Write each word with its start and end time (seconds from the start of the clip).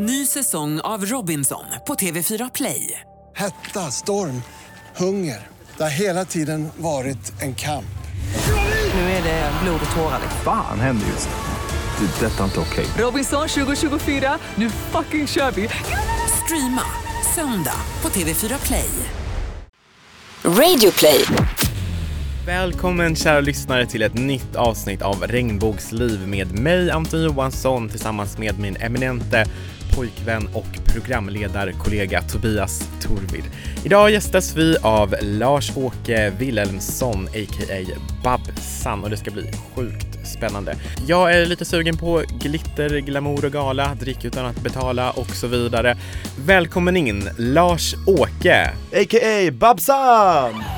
Ny 0.00 0.26
säsong 0.26 0.80
av 0.80 1.06
Robinson 1.06 1.64
på 1.86 1.94
TV4 1.94 2.50
Play. 2.54 3.00
Hetta, 3.36 3.80
storm, 3.80 4.42
hunger. 4.96 5.46
Det 5.76 5.82
har 5.82 5.90
hela 5.90 6.24
tiden 6.24 6.68
varit 6.76 7.42
en 7.42 7.54
kamp. 7.54 7.98
Nu 8.94 9.00
är 9.00 9.22
det 9.22 9.52
blod 9.62 9.80
och 9.90 9.96
tårar. 9.96 10.20
Fan 10.44 10.80
händer 10.80 11.06
just 11.06 11.28
nu. 11.28 12.06
Det. 12.06 12.26
är 12.26 12.30
Detta 12.30 12.40
är 12.40 12.44
inte 12.44 12.60
okej. 12.60 12.86
Robinson 12.98 13.48
2024, 13.48 14.38
nu 14.54 14.70
fucking 14.70 15.26
kör 15.26 15.50
vi! 15.50 15.68
Streama 16.44 16.82
söndag 17.34 17.80
på 18.00 18.08
TV4 18.08 18.66
Play. 18.66 18.90
Radio 20.44 20.92
play. 20.98 21.24
Välkommen 22.46 23.16
kära 23.16 23.40
lyssnare 23.40 23.86
till 23.86 24.02
ett 24.02 24.14
nytt 24.14 24.56
avsnitt 24.56 25.02
av 25.02 25.22
Regnbågsliv 25.22 26.28
med 26.28 26.58
mig 26.60 26.90
Anton 26.90 27.22
Johansson 27.22 27.88
tillsammans 27.88 28.38
med 28.38 28.58
min 28.58 28.76
eminente 28.76 29.44
pojkvän 29.96 30.48
och 30.54 30.78
programledarkollega 30.84 32.22
Tobias 32.22 32.88
Torvid. 33.00 33.44
Idag 33.84 34.10
gästas 34.10 34.56
vi 34.56 34.76
av 34.82 35.14
Lars-Åke 35.22 36.32
Wilhelmsson 36.38 37.24
a.k.a. 37.24 37.98
Babsan 38.24 39.04
och 39.04 39.10
det 39.10 39.16
ska 39.16 39.30
bli 39.30 39.52
sjukt 39.74 40.26
spännande. 40.26 40.76
Jag 41.06 41.34
är 41.34 41.46
lite 41.46 41.64
sugen 41.64 41.96
på 41.96 42.22
glitter, 42.40 42.98
glamour 42.98 43.44
och 43.44 43.52
gala, 43.52 43.94
drick 43.94 44.24
utan 44.24 44.46
att 44.46 44.60
betala 44.60 45.10
och 45.10 45.30
så 45.30 45.46
vidare. 45.46 45.96
Välkommen 46.46 46.96
in 46.96 47.28
Lars-Åke! 47.38 48.70
A.k.a. 48.92 49.50
Babsan! 49.52 50.77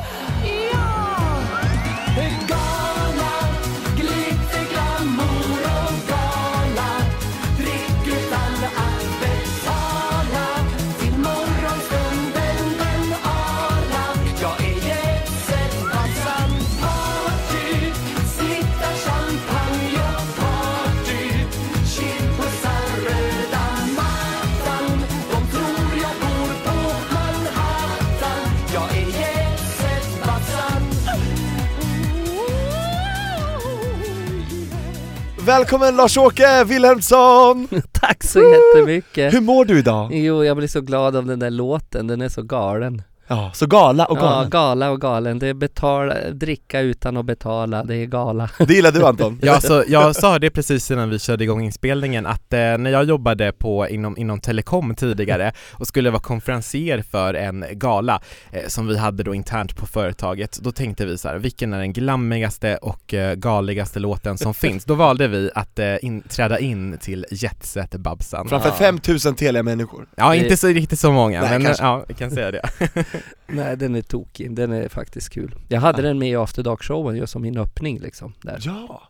Välkommen 35.51 35.97
Lars-Åke 35.97 36.65
Wilhelmsson! 36.65 37.69
Tack 37.93 38.25
så 38.25 38.41
jättemycket! 38.41 39.35
Hur 39.35 39.41
mår 39.41 39.65
du 39.65 39.79
idag? 39.79 40.15
Jo, 40.15 40.45
jag 40.45 40.57
blir 40.57 40.69
så 40.69 40.81
glad 40.81 41.17
av 41.17 41.27
den 41.27 41.39
där 41.39 41.51
låten, 41.51 42.07
den 42.07 42.21
är 42.21 42.29
så 42.29 42.43
galen. 42.43 43.03
Ja, 43.33 43.51
så 43.55 43.67
gala 43.67 44.05
och 44.07 44.19
Ja, 44.19 44.23
galen. 44.23 44.51
gala 44.51 44.91
och 44.91 45.01
galen. 45.01 45.39
Det 45.39 45.47
är 45.49 45.55
betala, 45.55 46.15
dricka 46.31 46.81
utan 46.81 47.17
att 47.17 47.25
betala, 47.25 47.85
det 47.85 47.97
är 47.97 48.07
gala. 48.07 48.51
Det 48.67 48.75
gillar 48.75 48.93
du 48.93 49.05
Anton? 49.07 49.39
Ja, 49.43 49.55
alltså, 49.55 49.85
jag 49.89 50.17
sa 50.17 50.39
det 50.39 50.51
precis 50.51 50.91
innan 50.91 51.11
vi 51.11 51.19
körde 51.19 51.45
igång 51.45 51.65
inspelningen 51.65 52.27
att 52.27 52.53
eh, 52.53 52.59
när 52.59 52.91
jag 52.91 53.05
jobbade 53.05 53.53
på, 53.53 53.89
inom, 53.89 54.17
inom 54.19 54.41
telekom 54.41 54.95
tidigare 54.95 55.53
och 55.73 55.87
skulle 55.87 56.11
vara 56.11 56.21
konferencier 56.23 57.03
för 57.11 57.35
en 57.35 57.65
gala 57.73 58.21
eh, 58.53 58.63
som 58.69 58.87
vi 58.87 58.99
hade 58.99 59.23
då 59.23 59.35
internt 59.35 59.77
på 59.77 59.87
företaget, 59.87 60.59
då 60.63 60.73
tänkte 60.73 61.07
vi 61.07 61.19
så 61.19 61.29
här, 61.29 61.37
vilken 61.39 61.73
är 61.73 61.79
den 61.79 61.93
glammigaste 61.93 62.77
och 62.77 63.15
eh, 63.15 63.35
galigaste 63.35 63.99
låten 63.99 64.39
som 64.39 64.55
finns? 64.65 64.85
Då 64.85 64.95
valde 64.95 65.29
vi 65.29 65.51
att 65.55 65.79
eh, 65.79 66.05
in, 66.05 66.23
träda 66.23 66.59
in 66.59 66.99
till 66.99 67.27
Jetset 67.31 67.91
Babsan. 67.97 68.49
Framför 68.49 68.69
Ja. 68.69 68.75
5000 68.75 69.35
Telia-människor. 69.35 70.07
Ja, 70.17 70.35
inte 70.35 70.57
så 70.57 70.67
riktigt 70.67 70.99
så 71.01 71.13
många, 71.13 71.41
Nej, 71.41 71.51
men 71.51 71.65
kanske. 71.65 71.85
ja, 71.85 72.05
vi 72.09 72.15
kan 72.15 72.31
säga 72.31 72.51
det. 72.51 72.63
Nej, 73.47 73.77
den 73.77 73.95
är 73.95 74.03
tokig. 74.03 74.55
Den 74.57 74.73
är 74.73 74.89
faktiskt 74.89 75.31
kul. 75.31 75.55
Jag 75.69 75.81
hade 75.81 76.03
Ja. 76.03 76.09
den 76.09 76.19
med 76.19 76.29
i 76.31 76.37
After 76.37 76.63
Dark-showen 76.63 77.17
just 77.17 77.33
som 77.33 77.43
min 77.43 77.59
öppning 77.59 77.99
liksom. 78.01 78.33
Där. 78.43 78.59
Ja! 78.61 79.03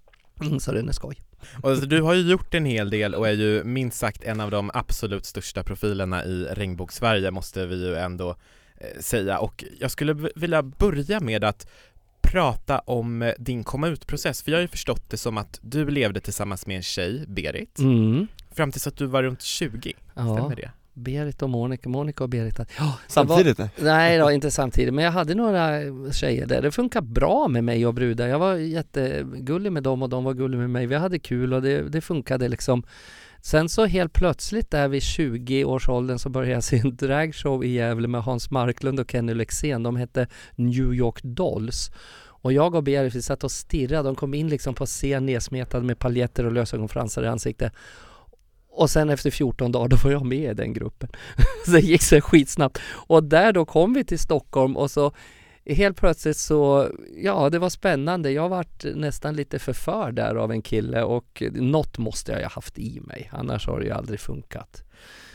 Mm, 0.42 0.60
så 0.60 0.72
den 0.72 0.88
är 0.88 0.92
skoj. 0.92 1.16
Och 1.62 1.70
alltså, 1.70 1.86
du 1.86 2.02
har 2.02 2.14
ju 2.14 2.30
gjort 2.30 2.54
en 2.54 2.64
hel 2.64 2.90
del 2.90 3.14
och 3.14 3.28
är 3.28 3.32
ju 3.32 3.64
minst 3.64 3.98
sagt 3.98 4.24
en 4.24 4.40
av 4.40 4.50
de 4.50 4.70
absolut 4.74 5.26
största 5.26 5.62
profilerna 5.62 6.24
i 6.24 6.44
regnbågs-Sverige 6.50 7.30
måste 7.30 7.66
vi 7.66 7.86
ju 7.88 7.94
ändå 7.96 8.30
eh, 8.78 9.00
säga 9.00 9.38
och 9.38 9.64
jag 9.80 9.90
skulle 9.90 10.28
vilja 10.34 10.62
börja 10.62 11.20
med 11.20 11.44
att 11.44 11.70
prata 12.22 12.78
om 12.78 13.22
eh, 13.22 13.32
din 13.38 13.64
komma 13.64 13.88
ut-process 13.88 14.42
för 14.42 14.50
jag 14.50 14.58
har 14.58 14.62
ju 14.62 14.68
förstått 14.68 15.10
det 15.10 15.16
som 15.16 15.38
att 15.38 15.58
du 15.62 15.90
levde 15.90 16.20
tillsammans 16.20 16.66
med 16.66 16.76
en 16.76 16.82
tjej, 16.82 17.24
Berit, 17.28 17.78
Mm. 17.78 18.26
fram 18.52 18.72
tills 18.72 18.86
att 18.86 18.96
du 18.96 19.06
var 19.06 19.22
runt 19.22 19.42
20, 19.42 19.92
Ja, 20.14 20.36
stämmer 20.36 20.56
det? 20.56 20.70
Berit 20.94 21.42
och 21.42 21.50
Monica, 21.50 21.88
Monica 21.88 22.24
och 22.24 22.30
Berit. 22.30 22.58
Ja, 22.58 22.64
det 22.68 22.80
var- 22.82 22.92
Samtidigt? 23.08 23.60
nej. 23.82 24.18
Då, 24.18 24.30
inte 24.32 24.50
samtidigt. 24.50 24.94
Men 24.94 25.04
jag 25.04 25.12
hade 25.12 25.34
några 25.34 25.80
tjejer 26.12 26.46
där. 26.46 26.62
Det 26.62 26.70
funkar 26.70 27.00
bra 27.00 27.48
med 27.48 27.64
mig 27.64 27.86
och 27.86 27.94
brudar. 27.94 28.26
Jag 28.26 28.38
var 28.38 28.54
jättegullig 28.56 29.72
med 29.72 29.82
dem 29.82 30.02
och 30.02 30.08
de 30.08 30.24
var 30.24 30.34
gulliga 30.34 30.60
med 30.60 30.70
mig. 30.70 30.86
Vi 30.86 30.94
hade 30.94 31.18
kul 31.18 31.54
och 31.54 31.62
det, 31.62 31.82
det 31.88 32.00
funkade 32.00 32.48
liksom. 32.48 32.82
Sen 33.42 33.68
så 33.68 33.86
helt 33.86 34.12
plötsligt 34.12 34.70
där 34.70 34.88
vid 34.88 35.02
20-årsåldern 35.02 36.18
så 36.18 36.28
började 36.28 36.52
jag 36.54 36.64
se 36.64 36.78
en 36.78 36.96
dragshow 36.96 37.64
i 37.64 37.68
Gävle 37.68 38.08
med 38.08 38.22
Hans 38.22 38.50
Marklund 38.50 39.00
och 39.00 39.10
Kenny 39.10 39.34
Lexén. 39.34 39.82
De 39.82 39.96
hette 39.96 40.26
New 40.56 40.94
York 40.94 41.22
Dolls. 41.22 41.90
Och 42.42 42.52
jag 42.52 42.74
och 42.74 42.82
Berit 42.82 43.14
vi 43.14 43.22
satt 43.22 43.44
och 43.44 43.50
stirrade. 43.50 44.08
De 44.08 44.14
kom 44.14 44.34
in 44.34 44.48
liksom 44.48 44.74
på 44.74 44.86
scen 44.86 45.26
nedsmetade 45.26 45.84
med 45.86 45.98
paljetter 45.98 46.46
och 46.46 46.52
lösögonfransar 46.52 47.22
i 47.22 47.26
ansiktet. 47.26 47.72
Och 48.72 48.90
sen 48.90 49.10
efter 49.10 49.30
14 49.30 49.72
dagar 49.72 49.88
då 49.88 49.96
var 49.96 50.10
jag 50.10 50.26
med 50.26 50.50
i 50.50 50.54
den 50.54 50.72
gruppen. 50.72 51.08
så 51.64 51.70
det 51.70 51.80
gick 51.80 52.02
så 52.02 52.20
skitsnabbt. 52.20 52.78
Och 52.90 53.24
där 53.24 53.52
då 53.52 53.64
kom 53.64 53.94
vi 53.94 54.04
till 54.04 54.18
Stockholm 54.18 54.76
och 54.76 54.90
så 54.90 55.12
helt 55.66 55.96
plötsligt 55.96 56.36
så, 56.36 56.88
ja 57.22 57.50
det 57.50 57.58
var 57.58 57.70
spännande. 57.70 58.30
Jag 58.30 58.48
vart 58.48 58.84
nästan 58.94 59.36
lite 59.36 59.58
förförd 59.58 60.14
där 60.14 60.34
av 60.34 60.52
en 60.52 60.62
kille 60.62 61.02
och 61.02 61.42
något 61.52 61.98
måste 61.98 62.32
jag 62.32 62.40
ha 62.40 62.48
haft 62.48 62.78
i 62.78 63.00
mig. 63.00 63.30
Annars 63.32 63.66
har 63.66 63.80
det 63.80 63.86
ju 63.86 63.92
aldrig 63.92 64.20
funkat. 64.20 64.84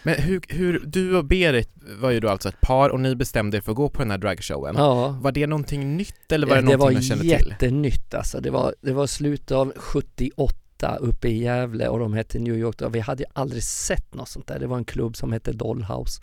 Men 0.03 0.15
hur, 0.15 0.41
hur, 0.49 0.83
du 0.85 1.17
och 1.17 1.25
Berit 1.25 1.69
var 1.99 2.11
ju 2.11 2.19
då 2.19 2.29
alltså 2.29 2.49
ett 2.49 2.61
par 2.61 2.89
och 2.89 2.99
ni 2.99 3.15
bestämde 3.15 3.57
er 3.57 3.61
för 3.61 3.71
att 3.71 3.75
gå 3.75 3.89
på 3.89 4.01
den 4.01 4.11
här 4.11 4.17
dragshowen. 4.17 4.75
Ja. 4.77 5.19
Var 5.21 5.31
det 5.31 5.47
någonting 5.47 5.97
nytt 5.97 6.31
eller 6.31 6.47
var 6.47 6.55
det, 6.55 6.61
det 6.61 6.65
någonting 6.65 6.95
var 6.95 7.01
du 7.01 7.07
kände 7.07 7.23
till? 7.23 7.47
jättenytt 7.49 8.13
alltså. 8.13 8.39
Det 8.39 8.49
var, 8.49 8.75
det 8.81 8.93
var 8.93 9.07
slutet 9.07 9.51
av 9.51 9.73
78 9.75 10.55
uppe 10.83 11.27
i 11.27 11.43
Gävle 11.43 11.87
och 11.87 11.99
de 11.99 12.13
hette 12.13 12.39
New 12.39 12.55
York. 12.57 12.81
Vi 12.89 12.99
hade 12.99 13.23
ju 13.23 13.29
aldrig 13.33 13.63
sett 13.63 14.13
något 14.13 14.29
sånt 14.29 14.47
där. 14.47 14.59
Det 14.59 14.67
var 14.67 14.77
en 14.77 14.85
klubb 14.85 15.15
som 15.15 15.31
hette 15.31 15.51
Dollhouse. 15.51 16.21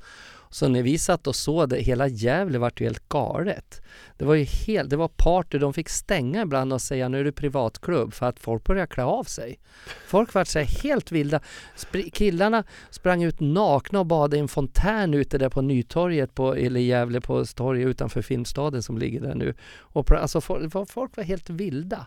Så 0.52 0.68
när 0.68 0.82
vi 0.82 0.98
satt 0.98 1.26
och 1.26 1.36
såg 1.36 1.68
det, 1.68 1.80
hela 1.80 2.08
Gävle 2.08 2.58
vart 2.58 2.80
ju 2.80 2.84
helt 2.84 3.08
galet. 3.08 3.82
Det 4.16 4.24
var 4.24 4.34
ju 4.34 4.44
helt, 4.44 4.90
det 4.90 4.96
var 4.96 5.08
party, 5.08 5.58
de 5.58 5.74
fick 5.74 5.88
stänga 5.88 6.42
ibland 6.42 6.72
och 6.72 6.82
säga 6.82 7.08
nu 7.08 7.20
är 7.20 7.24
det 7.24 7.32
privatklubb 7.32 8.14
för 8.14 8.26
att 8.26 8.40
folk 8.40 8.64
började 8.64 8.86
klä 8.86 9.04
av 9.04 9.24
sig. 9.24 9.58
Folk 10.06 10.34
vart 10.34 10.48
så 10.48 10.58
här 10.58 10.82
helt 10.82 11.12
vilda. 11.12 11.40
Spr- 11.76 12.10
killarna 12.10 12.64
sprang 12.90 13.22
ut 13.22 13.40
nakna 13.40 14.00
och 14.00 14.06
badade 14.06 14.36
i 14.36 14.40
en 14.40 14.48
fontän 14.48 15.14
ute 15.14 15.38
där 15.38 15.48
på 15.48 15.62
Nytorget 15.62 16.34
på, 16.34 16.54
eller 16.54 16.80
Gävle 16.80 17.20
på 17.20 17.44
torget 17.44 17.86
utanför 17.86 18.22
Filmstaden 18.22 18.82
som 18.82 18.98
ligger 18.98 19.20
där 19.20 19.34
nu. 19.34 19.54
Och 19.78 20.10
alltså 20.10 20.40
folk, 20.40 20.72
folk 20.88 21.16
var 21.16 21.24
helt 21.24 21.50
vilda. 21.50 22.06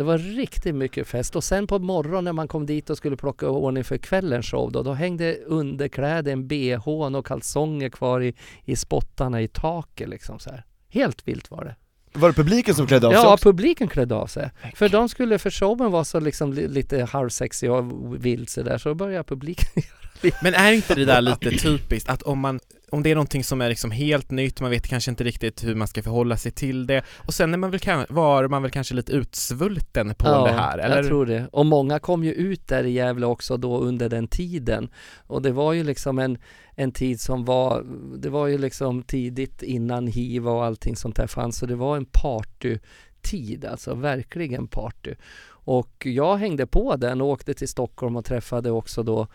Det 0.00 0.04
var 0.04 0.18
riktigt 0.18 0.74
mycket 0.74 1.06
fest 1.06 1.36
och 1.36 1.44
sen 1.44 1.66
på 1.66 1.78
morgonen 1.78 2.24
när 2.24 2.32
man 2.32 2.48
kom 2.48 2.66
dit 2.66 2.90
och 2.90 2.96
skulle 2.96 3.16
plocka 3.16 3.48
ordning 3.48 3.84
för 3.84 3.98
kvällens 3.98 4.46
show 4.46 4.72
då, 4.72 4.82
då 4.82 4.92
hängde 4.92 5.34
underkläder, 5.46 6.32
en 6.32 6.48
bh 6.48 6.88
och 6.88 7.26
kalsonger 7.26 7.88
kvar 7.88 8.20
i, 8.20 8.34
i 8.64 8.76
spottarna 8.76 9.42
i 9.42 9.48
taket 9.48 10.08
liksom 10.08 10.38
så 10.38 10.50
här. 10.50 10.64
Helt 10.88 11.28
vilt 11.28 11.50
var 11.50 11.64
det. 11.64 11.76
Var 12.18 12.28
det 12.28 12.34
publiken 12.34 12.74
som 12.74 12.86
klädde 12.86 13.06
av 13.06 13.10
sig 13.12 13.20
Ja, 13.20 13.32
också? 13.34 13.48
publiken 13.48 13.88
klädde 13.88 14.14
av 14.14 14.26
sig. 14.26 14.50
För 14.74 14.88
de 14.88 15.08
skulle, 15.08 15.38
för 15.38 15.50
showen 15.50 15.90
var 15.90 16.04
så 16.04 16.20
liksom 16.20 16.52
li- 16.52 16.68
lite 16.68 17.04
halvsexig 17.04 17.70
och 17.70 17.84
vild 18.24 18.48
så 18.48 18.62
där 18.62 18.78
så 18.78 18.94
började 18.94 19.24
publiken 19.24 19.82
Men 20.42 20.54
är 20.54 20.72
inte 20.72 20.94
det 20.94 21.04
där 21.04 21.20
lite 21.20 21.50
typiskt 21.50 22.10
att 22.10 22.22
om 22.22 22.38
man 22.38 22.60
om 22.92 23.02
det 23.02 23.10
är 23.10 23.14
någonting 23.14 23.44
som 23.44 23.60
är 23.60 23.68
liksom 23.68 23.90
helt 23.90 24.30
nytt, 24.30 24.60
man 24.60 24.70
vet 24.70 24.88
kanske 24.88 25.10
inte 25.10 25.24
riktigt 25.24 25.64
hur 25.64 25.74
man 25.74 25.88
ska 25.88 26.02
förhålla 26.02 26.36
sig 26.36 26.52
till 26.52 26.86
det 26.86 27.02
och 27.16 27.34
sen 27.34 27.54
är 27.54 27.58
man 27.58 27.70
väl, 27.70 27.80
var 28.08 28.48
man 28.48 28.62
väl 28.62 28.70
kanske 28.70 28.94
lite 28.94 29.12
utsvulten 29.12 30.14
på 30.14 30.46
det 30.46 30.52
här, 30.52 30.78
eller? 30.78 30.96
jag 30.96 31.06
tror 31.06 31.26
det. 31.26 31.48
Och 31.52 31.66
många 31.66 31.98
kom 31.98 32.24
ju 32.24 32.32
ut 32.32 32.68
där 32.68 32.84
i 32.84 32.90
Gävle 32.90 33.26
också 33.26 33.56
då 33.56 33.78
under 33.78 34.08
den 34.08 34.28
tiden. 34.28 34.90
Och 35.26 35.42
det 35.42 35.52
var 35.52 35.72
ju 35.72 35.84
liksom 35.84 36.18
en, 36.18 36.38
en 36.74 36.92
tid 36.92 37.20
som 37.20 37.44
var, 37.44 37.84
det 38.16 38.30
var 38.30 38.46
ju 38.46 38.58
liksom 38.58 39.02
tidigt 39.02 39.62
innan 39.62 40.06
hiv 40.06 40.48
och 40.48 40.64
allting 40.64 40.96
sånt 40.96 41.16
där 41.16 41.26
fanns. 41.26 41.58
Så 41.58 41.66
det 41.66 41.76
var 41.76 41.96
en 41.96 42.06
partytid, 42.12 43.64
alltså 43.64 43.94
verkligen 43.94 44.68
party. 44.68 45.14
Och 45.62 46.06
jag 46.06 46.36
hängde 46.36 46.66
på 46.66 46.96
den 46.96 47.20
och 47.20 47.28
åkte 47.28 47.54
till 47.54 47.68
Stockholm 47.68 48.16
och 48.16 48.24
träffade 48.24 48.70
också 48.70 49.02
då 49.02 49.26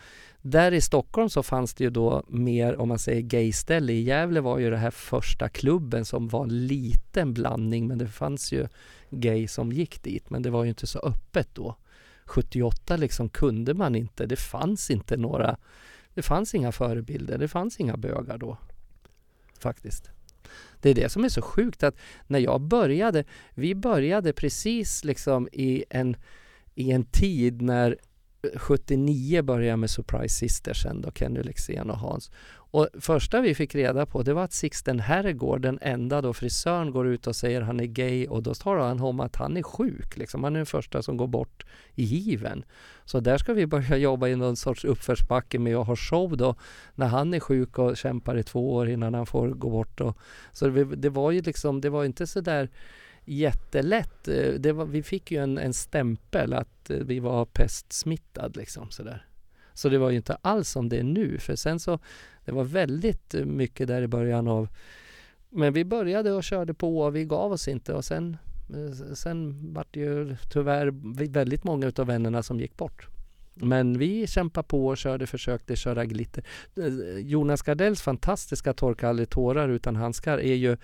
där 0.48 0.72
i 0.72 0.82
Stockholm 0.82 1.30
så 1.30 1.44
fanns 1.44 1.74
det 1.74 1.84
ju 1.84 1.90
då 1.90 2.24
mer, 2.28 2.76
om 2.78 2.88
man 2.88 3.00
säger 3.00 3.22
gayställe. 3.22 3.94
I 3.94 4.02
Gävle 4.02 4.42
var 4.42 4.60
ju 4.60 4.70
det 4.70 4.78
här 4.78 4.92
första 4.92 5.50
klubben 5.50 6.06
som 6.06 6.28
var 6.28 6.44
en 6.44 6.68
liten 6.68 7.34
blandning 7.34 7.88
men 7.88 7.98
det 7.98 8.08
fanns 8.08 8.52
ju 8.52 8.68
gay 9.10 9.48
som 9.48 9.72
gick 9.72 10.04
dit 10.04 10.30
men 10.30 10.42
det 10.42 10.50
var 10.50 10.64
ju 10.64 10.70
inte 10.70 10.88
så 10.88 11.00
öppet 11.00 11.50
då. 11.54 11.76
78 12.26 12.98
liksom 12.98 13.30
kunde 13.30 13.74
man 13.74 13.96
inte, 13.96 14.26
det 14.26 14.36
fanns 14.36 14.92
inte 14.92 15.18
några 15.18 15.58
Det 16.14 16.22
fanns 16.22 16.56
inga 16.56 16.72
förebilder, 16.72 17.38
det 17.38 17.48
fanns 17.48 17.80
inga 17.80 17.98
bögar 17.98 18.38
då. 18.38 18.58
Faktiskt. 19.60 20.10
Det 20.82 20.90
är 20.90 20.96
det 20.96 21.10
som 21.10 21.24
är 21.24 21.30
så 21.30 21.42
sjukt 21.42 21.84
att 21.84 21.96
när 22.28 22.40
jag 22.40 22.62
började, 22.62 23.24
vi 23.54 23.76
började 23.76 24.34
precis 24.34 25.04
liksom 25.04 25.48
i 25.52 25.84
en, 25.90 26.16
i 26.76 26.92
en 26.92 27.04
tid 27.04 27.62
när 27.62 27.98
79 28.56 29.42
började 29.42 29.66
jag 29.66 29.80
med 29.80 29.90
Surprise 29.90 30.36
Sisters 30.36 30.82
sen 30.82 31.02
då, 31.02 31.12
Kenny 31.12 31.44
Lexén 31.44 31.90
och 31.90 31.98
Hans. 31.98 32.32
Och 32.76 32.88
första 33.00 33.42
vi 33.42 33.56
fick 33.56 33.76
reda 33.76 34.06
på 34.06 34.24
det 34.24 34.34
var 34.34 34.44
att 34.44 34.54
Sixten 34.54 35.00
Herrgård, 35.00 35.62
den 35.62 35.80
enda 35.82 36.22
då 36.22 36.34
frisören, 36.34 36.92
går 36.92 37.08
ut 37.08 37.28
och 37.28 37.36
säger 37.36 37.62
han 37.62 37.80
är 37.80 37.86
gay 37.86 38.28
och 38.28 38.44
då 38.44 38.54
talar 38.54 38.88
han 38.88 39.02
om 39.02 39.20
att 39.20 39.36
han 39.36 39.58
är 39.58 39.64
sjuk. 39.64 40.18
Liksom. 40.18 40.44
Han 40.44 40.56
är 40.56 40.60
den 40.60 40.66
första 40.66 41.02
som 41.02 41.18
går 41.18 41.28
bort 41.28 41.66
i 41.96 42.04
given 42.04 42.66
Så 43.06 43.20
där 43.20 43.38
ska 43.38 43.54
vi 43.54 43.66
börja 43.68 43.98
jobba 43.98 44.28
i 44.28 44.36
någon 44.36 44.56
sorts 44.56 44.86
uppförsbacke 44.86 45.60
med 45.60 45.76
att 45.76 45.88
ha 45.88 45.96
show 45.96 46.38
då 46.38 46.56
när 46.96 47.08
han 47.08 47.34
är 47.34 47.40
sjuk 47.40 47.80
och 47.80 47.98
kämpar 47.98 48.38
i 48.38 48.44
två 48.44 48.74
år 48.74 48.90
innan 48.90 49.14
han 49.14 49.26
får 49.26 49.50
gå 49.50 49.70
bort. 49.70 50.02
Och, 50.02 50.18
så 50.52 50.68
det, 50.68 50.84
det 50.84 51.10
var 51.10 51.32
ju 51.32 51.42
liksom, 51.42 51.82
det 51.82 51.90
var 51.90 52.06
inte 52.06 52.28
så 52.28 52.42
där 52.42 52.70
jättelätt. 53.26 54.28
Eh, 54.28 54.54
det 54.54 54.72
var, 54.72 54.86
vi 54.86 55.04
fick 55.04 55.32
ju 55.32 55.44
en, 55.44 55.58
en 55.58 55.74
stämpel 55.74 56.54
att 56.54 56.90
eh, 56.90 56.98
vi 56.98 57.20
var 57.20 57.46
pestsmittad 57.46 58.58
liksom 58.58 58.92
sådär. 58.92 59.26
Så 59.74 59.90
det 59.90 59.98
var 59.98 60.10
ju 60.10 60.16
inte 60.16 60.38
alls 60.42 60.70
som 60.70 60.90
det 60.90 60.98
är 60.98 61.04
nu. 61.04 61.38
För 61.38 61.56
sen 61.56 61.80
så, 61.80 62.00
det 62.46 62.52
var 62.52 62.64
väldigt 62.64 63.34
eh, 63.34 63.46
mycket 63.46 63.88
där 63.88 64.02
i 64.02 64.08
början 64.08 64.48
av 64.48 64.68
men 65.56 65.74
vi 65.74 65.86
började 65.86 66.32
och 66.32 66.44
körde 66.44 66.74
på 66.74 67.00
och 67.00 67.16
vi 67.16 67.26
gav 67.26 67.52
oss 67.52 67.68
inte 67.68 67.94
och 67.94 68.06
sen, 68.06 68.38
sen 69.14 69.74
vart 69.74 69.88
det 69.92 70.00
ju 70.00 70.36
tyvärr 70.54 70.92
väldigt 71.30 71.64
många 71.64 71.88
utav 71.88 72.08
vännerna 72.08 72.44
som 72.44 72.60
gick 72.60 72.78
bort. 72.78 73.08
Men 73.54 73.98
vi 73.98 74.28
kämpade 74.28 74.68
på 74.68 74.88
och 74.88 74.98
körde, 74.98 75.28
försökte 75.28 75.76
köra 75.76 76.06
glitter. 76.06 76.44
Jonas 77.20 77.62
Gardells 77.62 78.02
fantastiska 78.02 78.74
Torka 78.74 79.10
aldrig 79.10 79.30
tårar 79.30 79.70
utan 79.70 79.96
handskar 79.96 80.38
är 80.38 80.56
ju 80.56 80.78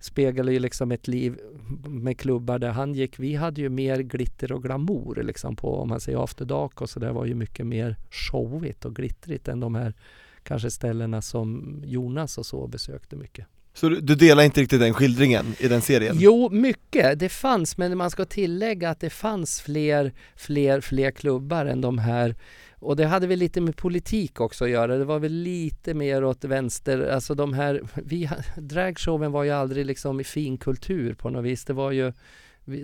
speglar 0.00 0.52
ju 0.52 0.58
liksom 0.58 0.92
ett 0.92 1.08
liv 1.08 1.38
med 1.86 2.18
klubbar 2.18 2.58
där 2.58 2.70
han 2.70 2.94
gick. 2.94 3.18
Vi 3.18 3.34
hade 3.34 3.60
ju 3.60 3.68
mer 3.68 4.00
glitter 4.00 4.52
och 4.52 4.62
glamour 4.62 5.22
liksom 5.22 5.56
på 5.56 5.74
om 5.76 5.88
man 5.88 6.00
säger 6.00 6.24
After 6.24 6.44
Dark 6.44 6.80
och 6.80 6.90
så 6.90 7.00
där 7.00 7.12
var 7.12 7.26
ju 7.26 7.34
mycket 7.34 7.66
mer 7.66 7.96
showigt 8.10 8.84
och 8.84 8.96
glittrigt 8.96 9.48
än 9.48 9.60
de 9.60 9.74
här 9.74 9.94
kanske 10.42 10.70
ställena 10.70 11.22
som 11.22 11.80
Jonas 11.84 12.38
och 12.38 12.46
så 12.46 12.66
besökte 12.66 13.16
mycket. 13.16 13.46
Så 13.78 13.88
du, 13.88 14.00
du 14.00 14.14
delar 14.14 14.42
inte 14.42 14.60
riktigt 14.60 14.80
den 14.80 14.94
skildringen 14.94 15.54
i 15.58 15.68
den 15.68 15.82
serien? 15.82 16.16
Jo, 16.18 16.48
mycket. 16.50 17.18
Det 17.18 17.28
fanns, 17.28 17.78
men 17.78 17.98
man 17.98 18.10
ska 18.10 18.24
tillägga 18.24 18.90
att 18.90 19.00
det 19.00 19.10
fanns 19.10 19.60
fler, 19.60 20.12
fler, 20.36 20.80
fler 20.80 21.10
klubbar 21.10 21.66
än 21.66 21.80
de 21.80 21.98
här. 21.98 22.36
Och 22.74 22.96
det 22.96 23.06
hade 23.06 23.26
väl 23.26 23.38
lite 23.38 23.60
med 23.60 23.76
politik 23.76 24.40
också 24.40 24.64
att 24.64 24.70
göra. 24.70 24.96
Det 24.96 25.04
var 25.04 25.18
väl 25.18 25.32
lite 25.32 25.94
mer 25.94 26.24
åt 26.24 26.44
vänster. 26.44 27.08
Alltså 27.08 27.34
de 27.34 27.52
här, 27.52 27.82
vi, 27.94 28.30
dragshowen 28.56 29.32
var 29.32 29.44
ju 29.44 29.50
aldrig 29.50 29.86
liksom 29.86 30.20
i 30.20 30.24
finkultur 30.24 31.14
på 31.14 31.30
något 31.30 31.44
vis. 31.44 31.64
Det 31.64 31.72
var 31.72 31.90
ju 31.90 32.12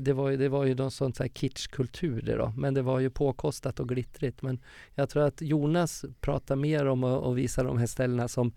det 0.00 0.12
var 0.12 0.30
ju, 0.30 0.36
det 0.36 0.48
var 0.48 0.64
ju 0.64 0.74
någon 0.74 0.90
sån 0.90 1.12
här 1.18 1.28
kitschkultur 1.28 2.22
det 2.22 2.36
då. 2.36 2.52
Men 2.56 2.74
det 2.74 2.82
var 2.82 3.00
ju 3.00 3.10
påkostat 3.10 3.80
och 3.80 3.88
glittrigt. 3.88 4.42
Men 4.42 4.60
jag 4.94 5.08
tror 5.08 5.22
att 5.22 5.42
Jonas 5.42 6.04
pratar 6.20 6.56
mer 6.56 6.86
om 6.86 7.04
att 7.04 7.36
visa 7.36 7.62
de 7.62 7.78
här 7.78 7.86
ställena 7.86 8.28
som, 8.28 8.52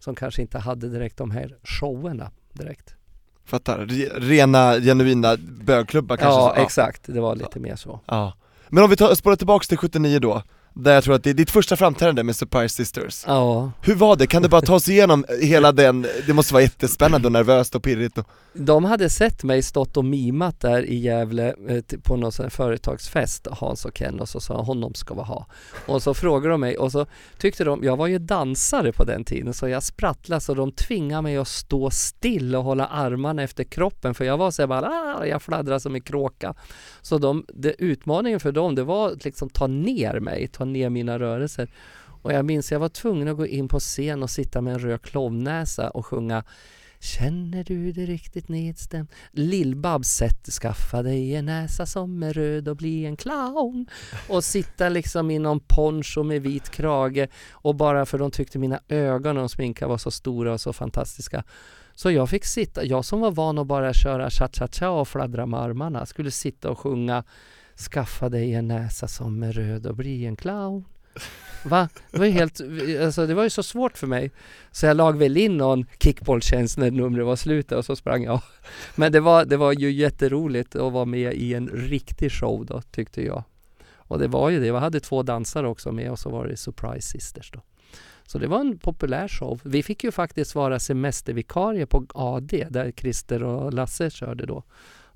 som 0.00 0.14
kanske 0.14 0.42
inte 0.42 0.58
hade 0.58 0.88
direkt 0.88 1.16
de 1.16 1.30
här 1.30 1.56
showerna 1.64 2.30
direkt. 2.52 2.94
Fattar, 3.44 3.78
Re- 3.78 4.20
rena, 4.20 4.74
genuina 4.80 5.36
bögklubbar 5.64 6.16
kanske? 6.16 6.40
Ja, 6.40 6.52
så- 6.56 6.62
exakt. 6.62 7.02
Det 7.06 7.20
var 7.20 7.36
lite 7.36 7.60
mer 7.60 7.76
så. 7.76 8.00
Ja. 8.06 8.32
Men 8.68 8.84
om 8.84 8.90
vi 8.90 8.96
tar, 8.96 9.14
spårar 9.14 9.36
tillbaks 9.36 9.68
till 9.68 9.78
79 9.78 10.18
då, 10.18 10.42
där 10.82 10.94
jag 10.94 11.04
tror 11.04 11.14
att 11.14 11.24
det 11.24 11.30
är 11.30 11.34
ditt 11.34 11.50
första 11.50 11.76
framträdande 11.76 12.22
med 12.22 12.36
Surprise 12.36 12.74
Sisters. 12.74 13.24
Ja, 13.26 13.72
Hur 13.82 13.94
var 13.94 14.16
det? 14.16 14.26
Kan 14.26 14.42
du 14.42 14.48
bara 14.48 14.60
ta 14.60 14.74
oss 14.74 14.88
igenom 14.88 15.24
hela 15.40 15.72
den, 15.72 16.06
det 16.26 16.32
måste 16.32 16.54
vara 16.54 16.62
jättespännande 16.62 17.28
och 17.28 17.32
nervöst 17.32 17.74
och 17.74 17.82
pirrigt 17.82 18.18
och... 18.18 18.26
de 18.52 18.84
hade 18.84 19.10
sett 19.10 19.42
mig 19.42 19.62
stått 19.62 19.96
och 19.96 20.04
mimat 20.04 20.60
där 20.60 20.82
i 20.82 20.98
Gävle 20.98 21.54
eh, 21.68 21.98
på 22.02 22.16
någon 22.16 22.32
sån 22.32 22.44
här 22.44 22.50
företagsfest, 22.50 23.48
Hans 23.50 23.84
och 23.84 23.98
Ken, 23.98 24.20
och 24.20 24.28
så 24.28 24.40
sa 24.40 24.62
honom 24.62 24.94
ska 24.94 25.14
vi 25.14 25.20
ha. 25.20 25.46
Och 25.86 26.02
så 26.02 26.14
frågade 26.14 26.48
de 26.48 26.60
mig 26.60 26.78
och 26.78 26.92
så 26.92 27.06
tyckte 27.38 27.64
de, 27.64 27.84
jag 27.84 27.96
var 27.96 28.06
ju 28.06 28.18
dansare 28.18 28.92
på 28.92 29.04
den 29.04 29.24
tiden 29.24 29.54
så 29.54 29.68
jag 29.68 29.82
sprattlade 29.82 30.40
så 30.40 30.54
de 30.54 30.72
tvingade 30.72 31.22
mig 31.22 31.36
att 31.36 31.48
stå 31.48 31.90
still 31.90 32.56
och 32.56 32.64
hålla 32.64 32.86
armarna 32.86 33.42
efter 33.42 33.64
kroppen 33.64 34.14
för 34.14 34.24
jag 34.24 34.36
var 34.36 34.50
så 34.50 34.62
här 34.62 34.66
bara, 34.66 34.88
ah, 34.88 35.26
jag 35.26 35.42
fladdrade 35.42 35.80
som 35.80 35.94
en 35.94 36.00
kråka. 36.00 36.54
Så 37.02 37.18
de, 37.18 37.44
det, 37.48 37.74
utmaningen 37.78 38.40
för 38.40 38.52
dem 38.52 38.74
det 38.74 38.84
var 38.84 39.10
att 39.10 39.24
liksom 39.24 39.48
ta 39.48 39.66
ner 39.66 40.20
mig, 40.20 40.48
ta 40.48 40.64
ner 40.72 40.90
mina 40.90 41.18
rörelser. 41.18 41.70
Och 42.22 42.32
jag 42.32 42.44
minns 42.44 42.72
jag 42.72 42.80
var 42.80 42.88
tvungen 42.88 43.28
att 43.28 43.36
gå 43.36 43.46
in 43.46 43.68
på 43.68 43.80
scen 43.80 44.22
och 44.22 44.30
sitta 44.30 44.60
med 44.60 44.72
en 44.72 44.78
röd 44.78 45.02
klovnäsa 45.02 45.90
och 45.90 46.06
sjunga 46.06 46.44
Känner 47.02 47.64
du 47.64 47.92
dig 47.92 48.06
riktigt 48.06 48.48
nedstämd? 48.48 49.08
Lill-Babs 49.32 50.08
sätt 50.08 50.46
skaffa 50.46 51.02
dig 51.02 51.34
en 51.36 51.46
näsa 51.46 51.86
som 51.86 52.22
är 52.22 52.32
röd 52.32 52.68
och 52.68 52.76
bli 52.76 53.06
en 53.06 53.16
clown. 53.16 53.86
Och 54.28 54.44
sitta 54.44 54.88
liksom 54.88 55.30
i 55.30 55.38
någon 55.38 55.60
poncho 55.60 56.22
med 56.22 56.42
vit 56.42 56.70
krage 56.70 57.28
och 57.50 57.74
bara 57.74 58.06
för 58.06 58.18
de 58.18 58.30
tyckte 58.30 58.58
mina 58.58 58.80
ögon 58.88 59.38
och 59.38 59.50
sminka 59.50 59.88
var 59.88 59.98
så 59.98 60.10
stora 60.10 60.52
och 60.52 60.60
så 60.60 60.72
fantastiska. 60.72 61.44
Så 61.94 62.10
jag 62.10 62.30
fick 62.30 62.44
sitta, 62.44 62.84
jag 62.84 63.04
som 63.04 63.20
var 63.20 63.30
van 63.30 63.58
att 63.58 63.66
bara 63.66 63.92
köra 63.92 64.30
cha-cha-cha 64.30 64.88
och 64.88 65.08
fladdra 65.08 65.46
med 65.46 65.60
armarna 65.60 66.06
skulle 66.06 66.30
sitta 66.30 66.70
och 66.70 66.78
sjunga 66.78 67.24
Skaffa 67.80 68.28
dig 68.28 68.54
en 68.54 68.68
näsa 68.68 69.08
som 69.08 69.42
är 69.42 69.52
röd 69.52 69.86
och 69.86 69.96
bli 69.96 70.26
en 70.26 70.36
clown. 70.36 70.84
Va? 71.64 71.88
Det 72.10 72.18
var 72.18 72.26
ju 72.26 72.32
helt, 72.32 72.60
alltså 73.04 73.26
det 73.26 73.34
var 73.34 73.42
ju 73.42 73.50
så 73.50 73.62
svårt 73.62 73.98
för 73.98 74.06
mig. 74.06 74.30
Så 74.70 74.86
jag 74.86 74.96
lag 74.96 75.18
väl 75.18 75.36
in 75.36 75.56
någon 75.56 75.86
kickbolltjänst 75.98 76.78
när 76.78 76.90
numret 76.90 77.26
var 77.26 77.36
slut 77.36 77.72
och 77.72 77.84
så 77.84 77.96
sprang 77.96 78.24
jag. 78.24 78.40
Men 78.96 79.12
det 79.12 79.20
var, 79.20 79.44
det 79.44 79.56
var 79.56 79.72
ju 79.72 79.90
jätteroligt 79.90 80.76
att 80.76 80.92
vara 80.92 81.04
med 81.04 81.34
i 81.34 81.54
en 81.54 81.68
riktig 81.68 82.32
show 82.32 82.66
då, 82.66 82.82
tyckte 82.82 83.24
jag. 83.24 83.44
Och 83.94 84.18
det 84.18 84.28
var 84.28 84.50
ju 84.50 84.60
det, 84.60 84.66
jag 84.66 84.80
hade 84.80 85.00
två 85.00 85.22
dansare 85.22 85.68
också 85.68 85.92
med 85.92 86.10
och 86.10 86.18
så 86.18 86.30
var 86.30 86.46
det 86.46 86.56
Surprise 86.56 87.08
Sisters 87.08 87.50
då. 87.50 87.60
Så 88.26 88.38
det 88.38 88.46
var 88.46 88.60
en 88.60 88.78
populär 88.78 89.28
show. 89.28 89.60
Vi 89.64 89.82
fick 89.82 90.04
ju 90.04 90.10
faktiskt 90.10 90.54
vara 90.54 90.78
semestervikarie 90.78 91.86
på 91.86 92.06
AD 92.14 92.66
där 92.70 92.92
Christer 92.92 93.42
och 93.42 93.72
Lasse 93.72 94.10
körde 94.10 94.46
då. 94.46 94.64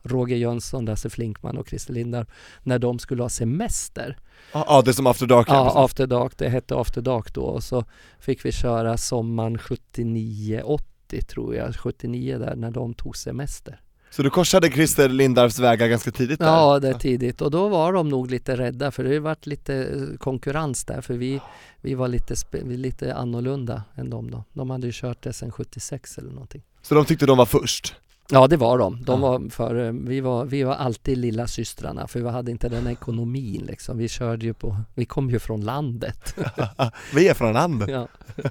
Roger 0.04 0.36
Jönsson, 0.36 0.84
Lasse 0.84 1.10
Flinkman 1.10 1.56
och 1.56 1.68
Christer 1.68 1.92
Lindar 1.92 2.26
när 2.62 2.78
de 2.78 2.98
skulle 2.98 3.22
ha 3.22 3.28
semester. 3.28 4.18
Ja, 4.52 4.82
det 4.84 4.90
är 4.90 4.92
som 4.92 5.06
After 5.06 5.26
Dark 5.26 5.46
Ja. 5.48 5.84
After 5.84 6.06
Dark, 6.06 6.32
det 6.36 6.48
hette 6.48 6.76
After 6.76 7.00
Dark 7.00 7.34
då 7.34 7.42
och 7.42 7.62
så 7.62 7.84
fick 8.18 8.44
vi 8.44 8.52
köra 8.52 8.96
sommaren 8.96 9.58
79, 9.58 10.62
80 10.64 11.23
tror 11.23 11.54
jag, 11.54 11.76
79 11.76 12.38
där 12.38 12.56
när 12.56 12.70
de 12.70 12.94
tog 12.94 13.16
semester. 13.16 13.80
Så 14.11 14.23
du 14.23 14.30
korsade 14.30 14.70
Christer 14.70 15.08
Lindarws 15.08 15.58
vägar 15.58 15.88
ganska 15.88 16.11
tidigt 16.11 16.38
där? 16.38 16.46
Ja, 16.46 16.78
det 16.78 16.88
är 16.88 16.94
tidigt 16.94 17.40
och 17.40 17.50
då 17.50 17.68
var 17.68 17.92
de 17.92 18.08
nog 18.08 18.30
lite 18.30 18.56
rädda 18.56 18.90
för 18.90 19.04
det 19.04 19.20
varit 19.20 19.46
lite 19.46 19.75
eh, 19.75 20.18
konkurrens 20.18 20.84
där 20.84 21.00
för 21.00 21.14
vi, 21.14 21.40
vi 21.80 21.94
var 21.94 22.08
lite, 22.08 22.34
lite 22.62 23.14
annorlunda 23.14 23.82
än 23.94 24.11
dem 24.11 24.30
då. 24.30 24.44
De 24.52 24.70
hade 24.70 24.87
ju 24.87 24.92
kört 24.92 25.23
det 25.23 25.32
sedan 25.32 25.52
76 25.52 26.18
eller 26.18 26.30
någonting. 26.30 26.62
Så 26.82 26.94
de 26.94 27.04
tyckte 27.04 27.26
de 27.26 27.38
var 27.38 27.46
först? 27.46 27.94
Ja 28.31 28.47
det 28.47 28.57
var 28.57 28.78
de. 28.78 29.02
De 29.04 29.23
Ja. 29.23 29.28
var 29.31 29.50
före, 29.50 29.93
vi 29.93 30.21
var, 30.21 30.45
vi 30.45 30.62
var 30.62 30.75
alltid 30.75 31.19
lilla 31.19 31.47
systrarna 31.47 32.07
för 32.09 32.21
vi 32.21 32.28
hade 32.28 32.50
inte 32.50 32.69
den 32.69 32.87
ekonomin 32.87 33.62
liksom. 33.66 33.99
Vi 33.99 34.09
körde 34.09 34.47
ju 34.47 34.54
på, 34.54 34.76
vi 34.95 35.04
kom 35.04 35.31
ju 35.31 35.38
från 35.38 35.61
landet. 35.64 36.35
Vi 37.14 37.28
är 37.28 37.35
från 37.35 37.52
land? 37.52 37.85
ja. 37.88 38.09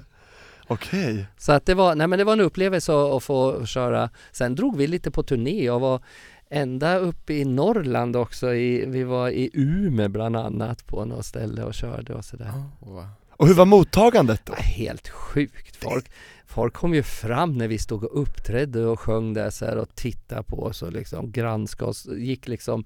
Okej. 0.66 1.26
Så 1.38 1.52
att 1.52 1.66
det 1.66 1.74
var, 1.74 1.94
nej 1.94 2.06
men 2.06 2.18
det 2.18 2.24
var 2.24 2.32
en 2.32 2.40
upplevelse 2.40 2.92
att, 2.92 3.12
att 3.12 3.22
få 3.22 3.66
köra. 3.66 4.10
Sen 4.32 4.54
drog 4.54 4.76
vi 4.76 4.86
lite 4.86 5.10
på 5.10 5.22
turné 5.22 5.70
och 5.70 5.80
var 5.80 6.00
ända 6.50 6.96
uppe 6.96 7.34
i 7.34 7.44
Norrland 7.44 8.16
också. 8.16 8.54
I, 8.54 8.84
vi 8.86 9.04
var 9.04 9.28
i 9.28 9.50
Umeå 9.52 10.08
bland 10.08 10.36
annat 10.36 10.86
på 10.86 11.04
något 11.04 11.26
ställe 11.26 11.62
och 11.64 11.74
körde 11.74 12.14
och 12.14 12.24
sådär. 12.24 12.52
Wow. 12.80 13.06
Och 13.36 13.46
hur 13.46 13.54
var 13.54 13.64
mottagandet 13.66 14.40
då? 14.46 14.52
Ja, 14.56 14.62
Helt 14.62 15.08
sjukt. 15.08 15.76
Folk, 15.76 16.10
folk 16.54 16.74
kom 16.74 16.94
ju 16.94 17.02
fram 17.02 17.58
när 17.58 17.68
vi 17.68 17.78
stod 17.78 18.04
och 18.04 18.22
uppträdde 18.22 18.86
och 18.86 19.00
sjöng 19.00 19.34
där 19.34 19.50
så 19.50 19.64
här 19.64 19.76
och 19.76 19.94
tittade 19.94 20.42
på 20.42 20.62
oss 20.62 20.82
och 20.82 20.92
liksom 20.92 21.32
granskade 21.32 21.90
oss. 21.90 22.06
Gick 22.06 22.48
liksom 22.48 22.84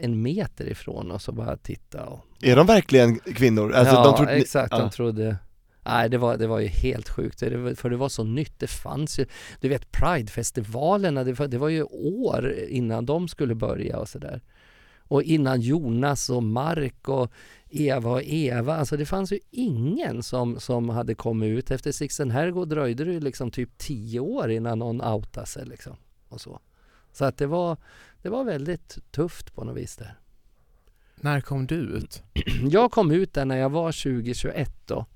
en 0.00 0.22
meter 0.22 0.68
ifrån 0.68 1.10
oss 1.10 1.28
och 1.28 1.34
bara 1.34 1.56
tittade. 1.56 2.04
Och, 2.04 2.24
Är 2.42 2.56
de 2.56 2.66
verkligen 2.66 3.18
kvinnor? 3.18 3.72
Alltså, 3.72 3.94
ja, 3.94 4.04
de 4.04 4.16
trodde 4.16 4.32
exakt. 4.32 4.72
ja. 4.72 4.78
De 4.78 4.90
trodde... 4.90 5.36
Nej, 5.84 6.08
det 6.08 6.18
var, 6.18 6.36
det 6.36 6.46
var 6.46 6.58
ju 6.58 6.66
helt 6.66 7.08
sjukt. 7.08 7.40
Det 7.40 7.56
var, 7.56 7.74
för 7.74 7.90
det 7.90 7.96
var 7.96 8.08
så 8.08 8.24
nytt. 8.24 8.58
Det 8.58 8.66
fanns 8.66 9.18
ju... 9.18 9.26
Du 9.60 9.68
vet, 9.68 9.92
Pridefestivalerna, 9.92 11.24
det 11.24 11.32
var, 11.32 11.48
det 11.48 11.58
var 11.58 11.68
ju 11.68 11.82
år 11.92 12.54
innan 12.68 13.06
de 13.06 13.28
skulle 13.28 13.54
börja 13.54 13.98
och 13.98 14.08
sådär. 14.08 14.40
Och 15.08 15.22
innan 15.22 15.60
Jonas 15.60 16.30
och 16.30 16.42
Mark 16.42 17.08
och 17.08 17.32
Eva 17.70 18.10
och 18.10 18.22
Eva. 18.24 18.76
Alltså 18.76 18.96
det 18.96 19.06
fanns 19.06 19.32
ju 19.32 19.38
ingen 19.50 20.22
som, 20.22 20.60
som 20.60 20.88
hade 20.88 21.14
kommit 21.14 21.58
ut. 21.58 21.70
Efter 21.70 21.92
Sixten 21.92 22.30
Herrgård 22.30 22.68
dröjde 22.68 23.04
det 23.04 23.12
ju 23.12 23.20
liksom 23.20 23.50
typ 23.50 23.78
tio 23.78 24.20
år 24.20 24.50
innan 24.50 24.78
någon 24.78 25.02
outade 25.02 25.46
sig 25.46 25.66
liksom. 25.66 25.96
Och 26.28 26.40
så. 26.40 26.60
Så 27.12 27.24
att 27.24 27.36
det 27.36 27.46
var, 27.46 27.76
det 28.22 28.28
var 28.28 28.44
väldigt 28.44 28.98
tufft 29.10 29.54
på 29.54 29.64
något 29.64 29.76
vis 29.76 29.96
där. 29.96 30.18
När 31.16 31.40
kom 31.40 31.66
du 31.66 31.74
ut? 31.74 32.22
Jag 32.70 32.90
kom 32.90 33.10
ut 33.10 33.32
där 33.32 33.44
när 33.44 33.56
jag 33.56 33.70
var 33.70 33.90
20-21 33.90 34.66
då 34.86 35.06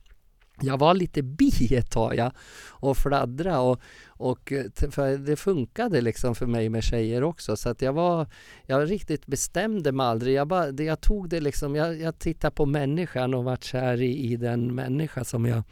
jag 0.62 0.78
var 0.78 0.94
lite 0.94 1.22
bi 1.22 1.74
ett 1.74 1.90
tag 1.90 2.14
ja, 2.16 2.32
och 2.68 2.96
fladdra 2.96 3.60
och, 3.60 3.80
och 4.06 4.52
eh, 4.52 4.90
för 4.90 5.18
det 5.18 5.36
funkade 5.36 6.00
liksom 6.00 6.34
för 6.34 6.46
mig 6.46 6.68
med 6.68 6.84
tjejer 6.84 7.22
också 7.22 7.56
så 7.56 7.68
att 7.68 7.82
jag 7.82 7.92
var 7.92 8.26
jag 8.66 8.90
riktigt 8.90 9.26
bestämde 9.26 9.92
mig 9.92 10.06
aldrig. 10.06 10.34
Jag, 10.34 10.48
bara, 10.48 10.70
jag 10.70 11.00
tog 11.00 11.28
det 11.28 11.40
liksom, 11.40 11.76
jag, 11.76 12.00
jag 12.00 12.18
tittade 12.18 12.54
på 12.54 12.66
människan 12.66 13.34
och 13.34 13.44
vart 13.44 13.64
kär 13.64 14.02
i, 14.02 14.32
i 14.32 14.36
den 14.36 14.74
människa 14.74 15.24
som 15.24 15.46
jag 15.46 15.62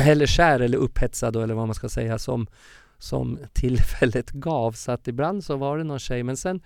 eller 0.00 0.26
kär 0.26 0.60
eller 0.60 0.78
upphetsad 0.78 1.36
eller 1.36 1.54
vad 1.54 1.66
man 1.66 1.74
ska 1.74 1.88
säga 1.88 2.18
som, 2.18 2.46
som 2.98 3.38
tillfället 3.52 4.30
gav. 4.30 4.72
Så 4.72 4.92
att 4.92 5.08
ibland 5.08 5.44
så 5.44 5.56
var 5.56 5.78
det 5.78 5.84
någon 5.84 5.98
tjej 5.98 6.22
men 6.22 6.36
sen, 6.36 6.60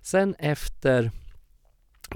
sen 0.00 0.34
efter 0.38 1.10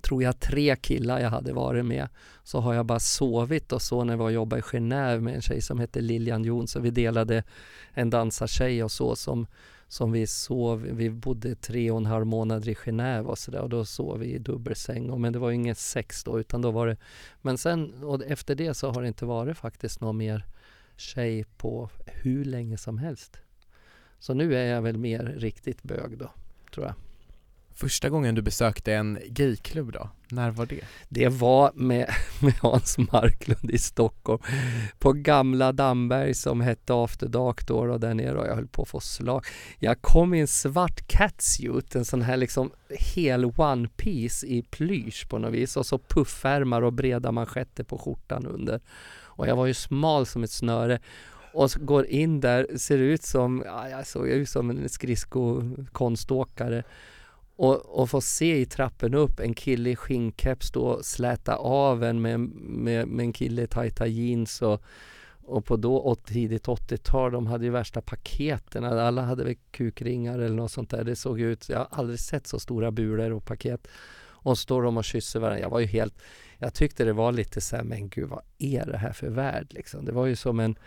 tror 0.02 0.22
jag 0.22 0.40
tre 0.40 0.76
killar 0.76 1.20
jag 1.20 1.30
hade 1.30 1.52
varit 1.52 1.84
med 1.84 2.08
så 2.42 2.60
har 2.60 2.74
jag 2.74 2.86
bara 2.86 3.00
sovit 3.00 3.72
och 3.72 3.82
så 3.82 4.04
när 4.04 4.14
vi 4.14 4.18
var 4.18 4.24
och 4.24 4.32
jobbade 4.32 4.60
i 4.60 4.62
Genève 4.62 5.20
med 5.20 5.34
en 5.34 5.42
tjej 5.42 5.60
som 5.60 5.78
hette 5.78 6.00
Lilian 6.00 6.44
Jonsson. 6.44 6.82
Vi 6.82 6.90
delade 6.90 7.44
en 7.92 8.10
dansartjej 8.10 8.84
och 8.84 8.92
så 8.92 9.16
som, 9.16 9.46
som 9.88 10.12
vi 10.12 10.26
sov. 10.26 10.82
Vi 10.82 11.10
bodde 11.10 11.54
tre 11.54 11.90
och 11.90 11.96
en 11.96 12.06
halv 12.06 12.26
månader 12.26 12.68
i 12.68 12.74
Genève 12.74 13.24
och 13.24 13.38
så 13.38 13.50
där 13.50 13.60
och 13.60 13.68
då 13.68 13.84
sov 13.84 14.18
vi 14.18 14.26
i 14.26 14.38
dubbelsäng. 14.38 15.10
Och, 15.10 15.20
men 15.20 15.32
det 15.32 15.38
var 15.38 15.50
inget 15.50 15.78
sex 15.78 16.24
då 16.24 16.40
utan 16.40 16.62
då 16.62 16.70
var 16.70 16.86
det 16.86 16.96
Men 17.42 17.58
sen 17.58 18.04
och 18.04 18.24
efter 18.24 18.54
det 18.54 18.74
så 18.74 18.90
har 18.90 19.02
det 19.02 19.08
inte 19.08 19.24
varit 19.24 19.56
faktiskt 19.56 20.00
någon 20.00 20.16
mer 20.16 20.44
tjej 20.96 21.44
på 21.56 21.90
hur 22.06 22.44
länge 22.44 22.78
som 22.78 22.98
helst. 22.98 23.38
Så 24.18 24.34
nu 24.34 24.54
är 24.54 24.74
jag 24.74 24.82
väl 24.82 24.98
mer 24.98 25.24
riktigt 25.24 25.82
bög 25.82 26.18
då, 26.18 26.30
tror 26.74 26.86
jag. 26.86 26.94
Första 27.80 28.08
gången 28.08 28.34
du 28.34 28.42
besökte 28.42 28.94
en 28.94 29.18
gayklubb 29.26 29.92
då, 29.92 30.10
när 30.28 30.50
var 30.50 30.66
det? 30.66 30.80
Det 31.08 31.28
var 31.28 31.72
med, 31.74 32.10
med 32.42 32.54
Hans 32.54 32.98
Marklund 32.98 33.70
i 33.70 33.78
Stockholm 33.78 34.42
på 34.98 35.12
gamla 35.12 35.72
Damberg 35.72 36.34
som 36.34 36.60
hette 36.60 36.94
After 36.94 37.28
Dark 37.28 37.66
då 37.66 37.78
och 37.78 38.00
där 38.00 38.14
nere 38.14 38.38
och 38.38 38.46
jag 38.46 38.54
höll 38.54 38.66
på 38.66 38.82
att 38.82 38.88
få 38.88 39.00
slag. 39.00 39.44
Jag 39.78 40.02
kom 40.02 40.34
i 40.34 40.40
en 40.40 40.46
svart 40.46 41.08
catsuit, 41.08 41.94
en 41.94 42.04
sån 42.04 42.22
här 42.22 42.36
liksom 42.36 42.70
hel 43.14 43.44
one 43.44 43.88
piece 43.88 44.46
i 44.46 44.62
plysch 44.62 45.28
på 45.28 45.38
något 45.38 45.52
vis 45.54 45.76
och 45.76 45.86
så 45.86 45.98
puffärmar 45.98 46.82
och 46.82 46.92
breda 46.92 47.32
manschetter 47.32 47.84
på 47.84 47.98
skjortan 47.98 48.46
under. 48.46 48.80
Och 49.20 49.46
jag 49.46 49.56
var 49.56 49.66
ju 49.66 49.74
smal 49.74 50.26
som 50.26 50.42
ett 50.44 50.50
snöre 50.50 51.00
och 51.52 51.70
går 51.80 52.06
in 52.06 52.40
där, 52.40 52.66
ser 52.76 52.98
ut 52.98 53.22
som, 53.22 53.62
ja, 53.66 53.88
jag 53.88 54.06
såg 54.06 54.28
ut 54.28 54.48
som 54.48 54.70
en 54.70 54.88
skridskokonståkare 54.88 56.84
och, 57.58 58.00
och 58.00 58.10
få 58.10 58.20
se 58.20 58.60
i 58.60 58.66
trappen 58.66 59.14
upp 59.14 59.40
en 59.40 59.54
kille 59.54 59.90
i 59.90 59.96
skinnkeps 59.96 60.66
stå 60.66 60.86
och 60.86 61.04
släta 61.04 61.56
av 61.56 62.04
en 62.04 62.22
med, 62.22 62.40
med, 62.40 63.08
med 63.08 63.24
en 63.24 63.32
kille 63.32 63.62
i 63.62 63.66
tajta 63.66 64.06
jeans 64.06 64.62
och, 64.62 64.82
och 65.44 65.64
på 65.64 65.76
då 65.76 65.96
och 65.96 66.24
tidigt 66.24 66.66
80-tal, 66.66 67.32
de 67.32 67.46
hade 67.46 67.64
ju 67.64 67.70
värsta 67.70 68.00
paketen. 68.00 68.84
Alla 68.84 69.22
hade 69.22 69.44
väl 69.44 69.56
kukringar 69.70 70.38
eller 70.38 70.56
något 70.56 70.72
sånt 70.72 70.90
där. 70.90 71.04
Det 71.04 71.16
såg 71.16 71.40
ut, 71.40 71.68
jag 71.68 71.78
har 71.78 71.88
aldrig 71.90 72.20
sett 72.20 72.46
så 72.46 72.58
stora 72.58 72.90
bulor 72.90 73.30
och 73.30 73.44
paket. 73.44 73.88
Och 74.20 74.58
står 74.58 74.82
de 74.82 74.96
och 74.96 75.04
kysser 75.04 75.40
varandra. 75.40 75.60
Jag 75.60 75.70
var 75.70 75.80
ju 75.80 75.86
helt, 75.86 76.22
jag 76.58 76.74
tyckte 76.74 77.04
det 77.04 77.12
var 77.12 77.32
lite 77.32 77.60
så 77.60 77.76
här, 77.76 77.82
men 77.82 78.08
gud 78.08 78.28
vad 78.28 78.42
är 78.58 78.86
det 78.86 78.98
här 78.98 79.12
för 79.12 79.28
värld 79.28 79.66
liksom? 79.70 80.04
Det 80.04 80.12
var 80.12 80.26
ju 80.26 80.36
som 80.36 80.60
en 80.60 80.78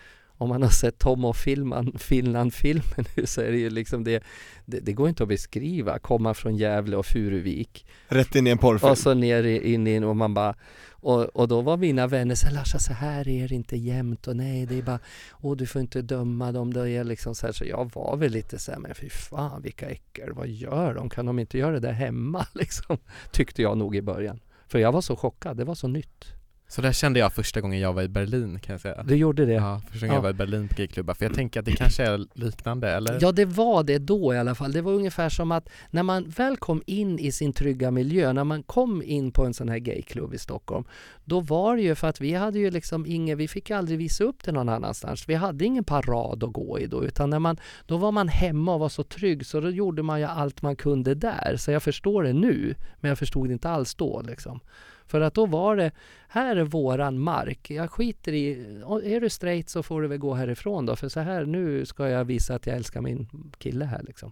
om 0.41 0.50
man 0.50 0.62
har 0.62 0.69
sett 0.69 0.98
Tom 1.00 1.25
och 1.25 1.36
Filman, 1.36 1.93
Finland-filmen 2.00 3.05
nu 3.15 3.25
så 3.25 3.41
är 3.41 3.51
det 3.51 3.57
ju 3.57 3.69
liksom 3.69 4.03
det, 4.03 4.24
det, 4.65 4.79
det 4.79 4.93
går 4.93 5.10
inte 5.10 5.24
att 5.24 5.29
beskriva, 5.29 6.00
komma 6.00 6.33
från 6.33 6.55
Gävle 6.57 6.98
och 6.98 7.05
Furuvik 7.05 7.86
Rätt 8.07 8.36
in 8.36 8.48
i 8.48 8.50
en 8.50 8.57
porrfilm. 8.57 8.91
och 8.91 8.98
så 8.98 9.13
ner 9.13 9.43
i- 9.43 9.74
in 9.74 9.88
i 9.88 10.00
och 10.00 10.15
man 10.17 10.33
bara 10.33 10.55
och, 10.91 11.24
och 11.24 11.48
då 11.48 11.62
var 11.62 11.77
mina 11.77 12.07
vänner 12.07 12.36
så 12.36 12.50
Larsa 12.50 12.79
så 12.79 12.93
här 12.93 13.27
är 13.27 13.48
det 13.48 13.55
inte 13.55 13.77
jämt 13.77 14.27
och 14.27 14.36
nej 14.36 14.65
det 14.65 14.77
är 14.77 14.81
bara 14.81 15.00
Åh 15.41 15.55
du 15.57 15.65
får 15.65 15.81
inte 15.81 16.01
döma 16.01 16.51
dem, 16.51 16.74
det 16.74 16.89
är 16.89 17.03
liksom 17.03 17.36
så 17.36 17.45
här 17.45 17.53
så 17.53 17.65
jag 17.65 17.91
var 17.95 18.17
väl 18.17 18.31
lite 18.31 18.60
så 18.60 18.71
här, 18.71 18.79
men 18.79 18.95
fy 18.95 19.10
fan 19.10 19.62
vilka 19.62 19.89
äckel, 19.89 20.33
vad 20.33 20.48
gör 20.48 20.93
de? 20.93 21.10
Kan 21.10 21.25
de 21.25 21.39
inte 21.39 21.57
göra 21.57 21.71
det 21.71 21.79
där 21.79 21.91
hemma 21.93 22.45
liksom? 22.53 22.98
Tyckte 23.31 23.62
jag 23.62 23.77
nog 23.77 23.95
i 23.95 24.01
början 24.01 24.39
För 24.67 24.79
jag 24.79 24.91
var 24.91 25.01
så 25.01 25.15
chockad, 25.15 25.57
det 25.57 25.63
var 25.63 25.75
så 25.75 25.88
nytt 25.88 26.25
Så 26.71 26.81
där 26.81 26.91
kände 26.91 27.19
jag 27.19 27.33
första 27.33 27.61
gången 27.61 27.79
jag 27.79 27.93
var 27.93 28.01
i 28.01 28.07
Berlin 28.07 28.59
kan 28.59 28.73
jag 28.73 28.81
säga 28.81 29.03
Du 29.03 29.15
gjorde 29.15 29.45
det? 29.45 29.53
Ja, 29.53 29.81
första 29.91 30.07
gången 30.07 30.13
Ja. 30.13 30.17
jag 30.17 30.21
var 30.21 30.29
i 30.29 30.33
Berlin 30.33 30.67
på 30.67 30.75
gayklubbar, 30.77 31.13
för 31.13 31.25
jag 31.25 31.33
tänker 31.33 31.59
att 31.59 31.65
det 31.65 31.71
kanske 31.71 32.03
är 32.03 32.25
liknande 32.33 32.89
eller? 32.89 33.17
Ja, 33.21 33.31
det 33.31 33.45
var 33.45 33.83
det 33.83 33.97
då 33.97 34.33
i 34.33 34.37
alla 34.37 34.55
fall. 34.55 34.71
Det 34.71 34.81
var 34.81 34.91
ungefär 34.91 35.29
som 35.29 35.51
att 35.51 35.69
när 35.89 36.03
man 36.03 36.29
väl 36.29 36.57
kom 36.57 36.83
in 36.85 37.19
i 37.19 37.31
sin 37.31 37.53
trygga 37.53 37.91
miljö, 37.91 38.33
när 38.33 38.43
man 38.43 38.63
kom 38.63 39.03
in 39.03 39.31
på 39.31 39.45
en 39.45 39.53
sån 39.53 39.69
här 39.69 39.77
gayklubb 39.77 40.33
i 40.33 40.37
Stockholm, 40.37 40.83
då 41.25 41.39
var 41.39 41.75
det 41.75 41.81
ju 41.81 41.95
för 41.95 42.07
att 42.07 42.21
vi 42.21 42.33
hade 42.33 42.59
ju 42.59 42.71
liksom 42.71 43.05
ingen, 43.05 43.37
vi 43.37 43.47
fick 43.47 43.71
aldrig 43.71 43.97
visa 43.97 44.23
upp 44.23 44.43
det 44.43 44.51
någon 44.51 44.69
annanstans. 44.69 45.29
Vi 45.29 45.33
hade 45.35 45.65
ingen 45.65 45.83
parad 45.83 46.43
att 46.43 46.53
gå 46.53 46.79
i 46.79 46.87
då, 46.87 47.03
utan 47.03 47.29
när 47.29 47.39
man, 47.39 47.57
då 47.85 47.97
var 47.97 48.11
man 48.11 48.27
hemma 48.27 48.73
och 48.73 48.79
var 48.79 48.89
så 48.89 49.03
trygg, 49.03 49.45
så 49.45 49.59
då 49.59 49.69
gjorde 49.69 50.03
man 50.03 50.19
ju 50.19 50.25
allt 50.25 50.61
man 50.61 50.75
kunde 50.75 51.15
där. 51.15 51.55
Så 51.57 51.71
jag 51.71 51.83
förstår 51.83 52.23
det 52.23 52.33
nu, 52.33 52.75
men 52.99 53.09
jag 53.09 53.17
förstod 53.17 53.49
det 53.49 53.53
inte 53.53 53.69
alls 53.69 53.95
då 53.95 54.21
liksom. 54.21 54.59
För 55.11 55.21
att 55.21 55.33
då 55.33 55.45
var 55.45 55.75
det, 55.75 55.91
här 56.27 56.55
är 56.55 56.63
våran 56.63 57.19
mark. 57.19 57.71
Jag 57.71 57.91
skiter 57.91 58.33
i, 58.33 58.51
är 59.03 59.21
du 59.21 59.29
straight 59.29 59.69
så 59.69 59.83
får 59.83 60.01
du 60.01 60.07
väl 60.07 60.17
gå 60.17 60.33
härifrån 60.33 60.85
då. 60.85 60.95
För 60.95 61.09
så 61.09 61.19
här, 61.19 61.45
nu 61.45 61.85
ska 61.85 62.09
jag 62.09 62.25
visa 62.25 62.55
att 62.55 62.67
jag 62.67 62.75
älskar 62.75 63.01
min 63.01 63.27
kille 63.57 63.85
här 63.85 64.03
liksom. 64.03 64.31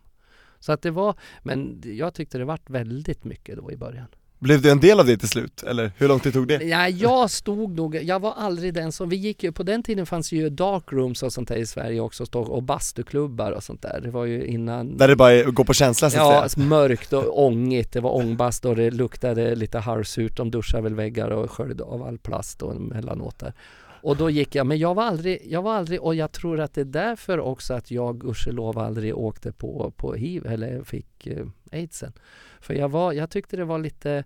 Så 0.60 0.72
att 0.72 0.82
det 0.82 0.92
var, 0.92 1.16
men 1.44 1.82
jag 1.86 2.14
tyckte 2.14 2.38
det 2.38 2.46
vart 2.46 2.70
väldigt 2.70 3.24
mycket 3.24 3.58
då 3.58 3.72
i 3.72 3.78
början. 3.78 4.08
Blev 4.40 4.62
du 4.62 4.70
en 4.72 4.80
del 4.80 5.00
av 5.00 5.06
det 5.06 5.18
till 5.18 5.30
slut? 5.30 5.64
Eller 5.64 5.92
hur 5.98 6.08
lång 6.08 6.20
tid 6.20 6.34
tog 6.34 6.48
det? 6.48 6.64
Ja, 6.64 6.90
jag 6.90 7.30
stod 7.30 7.76
nog, 7.76 7.96
jag 7.96 8.20
var 8.20 8.34
aldrig 8.38 8.74
den 8.74 8.92
som, 8.92 9.10
vi 9.10 9.16
gick 9.16 9.44
ju, 9.44 9.52
på 9.52 9.64
den 9.64 9.84
tiden 9.84 10.06
fanns 10.06 10.32
ju 10.32 10.50
dark 10.50 10.84
rooms 10.92 11.24
och 11.24 11.34
sånt 11.34 11.48
där 11.48 11.56
i 11.56 11.66
Sverige 11.66 12.00
också, 12.00 12.26
och 12.34 12.64
bastuklubbar 12.64 13.52
och 13.52 13.64
sånt 13.64 13.82
där. 13.82 14.00
Det 14.04 14.12
var 14.12 14.26
ju 14.26 14.46
innan 14.46 14.98
Där 14.98 15.08
det 15.08 15.16
bara 15.16 15.32
är 15.32 15.48
att 15.48 15.54
gå 15.54 15.64
på 15.64 15.74
känsla 15.74 16.10
så 16.10 16.18
att 16.20 16.24
Ja, 16.44 16.50
säga? 16.50 16.66
mörkt 16.66 17.14
och 17.14 17.44
ångigt. 17.46 17.92
Det 17.94 18.00
var 18.00 18.16
ångbast 18.16 18.66
och 18.66 18.76
det 18.76 18.92
luktade 18.92 19.56
lite 19.56 19.80
halvsurt. 19.80 20.38
De 20.38 20.52
duschade 20.52 20.84
väl 20.84 20.96
väggar 20.96 21.30
och 21.30 21.52
sköljde 21.52 21.84
av 21.84 22.04
all 22.04 22.18
plast 22.18 22.62
och 22.62 22.76
emellanåt 22.76 23.40
där. 23.40 23.54
Och 24.02 24.18
då 24.18 24.30
gick 24.30 24.56
jag, 24.56 24.68
men 24.68 24.78
jag 24.78 24.96
var 24.96 25.04
aldrig, 25.04 25.42
jag 25.46 25.62
var 25.62 25.74
aldrig, 25.74 26.02
och 26.02 26.16
jag 26.16 26.32
tror 26.32 26.60
att 26.60 26.74
det 26.74 26.82
är 26.82 26.86
därför 26.86 27.40
också 27.40 27.74
att 27.74 27.92
jag 27.92 28.20
gudskelov 28.20 28.80
aldrig 28.80 29.18
åkte 29.18 29.52
på, 29.52 29.94
på 29.98 30.14
hiv 30.14 30.46
eller 30.46 30.84
fick 30.84 31.28
eh, 31.28 31.46
aidsen. 31.72 32.14
För 32.62 32.74
jag 32.74 32.90
var, 32.90 33.14
jag 33.14 33.30
tyckte 33.30 33.58
det 33.58 33.66
var 33.66 33.80
lite, 33.80 34.24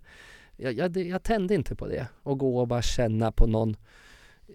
jag, 0.56 0.72
jag, 0.72 0.96
jag 0.96 1.22
tände 1.22 1.54
inte 1.54 1.74
på 1.74 1.86
det. 1.86 2.06
Och 2.22 2.38
gå 2.38 2.58
och 2.58 2.68
bara 2.68 2.82
känna 2.82 3.32
på 3.32 3.46
någon 3.46 3.76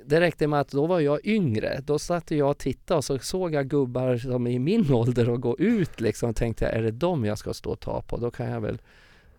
det 0.05 0.19
räckte 0.19 0.47
med 0.47 0.59
att 0.59 0.71
då 0.71 0.87
var 0.87 0.99
jag 0.99 1.25
yngre. 1.25 1.81
Då 1.83 1.99
satt 1.99 2.31
jag 2.31 2.49
och 2.49 2.57
tittade 2.57 2.97
och 2.97 3.05
så 3.05 3.19
såg 3.19 3.53
jag 3.53 3.67
gubbar 3.67 4.17
som 4.17 4.47
är 4.47 4.51
i 4.51 4.59
min 4.59 4.93
ålder 4.93 5.29
och 5.29 5.41
gå 5.41 5.57
ut 5.57 6.01
liksom. 6.01 6.29
Och 6.29 6.35
tänkte 6.35 6.65
jag, 6.65 6.73
är 6.73 6.81
det 6.81 6.91
dem 6.91 7.25
jag 7.25 7.37
ska 7.37 7.53
stå 7.53 7.71
och 7.71 7.79
ta 7.79 8.01
på? 8.01 8.17
Då 8.17 8.31
kan 8.31 8.49
jag 8.49 8.61
väl 8.61 8.81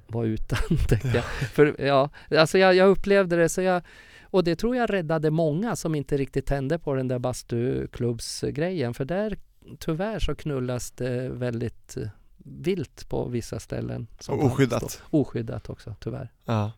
vara 0.06 0.26
utan, 0.26 0.58
tänkte 0.88 1.08
jag. 1.14 1.24
För 1.24 1.76
ja, 1.78 2.10
alltså 2.30 2.58
jag, 2.58 2.74
jag 2.74 2.88
upplevde 2.88 3.36
det 3.36 3.48
så 3.48 3.62
jag 3.62 3.82
och 4.30 4.44
det 4.44 4.56
tror 4.56 4.76
jag 4.76 4.92
räddade 4.92 5.30
många 5.30 5.76
som 5.76 5.94
inte 5.94 6.16
riktigt 6.16 6.46
tände 6.46 6.78
på 6.78 6.94
den 6.94 7.08
där 7.08 7.18
bastuklubbsgrejen. 7.18 8.94
För 8.94 9.04
där 9.04 9.38
tyvärr 9.78 10.18
så 10.18 10.34
knullas 10.34 10.90
det 10.90 11.28
väldigt 11.28 11.96
eh, 11.96 12.08
vilt 12.38 13.08
på 13.08 13.28
vissa 13.28 13.60
ställen. 13.60 14.06
som 14.20 14.38
Och 14.38 14.44
oskyddat. 14.44 15.02
Oskyddat 15.10 15.70
också, 15.70 15.94
tyvärr. 16.00 16.32
Ja. 16.44 16.72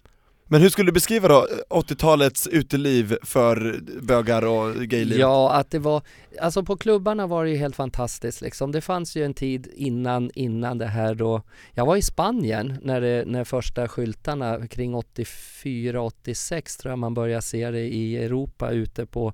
Men 0.53 0.63
hur 0.63 0.69
skulle 0.69 0.89
du 0.89 0.93
beskriva 0.93 1.29
då 1.29 1.47
80-talets 1.71 2.47
uteliv 2.47 3.17
för 3.23 3.81
bögar 4.03 4.45
och 4.45 4.75
gayliv? 4.75 5.19
Ja, 5.19 5.53
att 5.53 5.71
det 5.71 5.79
var, 5.79 6.03
alltså 6.41 6.63
på 6.63 6.77
klubbarna 6.77 7.27
var 7.27 7.45
det 7.45 7.51
ju 7.51 7.57
helt 7.57 7.77
fantastiskt 7.77 8.41
liksom. 8.41 8.73
Det 8.73 8.81
fanns 8.81 9.17
ju 9.17 9.25
en 9.25 9.35
tid 9.35 9.69
innan, 9.75 10.31
innan 10.35 10.79
det 10.79 10.87
här 10.87 11.15
då, 11.15 11.43
jag 11.73 11.87
var 11.87 11.97
i 11.97 12.03
Spanien 12.03 12.79
när, 12.83 13.01
det, 13.01 13.25
när 13.27 13.45
första 13.45 13.89
skyltarna 13.89 14.67
kring 14.67 14.95
84-86 14.95 16.81
tror 16.81 16.93
jag 16.93 16.99
man 16.99 17.15
började 17.15 17.43
se 17.43 17.71
det 17.71 17.95
i 17.95 18.17
Europa 18.25 18.71
ute 18.71 19.07
på, 19.07 19.33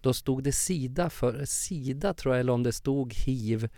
då 0.00 0.12
stod 0.12 0.42
det 0.42 0.52
Sida 0.52 1.10
för, 1.10 1.44
Sida 1.44 2.14
tror 2.14 2.34
jag, 2.34 2.40
eller 2.40 2.52
om 2.52 2.62
det 2.62 2.72
stod 2.72 3.14
hiv. 3.14 3.68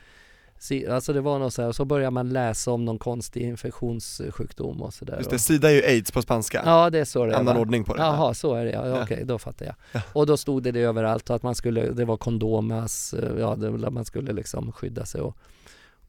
Alltså 0.91 1.13
det 1.13 1.21
var 1.21 1.39
något 1.39 1.55
så 1.55 1.63
här, 1.63 1.69
och 1.69 1.77
så 1.77 1.85
började 1.85 2.11
man 2.11 2.29
läsa 2.29 2.71
om 2.71 2.85
någon 2.85 2.99
konstig 2.99 3.43
infektionssjukdom 3.43 4.83
och 4.83 4.95
sådär. 4.95 5.17
Just 5.19 5.31
det, 5.31 5.39
sida 5.39 5.71
är 5.71 5.75
ju 5.75 5.83
aids 5.83 6.11
på 6.11 6.23
spanska, 6.23 6.63
Ja, 6.65 6.91
det 6.91 6.99
är 6.99 7.05
så 7.05 7.27
det 7.27 7.33
är, 7.33 7.39
annan 7.39 7.57
ordning 7.57 7.85
på 7.85 7.95
det 7.95 8.03
Jaha, 8.03 8.35
så 8.35 8.55
är 8.55 8.65
det 8.65 8.71
ja. 8.71 8.89
ja. 8.89 9.03
Okej, 9.03 9.25
då 9.25 9.39
fattar 9.39 9.67
jag. 9.67 9.75
Ja. 9.93 10.01
Och 10.13 10.27
då 10.27 10.37
stod 10.37 10.63
det 10.63 10.73
det 10.73 10.81
överallt 10.81 11.31
och 11.31 11.37
att 11.37 11.43
man 11.43 11.55
skulle, 11.55 11.91
det 11.91 12.05
var 12.05 12.17
kondomas, 12.17 13.15
ja, 13.39 13.57
det, 13.57 13.91
man 13.91 14.05
skulle 14.05 14.33
liksom 14.33 14.73
skydda 14.73 15.07
sig 15.07 15.21
och 15.21 15.37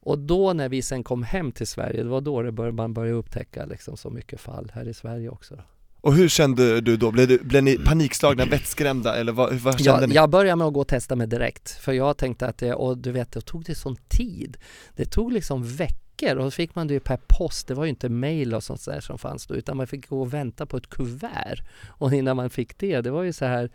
och 0.04 0.18
då 0.18 0.52
när 0.52 0.68
vi 0.68 0.82
sen 0.82 1.04
kom 1.04 1.22
hem 1.22 1.52
till 1.52 1.66
Sverige, 1.66 2.02
det 2.02 2.08
var 2.08 2.20
då 2.20 2.42
det 2.42 2.52
bör, 2.52 2.70
man 2.70 2.94
började 2.94 3.18
upptäcka 3.18 3.66
liksom 3.66 3.96
så 3.96 4.10
mycket 4.10 4.40
fall 4.40 4.70
här 4.74 4.88
i 4.88 4.94
Sverige 4.94 5.28
också. 5.28 5.54
Och 6.04 6.14
hur 6.14 6.28
kände 6.28 6.80
du 6.80 6.96
då? 6.96 7.10
Blev, 7.10 7.28
du, 7.28 7.38
blev 7.38 7.62
ni 7.62 7.78
panikslagna, 7.78 8.44
vettskrämda 8.44 9.16
eller 9.16 9.32
vad, 9.32 9.54
vad 9.54 9.80
kände 9.80 10.00
Jag, 10.00 10.08
ni? 10.08 10.14
jag 10.14 10.30
började 10.30 10.56
med 10.56 10.66
att 10.66 10.72
gå 10.72 10.80
och 10.80 10.88
testa 10.88 11.16
mig 11.16 11.26
direkt, 11.26 11.70
för 11.70 11.92
jag 11.92 12.16
tänkte 12.16 12.46
att 12.46 12.58
det, 12.58 12.74
och 12.74 12.98
du 12.98 13.12
vet, 13.12 13.32
det 13.32 13.40
tog 13.40 13.64
det 13.64 13.74
sån 13.74 13.96
tid. 14.08 14.56
Det 14.96 15.04
tog 15.04 15.32
liksom 15.32 15.64
veckor 15.64 16.03
och 16.22 16.44
då 16.44 16.50
fick 16.50 16.74
man 16.74 16.86
det 16.86 16.94
ju 16.94 17.00
per 17.00 17.18
post, 17.26 17.66
det 17.66 17.74
var 17.74 17.84
ju 17.84 17.90
inte 17.90 18.08
mail 18.08 18.54
och 18.54 18.62
sånt 18.62 18.84
där 18.84 19.00
som 19.00 19.18
fanns 19.18 19.46
då, 19.46 19.54
utan 19.54 19.76
man 19.76 19.86
fick 19.86 20.08
gå 20.08 20.20
och 20.20 20.34
vänta 20.34 20.66
på 20.66 20.76
ett 20.76 20.90
kuvert. 20.90 21.62
Och 21.86 22.12
innan 22.12 22.36
man 22.36 22.50
fick 22.50 22.78
det, 22.78 23.00
det 23.00 23.10
var 23.10 23.22
ju 23.22 23.32
så 23.32 23.44
här 23.44 23.70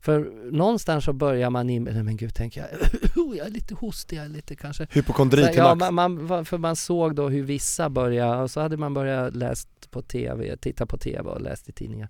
För 0.00 0.30
någonstans 0.50 1.04
så 1.04 1.12
börjar 1.12 1.50
man 1.50 1.70
in 1.70 1.84
nej 1.84 2.02
men 2.02 2.16
gud 2.16 2.34
tänker 2.34 2.60
jag, 2.60 2.70
jag 3.36 3.46
är 3.46 3.50
lite 3.50 3.74
hostig, 3.74 4.16
jag 4.16 4.24
är 4.24 4.28
lite 4.28 4.56
kanske 4.56 4.86
Hypokondri 4.90 5.42
så, 5.42 5.48
till 5.48 5.58
ja, 5.58 5.74
man, 5.74 6.24
man, 6.24 6.44
för 6.44 6.58
man 6.58 6.76
såg 6.76 7.14
då 7.14 7.28
hur 7.28 7.42
vissa 7.42 7.90
började, 7.90 8.42
och 8.42 8.50
så 8.50 8.60
hade 8.60 8.76
man 8.76 8.94
börjat 8.94 9.36
läst 9.36 9.90
på 9.90 10.02
tv, 10.02 10.56
titta 10.56 10.86
på 10.86 10.98
tv 10.98 11.30
och 11.30 11.40
läst 11.40 11.68
i 11.68 11.72
tidningar. 11.72 12.08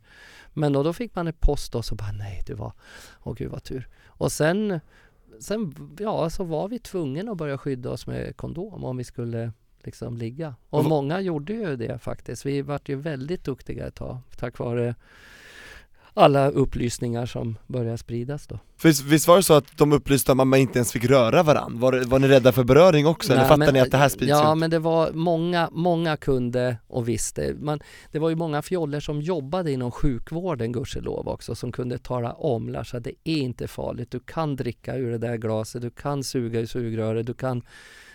Men 0.54 0.73
då, 0.73 0.82
då 0.82 0.92
fick 0.92 1.14
man 1.14 1.26
en 1.26 1.32
post 1.32 1.75
och 1.75 1.85
så 1.85 1.94
bara 1.94 2.12
nej, 2.12 2.42
det 2.47 2.54
var, 2.54 2.73
åh 3.23 3.35
gud 3.35 3.50
vad 3.50 3.62
tur. 3.62 3.88
Och 4.06 4.32
sen, 4.32 4.80
sen 5.40 5.75
ja, 5.99 6.30
så 6.30 6.44
var 6.44 6.68
vi 6.68 6.78
tvungna 6.78 7.32
att 7.32 7.38
börja 7.38 7.58
skydda 7.58 7.90
oss 7.90 8.06
med 8.06 8.37
kondom 8.37 8.85
om 8.85 8.97
vi 8.97 9.04
skulle 9.04 9.52
liksom 9.88 10.16
ligga. 10.16 10.54
Och 10.71 10.78
Och 10.78 10.85
många 10.85 11.21
gjorde 11.21 11.52
ju 11.52 11.76
det 11.76 11.99
faktiskt. 11.99 12.47
Vi 12.47 12.62
vart 12.62 12.88
ju 12.88 12.97
väldigt 12.97 13.45
duktiga 13.45 13.87
ett 13.87 13.95
tag 13.95 14.18
tack 14.37 14.59
vare 14.59 14.95
alla 16.14 16.49
upplysningar 16.50 17.26
som 17.26 17.59
började 17.66 17.99
spridas 17.99 18.47
då. 18.47 18.59
Visst, 18.83 19.04
visst 19.04 19.28
var 19.28 19.37
det 19.37 19.42
så 19.42 19.54
att 19.54 19.76
de 19.78 19.92
upplyste 19.92 20.33
att 20.33 20.37
man 20.47 20.54
inte 20.59 20.78
ens 20.78 20.92
fick 20.92 21.04
röra 21.04 21.42
varandra? 21.42 21.80
Var, 21.80 22.04
var 22.04 22.18
ni 22.18 22.28
rädda 22.28 22.52
för 22.52 22.64
beröring 22.64 23.07
också? 23.07 23.33
eller 23.33 23.40
Nej, 23.42 23.49
fattar 23.49 23.59
men- 23.59 23.75
ni 23.75 23.80
att 23.80 23.90
det 23.90 23.97
här 23.97 24.09
sprids 24.09 24.30
Ja, 24.30 24.52
ut? 24.52 24.59
men 24.59 24.71
det 24.71 24.78
var 24.78 25.12
många, 25.12 25.68
många 25.73 26.16
kunde 26.16 26.76
och 26.87 27.09
visste. 27.09 27.54
Man, 27.61 27.80
det 28.12 28.18
var 28.18 28.28
ju 28.28 28.37
många 28.37 28.62
fjoller 28.62 29.00
som 29.00 29.21
jobbade 29.23 29.73
inom 29.73 29.90
sjukvården 29.90 30.73
gudskelov 30.73 31.28
också 31.28 31.54
som 31.54 31.73
kunde 31.73 31.99
tala 31.99 32.33
om 32.33 32.68
Larsa, 32.68 33.00
det 33.00 33.12
är 33.25 33.37
inte 33.37 33.68
farligt. 33.68 34.11
Du 34.11 34.21
kan 34.21 34.57
dricka 34.57 34.97
ur 34.97 35.11
det 35.11 35.18
där 35.18 35.37
glaset, 35.37 35.83
du 35.83 35.90
kan 35.90 36.25
suga 36.25 36.61
i 36.61 36.66
sugröret, 36.66 37.26
du 37.26 37.35
kan 37.35 37.62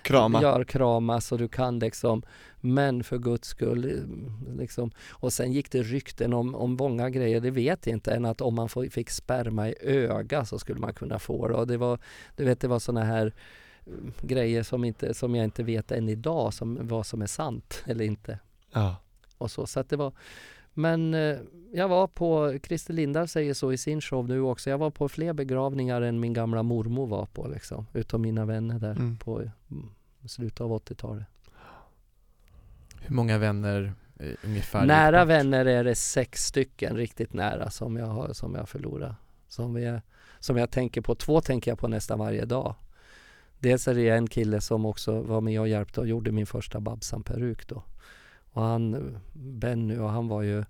Krama? 0.04 0.42
göra 0.42 0.66
kramas 0.66 1.32
och 1.32 1.38
du 1.38 1.48
kan 1.48 1.80
liksom 1.80 2.24
men 2.66 3.04
för 3.04 3.18
guds 3.18 3.48
skull 3.48 3.86
eh, 3.86 4.58
liksom. 4.58 4.92
Och 5.10 5.34
sen 5.34 5.52
gick 5.52 5.72
det 5.72 5.84
rykten 5.84 6.34
om, 6.34 6.56
om 6.56 6.74
många 6.74 7.10
grejer, 7.10 7.42
det 7.42 7.52
vet 7.52 7.88
jag 7.88 7.96
inte 7.96 8.14
än 8.14 8.26
att 8.26 8.42
om 8.42 8.56
man 8.56 8.70
fick 8.70 9.10
sperma 9.10 9.70
i 9.70 9.76
öga 9.82 10.46
så 10.46 10.60
skulle 10.60 10.80
man 10.80 10.94
kunna 10.94 11.20
få 11.20 11.48
det 11.48 11.54
och 11.54 11.68
det 11.68 11.78
var, 11.78 12.00
du 12.36 12.46
vet 12.46 12.60
det 12.60 12.68
var 12.68 12.80
såna 12.80 13.04
här 13.04 13.34
mm, 13.88 14.14
grejer 14.22 14.64
som, 14.64 14.84
inte, 14.84 15.14
som 15.14 15.36
jag 15.36 15.44
inte 15.44 15.64
vet 15.64 15.92
än 15.92 16.10
idag 16.10 16.54
som, 16.54 16.80
vad 16.82 17.06
som 17.06 17.22
är 17.22 17.28
sant 17.28 17.84
eller 17.86 18.06
inte. 18.06 18.40
Ja. 18.72 18.96
Och 19.38 19.52
så, 19.52 19.68
så 19.68 19.80
att 19.80 19.90
det 19.90 19.96
var 19.96 20.14
men 20.74 21.14
eh, 21.14 21.38
jag 21.74 21.88
var 21.88 22.08
på, 22.08 22.60
Christer 22.64 22.94
Lindarw 22.94 23.28
säger 23.28 23.54
så 23.54 23.72
i 23.72 23.78
sin 23.78 24.02
show 24.02 24.28
nu 24.30 24.42
också, 24.42 24.70
jag 24.70 24.78
var 24.78 24.90
på 24.90 25.10
fler 25.10 25.34
begravningar 25.34 26.02
än 26.02 26.20
min 26.20 26.34
gamla 26.34 26.64
mormor 26.64 27.08
var 27.08 27.26
på 27.26 27.48
liksom, 27.48 27.88
utav 27.94 28.20
mina 28.20 28.46
vänner 28.46 28.80
där 28.80 28.92
Mm. 28.92 29.18
på 29.18 29.40
mm, 29.72 29.90
slutet 30.26 30.62
av 30.62 30.72
80-talet. 30.72 31.26
Hur 33.02 33.16
många 33.16 33.38
vänner 33.38 33.94
eh, 34.20 34.32
ungefär? 34.46 34.86
Nära 34.86 35.26
vänner 35.26 35.66
är 35.66 35.84
det 35.84 35.96
sex 35.96 36.46
stycken 36.46 36.96
riktigt 36.96 37.34
nära 37.34 37.70
som 37.70 37.98
jag 37.98 38.06
har, 38.06 38.34
som 38.34 38.56
jag 38.56 38.70
förlorar. 38.70 39.16
Som, 39.48 39.74
vi 39.74 40.00
som 40.40 40.58
jag 40.58 40.72
tänker 40.72 41.02
på, 41.02 41.16
två 41.16 41.42
tänker 41.42 41.72
jag 41.72 41.80
på 41.80 41.88
nästan 41.88 42.20
varje 42.20 42.46
dag. 42.46 42.76
Dels 43.60 43.88
är 43.88 43.96
det 43.96 44.10
en 44.10 44.28
kille 44.28 44.62
som 44.62 44.86
också 44.86 45.22
var 45.22 45.42
med 45.42 45.60
och 45.60 45.68
hjälpte 45.68 46.00
och 46.00 46.08
gjorde 46.08 46.32
min 46.32 46.46
första 46.46 46.80
Babsan-peruk 46.80 47.68
då. 47.68 47.84
Och 48.54 48.64
han, 48.64 49.18
Benny, 49.34 49.98
och 49.98 50.10
han 50.10 50.28
var 50.28 50.42
ju 50.42 50.64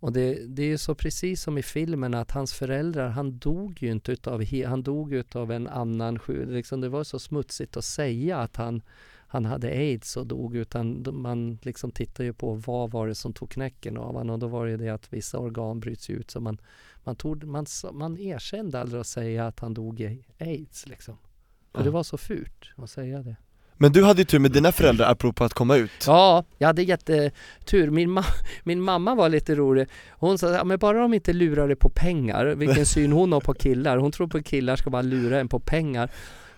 och 0.00 0.12
det, 0.12 0.46
det 0.46 0.62
är 0.62 0.66
ju 0.66 0.78
så 0.78 0.94
precis 0.94 1.42
som 1.42 1.58
i 1.58 1.62
filmen 1.62 2.14
att 2.14 2.30
hans 2.30 2.52
föräldrar, 2.52 3.08
han 3.08 3.38
dog 3.38 3.82
ju 3.82 3.90
inte 3.90 4.12
utav, 4.12 4.44
han 4.66 4.82
dog 4.82 5.12
utav 5.12 5.52
en 5.52 5.66
annan 5.68 6.18
sjuk, 6.18 6.48
liksom 6.48 6.80
det 6.80 6.88
var 6.88 7.04
så 7.04 7.18
smutsigt 7.18 7.76
att 7.76 7.84
säga 7.84 8.38
att 8.38 8.56
han, 8.56 8.82
han 9.26 9.44
hade 9.44 9.68
aids 9.68 10.16
och 10.16 10.26
dog 10.26 10.56
utan 10.56 11.06
man 11.12 11.58
liksom 11.62 11.90
tittar 11.90 12.24
ju 12.24 12.32
på 12.32 12.54
vad 12.54 12.90
var 12.90 13.08
det 13.08 13.14
som 13.14 13.32
tog 13.32 13.50
knäcken 13.50 13.96
av 13.96 14.14
honom 14.14 14.30
och 14.30 14.38
då 14.38 14.46
var 14.46 14.66
det 14.66 14.76
det 14.76 14.88
att 14.88 15.12
vissa 15.12 15.38
organ 15.38 15.80
bryts 15.80 16.10
ut 16.10 16.30
så 16.30 16.40
man, 16.40 16.58
man, 17.04 17.16
tog, 17.16 17.44
man, 17.44 17.66
man 17.92 18.18
erkände 18.18 18.80
aldrig 18.80 19.00
att 19.00 19.06
säga 19.06 19.46
att 19.46 19.60
han 19.60 19.74
dog 19.74 20.00
i 20.00 20.24
aids 20.38 20.86
liksom. 20.86 21.16
För 21.72 21.78
Ja. 21.78 21.84
det 21.84 21.90
var 21.90 22.02
så 22.02 22.18
fult 22.18 22.64
att 22.76 22.90
säga 22.90 23.22
det. 23.22 23.36
Men 23.82 23.92
du 23.92 24.04
hade 24.04 24.20
ju 24.20 24.24
tur 24.24 24.38
med 24.38 24.50
dina 24.52 24.72
föräldrar 24.72 25.10
apropå 25.10 25.44
att 25.44 25.54
komma 25.54 25.76
ut 25.76 25.90
Ja, 26.06 26.44
jag 26.58 26.66
hade 26.66 26.82
jättetur. 26.82 27.90
Min, 27.90 28.18
ma- 28.18 28.34
min 28.64 28.80
mamma 28.80 29.14
var 29.14 29.28
lite 29.28 29.54
rolig. 29.54 29.88
Hon 30.10 30.38
sa, 30.38 30.50
ja, 30.52 30.64
men 30.64 30.78
bara 30.78 30.98
de 30.98 31.14
inte 31.14 31.32
lurar 31.32 31.66
dig 31.66 31.76
på 31.76 31.88
pengar, 31.88 32.46
vilken 32.46 32.86
syn 32.94 33.12
hon 33.12 33.32
har 33.32 33.40
på 33.40 33.54
killar. 33.54 33.96
Hon 33.96 34.12
tror 34.12 34.26
på 34.26 34.42
killar 34.42 34.76
ska 34.76 34.90
bara 34.90 35.02
lura 35.02 35.40
en 35.40 35.48
på 35.48 35.60
pengar. 35.60 36.10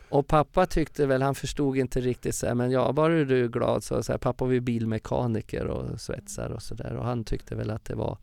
Och 0.09 0.27
pappa 0.27 0.67
tyckte 0.67 1.07
väl, 1.07 1.23
han 1.23 1.35
förstod 1.35 1.77
inte 1.77 2.01
riktigt 2.01 2.35
så 2.35 2.47
här, 2.47 2.55
men 2.55 2.71
ja, 2.71 2.93
bara 2.93 3.25
du 3.25 3.45
är 3.45 3.49
glad 3.49 3.85
så, 3.85 4.03
så 4.03 4.13
här, 4.13 4.19
pappa 4.19 4.45
var 4.45 4.53
ju 4.53 4.61
bilmekaniker 4.61 5.67
och 5.67 6.01
svetsar 6.01 6.51
och 6.51 6.63
sådär 6.63 6.97
och 6.97 7.05
han 7.05 7.25
tyckte 7.25 7.55
väl 7.55 7.71
att 7.71 7.85
det 7.85 7.95
var 7.95 8.19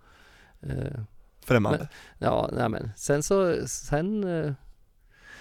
eh, 0.61 1.01
främmande 1.45 1.87
Ja, 2.17 2.49
nej 2.53 2.69
men 2.69 2.91
sen 2.95 3.23
så, 3.23 3.55
sen 3.67 4.23
eh, 4.23 4.51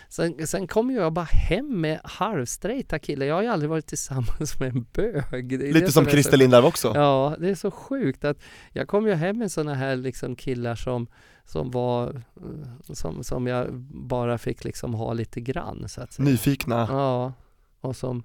Sen, 0.09 0.47
sen 0.47 0.67
kom 0.67 0.91
jag 0.91 1.13
bara 1.13 1.25
hem 1.25 1.81
med 1.81 2.01
halvstrejta 2.05 2.99
killar. 2.99 3.27
Jag 3.27 3.35
har 3.35 3.43
ju 3.43 3.49
aldrig 3.49 3.71
varit 3.71 3.87
tillsammans 3.87 4.61
med 4.61 4.69
en 4.69 4.87
bög. 4.93 5.53
Lite 5.53 5.93
som 5.93 6.07
Christer 6.07 6.37
Lindarw 6.37 6.69
också 6.69 6.93
Ja, 6.95 7.37
det 7.39 7.51
är 7.51 7.55
så 7.55 7.71
sjukt 7.71 8.25
att 8.25 8.39
jag 8.73 8.89
kom 8.89 9.07
ju 9.07 9.15
hem 9.15 9.39
med 9.39 9.53
sådana 9.53 9.75
här 9.75 9.97
liksom 9.97 10.37
killar 10.37 10.75
som, 10.75 11.07
som 11.45 11.71
var, 11.71 12.23
som, 12.83 13.25
som 13.25 13.47
jag 13.47 13.75
bara 13.91 14.39
fick 14.39 14.65
liksom 14.65 14.95
ha 14.95 15.13
lite 15.13 15.41
grann 15.41 15.89
så 15.89 16.01
att 16.01 16.13
säga. 16.13 16.29
Nyfikna 16.29 16.87
Ja, 16.91 17.33
och 17.81 17.97
som, 17.97 18.23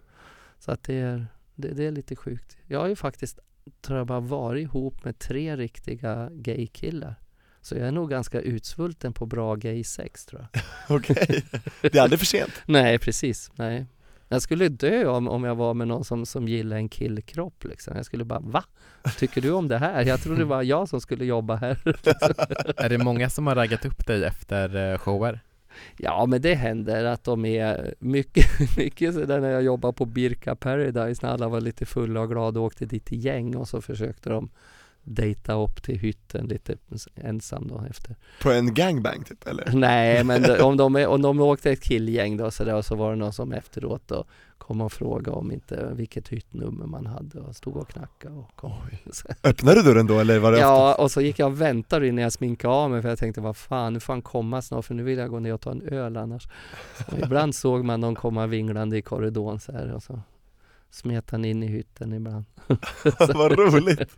så 0.59 0.71
att 0.71 0.83
det 0.83 0.95
är, 0.95 1.27
det, 1.55 1.67
det 1.67 1.85
är 1.85 1.91
lite 1.91 2.15
sjukt. 2.15 2.57
Jag 2.67 2.79
har 2.79 2.87
ju 2.87 2.95
faktiskt, 2.95 3.39
tror 3.81 3.97
jag 3.97 4.07
bara 4.07 4.19
varit 4.19 4.61
ihop 4.61 5.03
med 5.03 5.19
tre 5.19 5.57
riktiga 5.57 6.29
gaykillar. 6.31 7.15
Så 7.63 7.75
jag 7.75 7.87
är 7.87 7.91
nog 7.91 8.09
ganska 8.09 8.41
utsvulten 8.41 9.13
på 9.13 9.25
bra 9.25 9.55
gay-sex 9.55 10.25
tror 10.25 10.47
jag. 10.51 10.61
Okej, 10.97 11.43
det 11.81 11.95
är 11.95 12.01
aldrig 12.01 12.19
för 12.19 12.25
sent 12.25 12.51
Nej, 12.65 12.99
precis. 12.99 13.51
Nej. 13.55 13.85
Jag 14.27 14.41
skulle 14.41 14.69
dö 14.69 15.05
om, 15.07 15.27
om 15.27 15.43
jag 15.43 15.55
var 15.55 15.73
med 15.73 15.87
någon 15.87 16.03
som, 16.03 16.25
som 16.25 16.47
gillar 16.47 16.77
en 16.77 16.89
killkropp 16.89 17.63
liksom. 17.63 17.95
Jag 17.95 18.05
skulle 18.05 18.23
bara, 18.23 18.39
va? 18.39 18.63
Tycker 19.17 19.41
du 19.41 19.51
om 19.51 19.67
det 19.67 19.77
här? 19.77 20.05
Jag 20.05 20.21
trodde 20.21 20.39
det 20.39 20.45
var 20.45 20.63
jag 20.63 20.89
som 20.89 21.01
skulle 21.01 21.25
jobba 21.25 21.55
här. 21.55 21.77
Är 22.77 22.89
det 22.89 22.97
många 22.97 23.29
som 23.29 23.47
har 23.47 23.55
raggat 23.55 23.85
upp 23.85 24.07
dig 24.07 24.23
efter 24.23 24.91
eh, 24.91 24.97
shower? 24.97 25.39
Ja, 25.97 26.25
men 26.25 26.41
det 26.41 26.53
händer 26.53 27.05
att 27.05 27.23
de 27.23 27.45
är 27.45 27.95
mycket, 27.99 28.77
mycket 28.77 29.13
sådär 29.13 29.39
när 29.39 29.49
jag 29.49 29.63
jobbade 29.63 29.93
på 29.93 30.05
Birka 30.05 30.55
Paradise 30.55 31.25
när 31.25 31.33
alla 31.33 31.47
var 31.47 31.61
lite 31.61 31.85
fulla 31.85 32.21
och 32.21 32.29
glada 32.29 32.59
och 32.59 32.65
åkte 32.65 32.85
dit 32.85 33.11
i 33.11 33.15
gäng 33.15 33.55
och 33.55 33.67
så 33.67 33.81
försökte 33.81 34.29
de 34.29 34.49
dejta 35.03 35.53
upp 35.53 35.83
till 35.83 35.99
hytten 35.99 36.47
lite 36.47 36.77
ensam 37.15 37.67
då 37.67 37.83
efter. 37.89 38.15
På 38.41 38.51
en 38.51 38.73
gangbang 38.73 39.23
typ 39.23 39.47
eller? 39.47 39.71
Nej, 39.73 40.23
men 40.23 40.61
om 40.61 40.77
de, 40.77 41.05
om 41.05 41.21
de 41.21 41.41
åkte 41.41 41.71
ett 41.71 41.83
killgäng 41.83 42.37
då 42.37 42.51
så, 42.51 42.63
där, 42.63 42.75
och 42.75 42.85
så 42.85 42.95
var 42.95 43.09
det 43.09 43.15
någon 43.15 43.33
som 43.33 43.51
efteråt 43.51 44.01
då 44.07 44.25
kom 44.57 44.81
och 44.81 44.93
frågade 44.93 45.37
om 45.37 45.51
inte 45.51 45.89
vilket 45.93 46.27
hyttnummer 46.27 46.85
man 46.85 47.05
hade 47.05 47.39
och 47.39 47.55
stod 47.55 47.75
och 47.75 47.89
knackade 47.89 48.35
och 48.35 48.55
kom. 48.55 48.71
Öppnade 49.43 49.81
du 49.81 49.83
dörren 49.83 50.07
då 50.07 50.19
eller 50.19 50.39
var 50.39 50.51
det 50.51 50.59
Ja, 50.59 50.95
och 50.95 51.11
så 51.11 51.21
gick 51.21 51.39
jag 51.39 51.47
och 51.51 51.61
väntade 51.61 52.07
innan 52.07 52.23
jag 52.23 52.33
sminkade 52.33 52.73
av 52.73 52.91
mig 52.91 53.01
för 53.01 53.09
jag 53.09 53.19
tänkte 53.19 53.41
vad 53.41 53.57
fan, 53.57 53.93
nu 53.93 53.99
får 53.99 54.13
han 54.13 54.21
komma 54.21 54.61
snart 54.61 54.85
för 54.85 54.93
nu 54.93 55.03
vill 55.03 55.17
jag 55.17 55.29
gå 55.29 55.39
ner 55.39 55.53
och 55.53 55.61
ta 55.61 55.71
en 55.71 55.81
öl 55.81 56.17
annars. 56.17 56.47
Och 57.07 57.19
ibland 57.19 57.55
såg 57.55 57.85
man 57.85 58.01
någon 58.01 58.15
komma 58.15 58.47
vinglande 58.47 58.97
i 58.97 59.01
korridoren 59.01 59.59
så 59.59 59.71
här 59.71 59.93
och 59.93 60.03
så 60.03 60.21
smet 60.91 61.31
han 61.31 61.45
in 61.45 61.63
i 61.63 61.67
hytten 61.67 62.13
ibland. 62.13 62.45
efter? 63.05 63.33
Vad 63.33 63.51
roligt! 63.51 64.17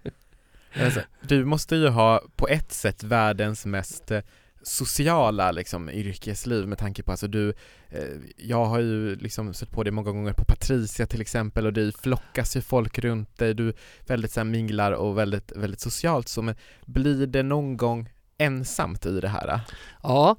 Alltså, 0.83 1.01
du 1.21 1.45
måste 1.45 1.75
ju 1.75 1.87
ha 1.87 2.21
på 2.35 2.47
ett 2.47 2.71
sätt 2.71 3.03
världens 3.03 3.65
mest 3.65 4.11
eh, 4.11 4.21
sociala 4.67 5.51
liksom, 5.51 5.89
yrkesliv 5.89 6.67
med 6.67 6.77
tanke 6.77 7.03
på 7.03 7.11
alltså 7.11 7.27
du, 7.27 7.53
eh, 7.89 8.03
jag 8.37 8.65
har 8.65 8.79
ju 8.79 9.15
liksom 9.15 9.53
sett 9.53 9.71
på 9.71 9.83
dig 9.83 9.91
många 9.91 10.11
gånger 10.11 10.33
på 10.33 10.45
Patricia 10.45 11.05
till 11.05 11.21
exempel 11.21 11.65
och 11.65 11.73
det 11.73 12.01
flockas 12.01 12.55
ju 12.57 12.61
folk 12.61 12.99
runt 12.99 13.37
dig, 13.37 13.53
du 13.53 13.73
väldigt 14.07 14.31
så 14.31 14.39
här, 14.39 14.45
minglar 14.45 14.91
och 14.91 15.17
väldigt, 15.17 15.51
väldigt 15.55 15.79
socialt 15.79 16.27
så 16.27 16.41
men 16.41 16.55
blir 16.85 17.27
det 17.27 17.43
någon 17.43 17.77
gång 17.77 18.09
ensamt 18.37 19.05
i 19.05 19.19
det 19.19 19.29
här? 19.29 19.59
Ja, 20.03 20.35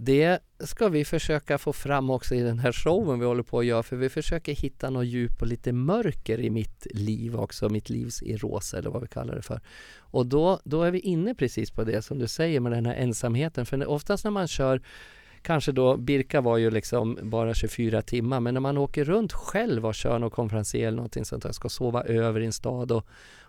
det 0.00 0.38
ska 0.60 0.88
vi 0.88 1.04
försöka 1.04 1.58
få 1.58 1.72
fram 1.72 2.10
också 2.10 2.34
i 2.34 2.40
den 2.40 2.58
här 2.58 2.72
showen 2.72 3.20
vi 3.20 3.26
håller 3.26 3.42
på 3.42 3.58
att 3.58 3.66
göra 3.66 3.82
för 3.82 3.96
vi 3.96 4.08
försöker 4.08 4.52
hitta 4.52 4.90
något 4.90 5.06
djup 5.06 5.42
och 5.42 5.46
lite 5.46 5.72
mörker 5.72 6.40
i 6.40 6.50
mitt 6.50 6.86
liv 6.90 7.36
också, 7.36 7.68
mitt 7.68 7.90
livs 7.90 8.22
eros 8.22 8.74
eller 8.74 8.90
vad 8.90 9.02
vi 9.02 9.08
kallar 9.08 9.36
det 9.36 9.42
för. 9.42 9.60
Och 9.98 10.26
då, 10.26 10.60
då 10.64 10.82
är 10.82 10.90
vi 10.90 11.00
inne 11.00 11.34
precis 11.34 11.70
på 11.70 11.84
det 11.84 12.02
som 12.02 12.18
du 12.18 12.28
säger 12.28 12.60
med 12.60 12.72
den 12.72 12.86
här 12.86 12.94
ensamheten 12.94 13.66
för 13.66 13.86
oftast 13.86 14.24
när 14.24 14.30
man 14.30 14.48
kör 14.48 14.82
Kanske 15.42 15.72
då, 15.72 15.96
Birka 15.96 16.40
var 16.40 16.56
ju 16.56 16.70
liksom 16.70 17.18
bara 17.22 17.54
24 17.54 18.02
timmar 18.02 18.40
men 18.40 18.54
när 18.54 18.60
man 18.60 18.78
åker 18.78 19.04
runt 19.04 19.32
själv 19.32 19.86
och 19.86 19.94
kör 19.94 20.18
någon 20.18 20.30
konferencier 20.30 20.86
eller 20.86 20.96
någonting 20.96 21.24
sånt 21.24 21.42
där, 21.42 21.52
ska 21.52 21.68
sova 21.68 22.02
över 22.02 22.40
i 22.40 22.46
en 22.46 22.52
stad 22.52 22.92
och, 22.92 23.06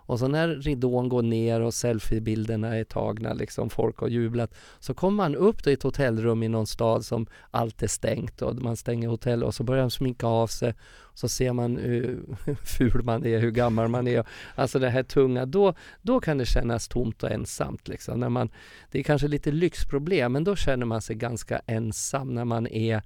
och 0.10 0.19
så 0.19 0.28
när 0.28 0.48
ridån 0.48 1.10
går 1.10 1.22
ner 1.22 1.62
och 1.62 1.74
selfiebilderna 1.74 2.78
är 2.78 2.84
tagna, 2.84 3.34
liksom 3.34 3.69
folk 3.69 3.98
har 3.98 4.08
jublat, 4.08 4.56
så 4.80 4.93
kommer 4.93 5.15
man 5.15 5.36
upp 5.36 5.63
till 5.63 5.74
ett 5.74 5.84
hotellrum 5.84 6.43
i 6.43 6.48
någon 6.48 6.67
stad 6.67 7.06
som 7.06 7.28
allt 7.52 7.84
är 7.84 7.88
stängt 7.88 8.41
och 8.41 8.56
man 8.56 8.78
stänger 8.78 9.08
hotell 9.08 9.43
och 9.43 9.56
så 9.56 9.63
börjar 9.63 9.82
de 9.82 9.91
sminka 9.91 10.28
av 10.28 10.48
sig. 10.48 10.74
Så 11.13 11.30
ser 11.30 11.54
man 11.54 11.78
hur 11.78 12.26
ful 12.63 13.04
man 13.04 13.26
är, 13.26 13.39
hur 13.39 13.52
gammal 13.52 13.88
man 13.88 14.08
är. 14.08 14.26
Alltså 14.56 14.80
det 14.80 14.89
här 14.89 15.04
tunga, 15.04 15.45
då, 15.45 15.74
då 16.02 16.19
kan 16.19 16.38
det 16.38 16.45
kännas 16.45 16.88
tomt 16.88 17.24
och 17.24 17.32
ensamt. 17.32 17.88
Liksom. 17.88 18.19
När 18.19 18.30
man, 18.30 18.50
det 18.91 19.00
är 19.00 19.04
kanske 19.04 19.28
lite 19.28 19.52
lyxproblem, 19.52 20.32
men 20.32 20.43
då 20.43 20.56
känner 20.56 20.86
man 20.86 21.02
sig 21.02 21.15
ganska 21.15 21.62
ensam 21.65 22.34
när 22.34 22.45
man 22.45 22.67
är 22.67 23.02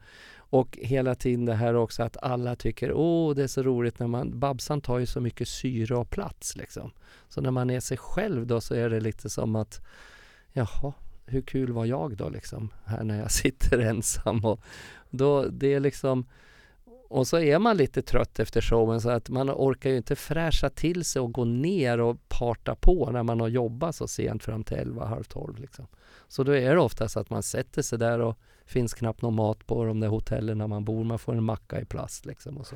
och 0.53 0.77
hela 0.81 1.15
tiden 1.15 1.45
det 1.45 1.53
här 1.53 1.73
också 1.73 2.03
att 2.03 2.17
alla 2.21 2.55
tycker 2.55 2.93
åh 2.93 3.35
det 3.35 3.43
är 3.43 3.47
så 3.47 3.63
roligt 3.63 3.99
när 3.99 4.07
man, 4.07 4.39
Babsan 4.39 4.81
tar 4.81 4.99
ju 4.99 5.05
så 5.05 5.21
mycket 5.21 5.47
syre 5.47 5.95
och 5.95 6.09
plats 6.09 6.55
liksom. 6.55 6.91
Så 7.29 7.41
när 7.41 7.51
man 7.51 7.69
är 7.69 7.79
sig 7.79 7.97
själv 7.97 8.47
då 8.47 8.61
så 8.61 8.75
är 8.75 8.89
det 8.89 8.99
lite 8.99 9.29
som 9.29 9.55
att 9.55 9.81
jaha, 10.51 10.93
hur 11.25 11.41
kul 11.41 11.71
var 11.71 11.85
jag 11.85 12.17
då 12.17 12.29
liksom 12.29 12.69
här 12.85 13.03
när 13.03 13.19
jag 13.19 13.31
sitter 13.41 13.79
ensam 13.79 14.45
och 14.45 14.61
då 15.09 15.45
det 15.45 15.73
är 15.73 15.79
liksom 15.79 16.25
och 17.09 17.27
så 17.27 17.39
är 17.39 17.59
man 17.59 17.77
lite 17.77 18.01
trött 18.01 18.39
efter 18.39 18.61
showen 18.61 19.01
så 19.01 19.09
att 19.09 19.29
man 19.29 19.49
orkar 19.49 19.89
ju 19.89 19.97
inte 19.97 20.15
fräscha 20.15 20.69
till 20.69 21.05
sig 21.05 21.19
och 21.21 21.31
gå 21.31 21.45
ner 21.45 21.99
och 21.99 22.29
parta 22.29 22.75
på 22.75 23.09
när 23.11 23.23
man 23.23 23.39
har 23.39 23.47
jobbat 23.47 23.95
så 23.95 24.07
sent 24.07 24.43
fram 24.43 24.63
till 24.63 24.77
11, 24.77 25.05
halv 25.05 25.23
12 25.23 25.59
liksom. 25.59 25.87
Så 26.27 26.43
då 26.43 26.55
är 26.55 26.75
det 26.75 26.81
oftast 26.81 27.17
att 27.17 27.29
man 27.29 27.43
sätter 27.43 27.81
sig 27.81 27.99
där 27.99 28.19
och 28.19 28.37
finns 28.65 28.93
knappt 28.93 29.21
någon 29.21 29.35
mat 29.35 29.67
på 29.67 29.85
de 29.85 29.99
där 29.99 30.07
hotellen 30.07 30.69
man 30.69 30.85
bor. 30.85 31.03
Man 31.03 31.19
får 31.19 31.35
en 31.35 31.43
macka 31.43 31.81
i 31.81 31.85
plast 31.85 32.25
liksom 32.25 32.57
och 32.57 32.67
så. 32.67 32.75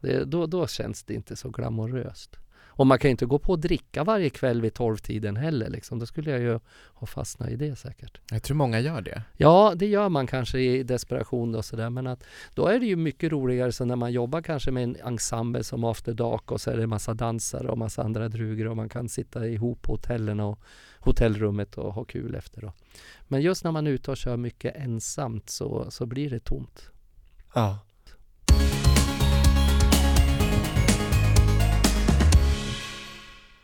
Det, 0.00 0.24
då, 0.24 0.46
då 0.46 0.66
känns 0.66 1.02
det 1.02 1.14
inte 1.14 1.36
så 1.36 1.50
glamoröst. 1.50 2.36
Och 2.70 2.86
man 2.86 2.98
kan 2.98 3.08
ju 3.08 3.10
inte 3.10 3.26
gå 3.26 3.38
på 3.38 3.52
och 3.52 3.58
dricka 3.58 4.04
varje 4.04 4.30
kväll 4.30 4.60
vid 4.60 4.74
tolvtiden 4.74 5.36
heller 5.36 5.70
liksom. 5.70 5.98
Då 5.98 6.06
skulle 6.06 6.30
jag 6.30 6.40
ju 6.40 6.60
ha 6.94 7.06
fastnat 7.06 7.50
i 7.50 7.56
det 7.56 7.76
säkert. 7.76 8.20
Jag 8.30 8.42
tror 8.42 8.56
många 8.56 8.80
gör 8.80 9.00
det. 9.00 9.22
Ja, 9.36 9.72
det 9.76 9.86
gör 9.86 10.08
man 10.08 10.26
kanske 10.26 10.58
i 10.58 10.82
desperation 10.82 11.54
och 11.54 11.64
sådär. 11.64 11.90
Men 11.90 12.06
att 12.06 12.24
då 12.54 12.66
är 12.66 12.80
det 12.80 12.86
ju 12.86 12.96
mycket 12.96 13.32
roligare 13.32 13.72
så 13.72 13.84
när 13.84 13.96
man 13.96 14.12
jobbar 14.12 14.42
kanske 14.42 14.70
med 14.70 14.82
en 14.82 14.96
ensemble 15.04 15.64
som 15.64 15.84
After 15.84 16.14
Dark 16.14 16.52
och 16.52 16.60
så 16.60 16.70
är 16.70 16.76
det 16.76 16.86
massa 16.86 17.14
dansare 17.14 17.68
och 17.68 17.78
massa 17.78 18.02
andra 18.02 18.28
drugor 18.28 18.66
och 18.66 18.76
man 18.76 18.88
kan 18.88 19.08
sitta 19.08 19.46
ihop 19.46 19.82
på 19.82 19.92
hotellen 19.92 20.40
och 20.40 20.58
hotellrummet 20.98 21.78
och 21.78 21.94
ha 21.94 22.04
kul 22.04 22.34
efter 22.34 22.60
då. 22.60 22.72
Men 23.28 23.42
just 23.42 23.64
när 23.64 23.72
man 23.72 23.86
är 23.86 23.90
ute 23.90 24.10
och 24.10 24.16
kör 24.16 24.36
mycket 24.36 24.76
ensamt 24.76 25.50
så, 25.50 25.90
så 25.90 26.06
blir 26.06 26.30
det 26.30 26.40
tomt. 26.40 26.90
Ja. 27.54 27.78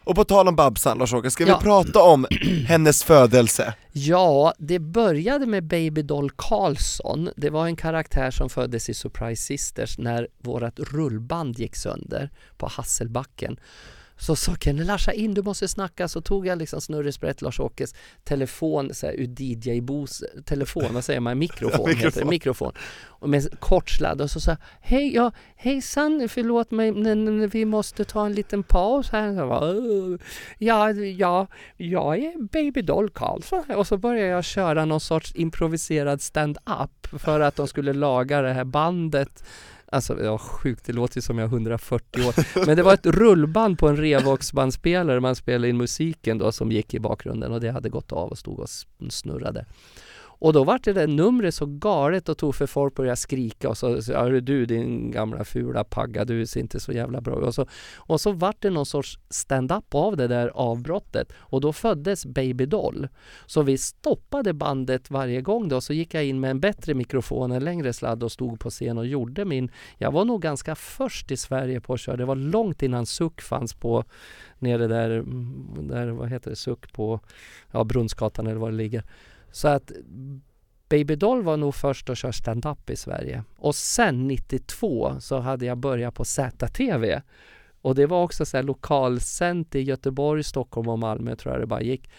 Och 0.06 0.14
på 0.16 0.24
tal 0.24 0.48
om 0.48 0.56
Babsan 0.56 0.98
Lars-Åke, 0.98 1.30
ska 1.30 1.46
Ja. 1.46 1.58
vi 1.58 1.64
prata 1.64 2.02
om 2.02 2.26
hennes 2.68 3.04
födelse? 3.04 3.74
Ja, 3.92 4.54
det 4.58 4.78
började 4.78 5.46
med 5.46 5.64
Baby 5.64 6.02
Doll 6.02 6.30
Karlsson. 6.36 7.28
Det 7.36 7.50
var 7.50 7.66
en 7.66 7.76
karaktär 7.76 8.30
som 8.30 8.48
föddes 8.50 8.88
i 8.88 8.94
Surprise 8.94 9.42
Sisters 9.42 9.98
när 9.98 10.28
vårt 10.38 10.78
rullband 10.78 11.58
gick 11.58 11.76
sönder 11.76 12.30
på 12.56 12.66
Hasselbacken. 12.66 13.56
Så 14.18 14.36
sa 14.36 14.56
Kenny 14.56 14.84
Larsa 14.84 15.12
in, 15.12 15.34
du 15.34 15.42
måste 15.42 15.68
snacka. 15.68 16.08
Så 16.08 16.20
tog 16.20 16.46
jag 16.46 16.58
liksom 16.58 16.80
Snurre 16.80 17.32
Lars-Åkes 17.40 17.94
telefon, 18.24 18.94
så 18.94 19.06
här, 19.06 19.14
ur 19.14 19.26
DJ-Bos 19.26 20.22
telefon, 20.44 20.84
vad 20.94 21.04
säger 21.04 21.20
man, 21.20 21.38
mikrofon, 21.38 21.84
Mikrofon. 21.88 22.04
heter 22.06 22.20
det, 22.20 22.26
mikrofon. 22.26 22.72
Och 23.04 23.28
med 23.28 23.60
kort 23.60 23.90
sladd 23.90 24.20
och 24.20 24.30
så 24.30 24.40
sa 24.40 24.56
hej, 24.80 25.14
ja, 25.14 25.32
hejsan, 25.56 26.28
förlåt 26.28 26.70
mig, 26.70 26.92
men 26.92 27.48
vi 27.48 27.64
måste 27.64 28.04
ta 28.04 28.26
en 28.26 28.32
liten 28.32 28.62
paus 28.62 29.10
här. 29.10 29.32
Jag 29.32 29.48
bara, 29.48 29.70
"Åh, 29.70 30.16
ja, 30.58 30.92
ja, 30.92 31.46
jag 31.76 32.18
är 32.18 32.42
Baby 32.52 32.82
Doll 32.82 33.10
Karlsson 33.10 33.64
här." 33.68 33.76
och 33.76 33.86
så 33.86 33.96
började 33.96 34.28
jag 34.28 34.44
köra 34.44 34.84
någon 34.84 35.00
sorts 35.00 35.32
improviserad 35.34 36.20
stand-up 36.22 37.06
för 37.18 37.40
att 37.40 37.56
de 37.56 37.68
skulle 37.68 37.92
laga 37.92 38.42
det 38.42 38.52
här 38.52 38.64
bandet 38.64 39.44
Alltså 39.92 40.24
ja, 40.24 40.38
sjukt, 40.38 40.84
det 40.86 40.92
låter 40.92 41.16
ju 41.16 41.22
som 41.22 41.38
jag 41.38 41.44
är 41.44 41.52
140 41.52 42.28
år. 42.28 42.66
Men 42.66 42.76
det 42.76 42.82
var 42.82 42.94
ett 42.94 43.06
rullband 43.06 43.78
på 43.78 43.88
en 43.88 43.96
revoxbandspelare, 43.96 45.20
man 45.20 45.36
spelade 45.36 45.68
in 45.68 45.76
musiken 45.76 46.38
då 46.38 46.52
som 46.52 46.72
gick 46.72 46.94
i 46.94 46.98
bakgrunden 46.98 47.52
och 47.52 47.60
det 47.60 47.70
hade 47.70 47.88
gått 47.88 48.12
av 48.12 48.30
och 48.30 48.38
stod 48.38 48.60
och 48.60 48.68
snurrade. 49.10 49.64
Och 50.38 50.52
då 50.52 50.64
var 50.64 50.80
det 50.82 50.92
där 50.92 51.06
numret 51.06 51.54
så 51.54 51.66
galet 51.66 52.28
och 52.28 52.38
tog 52.38 52.54
för 52.54 52.66
folk 52.66 52.94
började 52.94 53.16
skrika 53.16 53.68
och 53.68 53.78
så, 53.78 54.02
så 54.02 54.12
ja 54.12 54.28
du 54.28 54.66
din 54.66 55.10
gamla 55.10 55.44
fula 55.44 55.84
pagga, 55.84 56.24
du 56.24 56.46
ser 56.46 56.60
inte 56.60 56.80
så 56.80 56.92
jävla 56.92 57.20
bra 57.20 57.38
ut." 57.38 57.44
och 57.44 57.54
så, 57.54 57.66
och 57.96 58.20
så 58.20 58.32
vart 58.32 58.62
det 58.62 58.70
någon 58.70 58.86
sorts 58.86 59.18
stand-up 59.30 59.94
av 59.94 60.16
det 60.16 60.26
där 60.26 60.48
avbrottet 60.48 61.32
och 61.38 61.60
då 61.60 61.72
föddes 61.72 62.26
Baby 62.26 62.66
Doll. 62.66 63.08
Så 63.46 63.62
vi 63.62 63.78
stoppade 63.78 64.52
bandet 64.52 65.10
varje 65.10 65.40
gång 65.40 65.68
då, 65.68 65.80
så 65.80 65.92
gick 65.92 66.14
jag 66.14 66.24
in 66.24 66.40
med 66.40 66.50
en 66.50 66.60
bättre 66.60 66.94
mikrofon, 66.94 67.52
en 67.52 67.64
längre 67.64 67.92
sladd 67.92 68.22
och 68.22 68.32
stod 68.32 68.60
på 68.60 68.70
scen 68.70 68.98
och 68.98 69.06
gjorde 69.06 69.44
min... 69.44 69.70
Jag 69.98 70.12
var 70.12 70.24
nog 70.24 70.42
ganska 70.42 70.74
först 70.74 71.30
i 71.30 71.36
Sverige 71.36 71.80
på 71.80 71.94
att 71.94 72.00
köra. 72.00 72.16
Det 72.16 72.24
var 72.24 72.36
långt 72.36 72.82
innan 72.82 73.06
Suck 73.06 73.40
fanns 73.40 73.74
på 73.74 74.04
nere 74.58 74.86
där, 74.86 75.10
mm, 75.10 75.88
där 75.88 76.08
vad 76.08 76.30
heter 76.30 76.50
det, 76.50 76.56
Suck 76.56 76.92
på 76.92 77.20
ja, 77.72 77.84
Brunnsgatan 77.84 78.46
eller 78.46 78.60
var 78.60 78.70
det 78.70 78.76
ligger. 78.76 79.04
Så 79.50 79.68
att 79.68 79.92
Baby 80.88 81.16
Doll 81.16 81.42
var 81.42 81.56
nog 81.56 81.74
först 81.74 82.10
att 82.10 82.18
köra 82.18 82.32
stand-up 82.32 82.90
i 82.90 82.96
Sverige. 82.96 83.44
Och 83.56 83.74
sen 83.74 84.26
92 84.26 85.16
så 85.20 85.38
hade 85.38 85.66
jag 85.66 85.78
börjat 85.78 86.14
på 86.14 86.24
ZTV. 86.24 87.20
Och 87.80 87.94
det 87.94 88.06
var 88.06 88.22
också 88.22 88.46
så 88.46 88.56
här 88.56 88.64
lokalsänt 88.64 89.74
i 89.74 89.80
Göteborg, 89.80 90.42
Stockholm 90.42 90.88
och 90.88 90.98
Malmö 90.98 91.36
tror 91.36 91.54
jag 91.54 91.62
det 91.62 91.66
bara 91.66 91.82
gick 91.82 92.10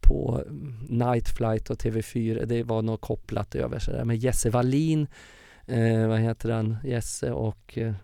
på 0.00 0.42
mm, 0.46 0.78
Night 0.88 1.28
Flight 1.28 1.70
och 1.70 1.78
TV4. 1.78 2.46
Det 2.46 2.62
var 2.62 2.82
något 2.82 3.00
kopplat 3.00 3.54
över 3.54 3.78
så 3.78 3.90
där 3.90 4.04
med 4.04 4.16
Jesse 4.16 4.50
Wallin, 4.50 5.06
eh, 5.66 6.08
vad 6.08 6.20
heter 6.20 6.50
han, 6.50 6.76
Jesse 6.84 7.32
och 7.32 7.78
eh, 7.78 7.94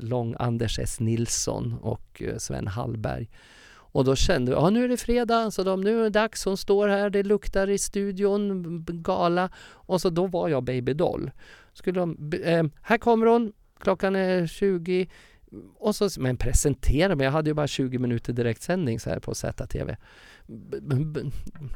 Lång 0.00 0.34
Anders 0.38 0.78
S 0.78 1.00
Nilsson 1.00 1.74
och 1.82 2.22
eh, 2.22 2.36
Sven 2.36 2.66
Hallberg. 2.66 3.28
Och 3.92 4.04
då 4.04 4.16
kände 4.16 4.52
jag, 4.52 4.60
ja 4.62 4.70
nu 4.70 4.84
är 4.84 4.88
det 4.88 4.96
fredag, 4.96 5.50
så 5.50 5.62
de, 5.62 5.80
nu 5.80 5.98
är 5.98 6.02
det 6.02 6.10
dags, 6.10 6.44
hon 6.44 6.56
står 6.56 6.88
här, 6.88 7.10
det 7.10 7.22
luktar 7.22 7.70
i 7.70 7.78
studion, 7.78 8.84
gala. 8.88 9.50
Och 9.68 10.00
så 10.00 10.10
då 10.10 10.26
var 10.26 10.48
jag 10.48 10.64
Baby 10.64 10.94
Doll. 10.94 11.30
Skulle 11.72 12.00
de, 12.00 12.32
eh, 12.44 12.64
här 12.82 12.98
kommer 12.98 13.26
hon, 13.26 13.52
klockan 13.80 14.16
är 14.16 14.46
20. 14.46 15.08
Och 15.78 15.96
så, 15.96 16.08
men 16.18 16.36
presentera 16.36 17.16
mig, 17.16 17.24
jag 17.24 17.32
hade 17.32 17.50
ju 17.50 17.54
bara 17.54 17.66
20 17.66 17.98
minuter 17.98 18.32
direktsändning 18.32 19.00
så 19.00 19.10
här 19.10 19.20
på 19.20 19.34
ZTV. 19.34 19.96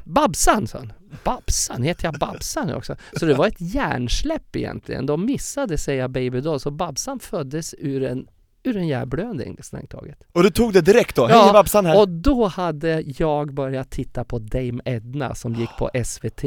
Babsan 0.03 0.67
sa 0.67 0.77
han. 0.77 0.93
Babsan, 1.23 1.83
heter 1.83 2.05
jag 2.05 2.19
Babsan 2.19 2.73
också? 2.73 2.95
Så 3.19 3.25
det 3.25 3.33
var 3.33 3.47
ett 3.47 3.61
hjärnsläpp 3.61 4.55
egentligen. 4.55 5.05
De 5.05 5.25
missade 5.25 5.77
säga 5.77 6.07
Baby 6.07 6.41
Doll, 6.41 6.59
så 6.59 6.71
Babsan 6.71 7.19
föddes 7.19 7.75
ur 7.77 8.03
en 8.03 8.27
ur 8.65 8.77
en 8.77 8.87
hjärnblödning 8.87 9.57
strängt 9.61 9.89
taget. 9.89 10.23
Och 10.31 10.43
du 10.43 10.49
tog 10.49 10.73
det 10.73 10.81
direkt 10.81 11.15
då? 11.15 11.27
Ja, 11.29 11.63
Hej 11.63 11.83
här! 11.85 12.01
Och 12.01 12.09
då 12.09 12.47
hade 12.47 13.03
jag 13.17 13.53
börjat 13.53 13.91
titta 13.91 14.23
på 14.23 14.39
Dame 14.39 14.81
Edna 14.85 15.35
som 15.35 15.55
gick 15.55 15.69
på 15.77 15.89
SVT. 16.05 16.41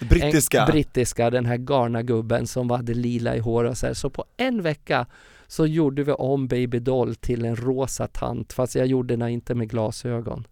Brittiska? 0.00 0.60
En, 0.60 0.66
brittiska, 0.66 1.30
den 1.30 1.46
här 1.46 1.56
galna 1.56 2.02
gubben 2.02 2.46
som 2.46 2.70
hade 2.70 2.94
lila 2.94 3.36
i 3.36 3.38
hår 3.38 3.64
och 3.64 3.78
så 3.78 3.86
här. 3.86 3.94
Så 3.94 4.10
på 4.10 4.24
en 4.36 4.62
vecka 4.62 5.06
så 5.46 5.66
gjorde 5.66 6.02
vi 6.02 6.12
om 6.12 6.48
Baby 6.48 6.78
Doll 6.78 7.14
till 7.14 7.44
en 7.44 7.56
rosa 7.56 8.06
tant, 8.06 8.52
fast 8.52 8.74
jag 8.74 8.86
gjorde 8.86 9.16
den 9.16 9.28
inte 9.28 9.54
med 9.54 9.70
glasögon. 9.70 10.46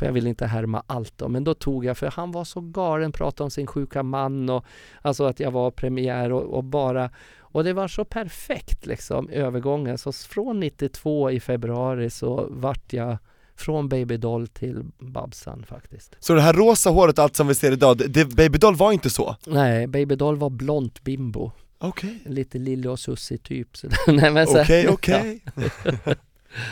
För 0.00 0.06
jag 0.06 0.12
ville 0.12 0.28
inte 0.28 0.46
härma 0.46 0.82
allt 0.86 1.18
då. 1.18 1.28
Men 1.28 1.44
då 1.44 1.54
tog 1.54 1.84
jag, 1.84 1.98
för 1.98 2.06
han 2.06 2.32
var 2.32 2.44
så 2.44 2.60
galen, 2.60 3.12
pratade 3.12 3.44
om 3.44 3.50
sin 3.50 3.66
sjuka 3.66 4.02
man 4.02 4.50
och 4.50 4.64
alltså 5.02 5.24
att 5.24 5.40
jag 5.40 5.50
var 5.50 5.70
premiär 5.70 6.32
och, 6.32 6.42
och 6.42 6.64
bara 6.64 7.10
och 7.38 7.64
det 7.64 7.72
var 7.72 7.88
så 7.88 8.04
perfekt 8.04 8.86
liksom 8.86 9.28
övergången. 9.28 9.98
Så 9.98 10.12
från 10.12 10.60
92 10.60 11.30
i 11.30 11.40
februari 11.40 12.10
så 12.10 12.46
vart 12.50 12.92
jag 12.92 13.18
från 13.56 13.88
Baby 13.88 14.16
Doll 14.16 14.46
till 14.48 14.82
Babsan 14.98 15.64
faktiskt. 15.68 16.16
Så 16.20 16.34
det 16.34 16.40
här 16.40 16.52
rosa 16.52 16.90
håret, 16.90 17.18
allt 17.18 17.36
som 17.36 17.48
vi 17.48 17.54
ser 17.54 17.72
idag, 17.72 17.98
det, 17.98 18.06
det, 18.06 18.24
Baby 18.24 18.58
Doll 18.58 18.76
var 18.76 18.92
inte 18.92 19.10
så? 19.10 19.36
Nej, 19.46 19.86
Baby 19.86 20.14
Doll 20.14 20.36
var 20.36 20.50
blont 20.50 21.02
bimbo. 21.02 21.52
Okej, 21.78 22.18
Lite 22.26 22.58
Lille 22.58 22.88
och 22.88 22.98
Susie 22.98 23.38
typ. 23.38 23.76
Så, 23.76 23.88
nej, 24.06 24.30
men 24.30 24.46
så, 24.46 24.62
okej, 24.62 24.88
okej. 24.92 25.44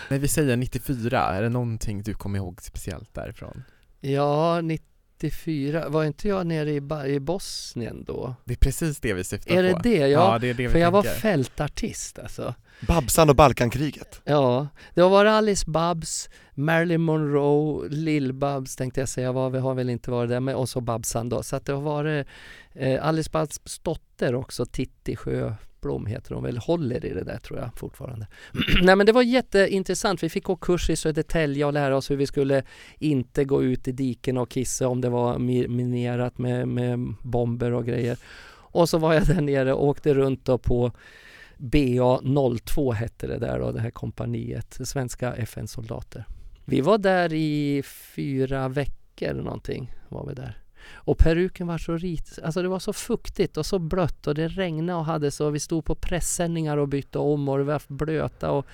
När 0.08 0.18
vi 0.18 0.28
säger 0.28 0.56
94, 0.56 1.20
är 1.22 1.42
det 1.42 1.48
någonting 1.48 2.02
du 2.02 2.14
kommer 2.14 2.38
ihåg 2.38 2.62
speciellt 2.62 3.14
därifrån? 3.14 3.64
Ja, 4.00 4.60
94. 4.60 5.88
Var 5.88 6.04
inte 6.04 6.28
jag 6.28 6.46
nere 6.46 6.70
i, 6.70 7.14
i 7.14 7.20
Bosnien 7.20 8.04
då? 8.04 8.34
Det 8.44 8.52
är 8.52 8.56
precis 8.56 9.00
det 9.00 9.14
vi 9.14 9.24
syftar 9.24 9.54
Är 9.54 9.72
på. 9.72 9.78
det 9.78 9.90
det? 9.90 10.08
Ja, 10.08 10.38
det 10.38 10.50
är 10.50 10.54
det 10.54 10.66
vi 10.66 10.72
För 10.72 10.78
jag 10.78 10.90
var 10.90 11.02
tänker. 11.02 11.20
fältartist 11.20 12.18
alltså. 12.18 12.54
Babsan 12.80 13.30
och 13.30 13.36
Balkankriget. 13.36 14.20
Ja, 14.24 14.68
det 14.94 15.02
var 15.02 15.24
Alice 15.24 15.70
Babs, 15.70 16.28
Marilyn 16.54 17.00
Monroe, 17.00 17.88
Lill-Babs 17.88 18.76
tänkte 18.76 19.00
jag 19.00 19.08
säga, 19.08 19.32
var, 19.32 19.50
vi 19.50 19.58
har 19.58 19.74
väl 19.74 19.90
inte 19.90 20.10
varit 20.10 20.30
där, 20.30 20.40
men 20.40 20.54
och 20.54 20.68
så 20.68 20.80
Babsan 20.80 21.28
då. 21.28 21.42
Så 21.42 21.56
att 21.56 21.66
det 21.66 21.72
har 21.72 21.80
varit 21.82 22.26
eh, 22.72 23.04
Alice 23.06 23.30
Babs 23.32 23.78
dotter 23.82 24.34
också, 24.34 24.66
Titti 24.66 25.16
Sjö 25.16 25.54
Blom 25.80 26.06
heter 26.06 26.34
hon 26.34 26.44
väl, 26.44 26.58
håller 26.58 27.04
i 27.04 27.14
det 27.14 27.24
där 27.24 27.38
tror 27.38 27.58
jag 27.58 27.70
fortfarande. 27.78 28.26
Nej 28.82 28.96
men 28.96 29.06
det 29.06 29.12
var 29.12 29.22
jätteintressant. 29.22 30.22
Vi 30.22 30.28
fick 30.28 30.44
gå 30.44 30.56
kurs 30.56 30.90
i 30.90 30.96
Södertälje 30.96 31.64
och 31.64 31.72
lära 31.72 31.96
oss 31.96 32.10
hur 32.10 32.16
vi 32.16 32.26
skulle 32.26 32.62
inte 32.98 33.44
gå 33.44 33.62
ut 33.62 33.88
i 33.88 33.92
diken 33.92 34.38
och 34.38 34.50
kissa 34.50 34.88
om 34.88 35.00
det 35.00 35.08
var 35.08 35.38
minerat 35.68 36.38
med, 36.38 36.68
med 36.68 37.14
bomber 37.22 37.72
och 37.72 37.86
grejer. 37.86 38.18
Och 38.70 38.88
så 38.88 38.98
var 38.98 39.14
jag 39.14 39.26
där 39.26 39.40
nere 39.40 39.72
och 39.72 39.84
åkte 39.84 40.14
runt 40.14 40.44
då 40.44 40.58
på 40.58 40.92
BA02 41.58 42.92
hette 42.92 43.26
det 43.26 43.38
där 43.38 43.58
då, 43.58 43.72
det 43.72 43.80
här 43.80 43.90
kompaniet, 43.90 44.78
svenska 44.84 45.34
FN-soldater. 45.34 46.24
Vi 46.64 46.80
var 46.80 46.98
där 46.98 47.32
i 47.32 47.82
fyra 48.14 48.68
veckor 48.68 49.32
någonting 49.34 49.94
var 50.08 50.26
vi 50.26 50.34
där. 50.34 50.56
Och 50.94 51.18
peruken 51.18 51.66
var 51.66 51.78
så 51.78 51.96
rit, 51.96 52.38
alltså 52.44 52.62
det 52.62 52.68
var 52.68 52.78
så 52.78 52.92
fuktigt 52.92 53.56
och 53.56 53.66
så 53.66 53.78
blött 53.78 54.26
och 54.26 54.34
det 54.34 54.48
regnade 54.48 54.98
och 54.98 55.04
hade 55.04 55.30
så, 55.30 55.50
vi 55.50 55.60
stod 55.60 55.84
på 55.84 55.94
pressändningar 55.94 56.76
och 56.76 56.88
bytte 56.88 57.18
om 57.18 57.48
och 57.48 57.58
det 57.58 57.64
var 57.64 57.82
blöta 57.88 58.50
och 58.50 58.66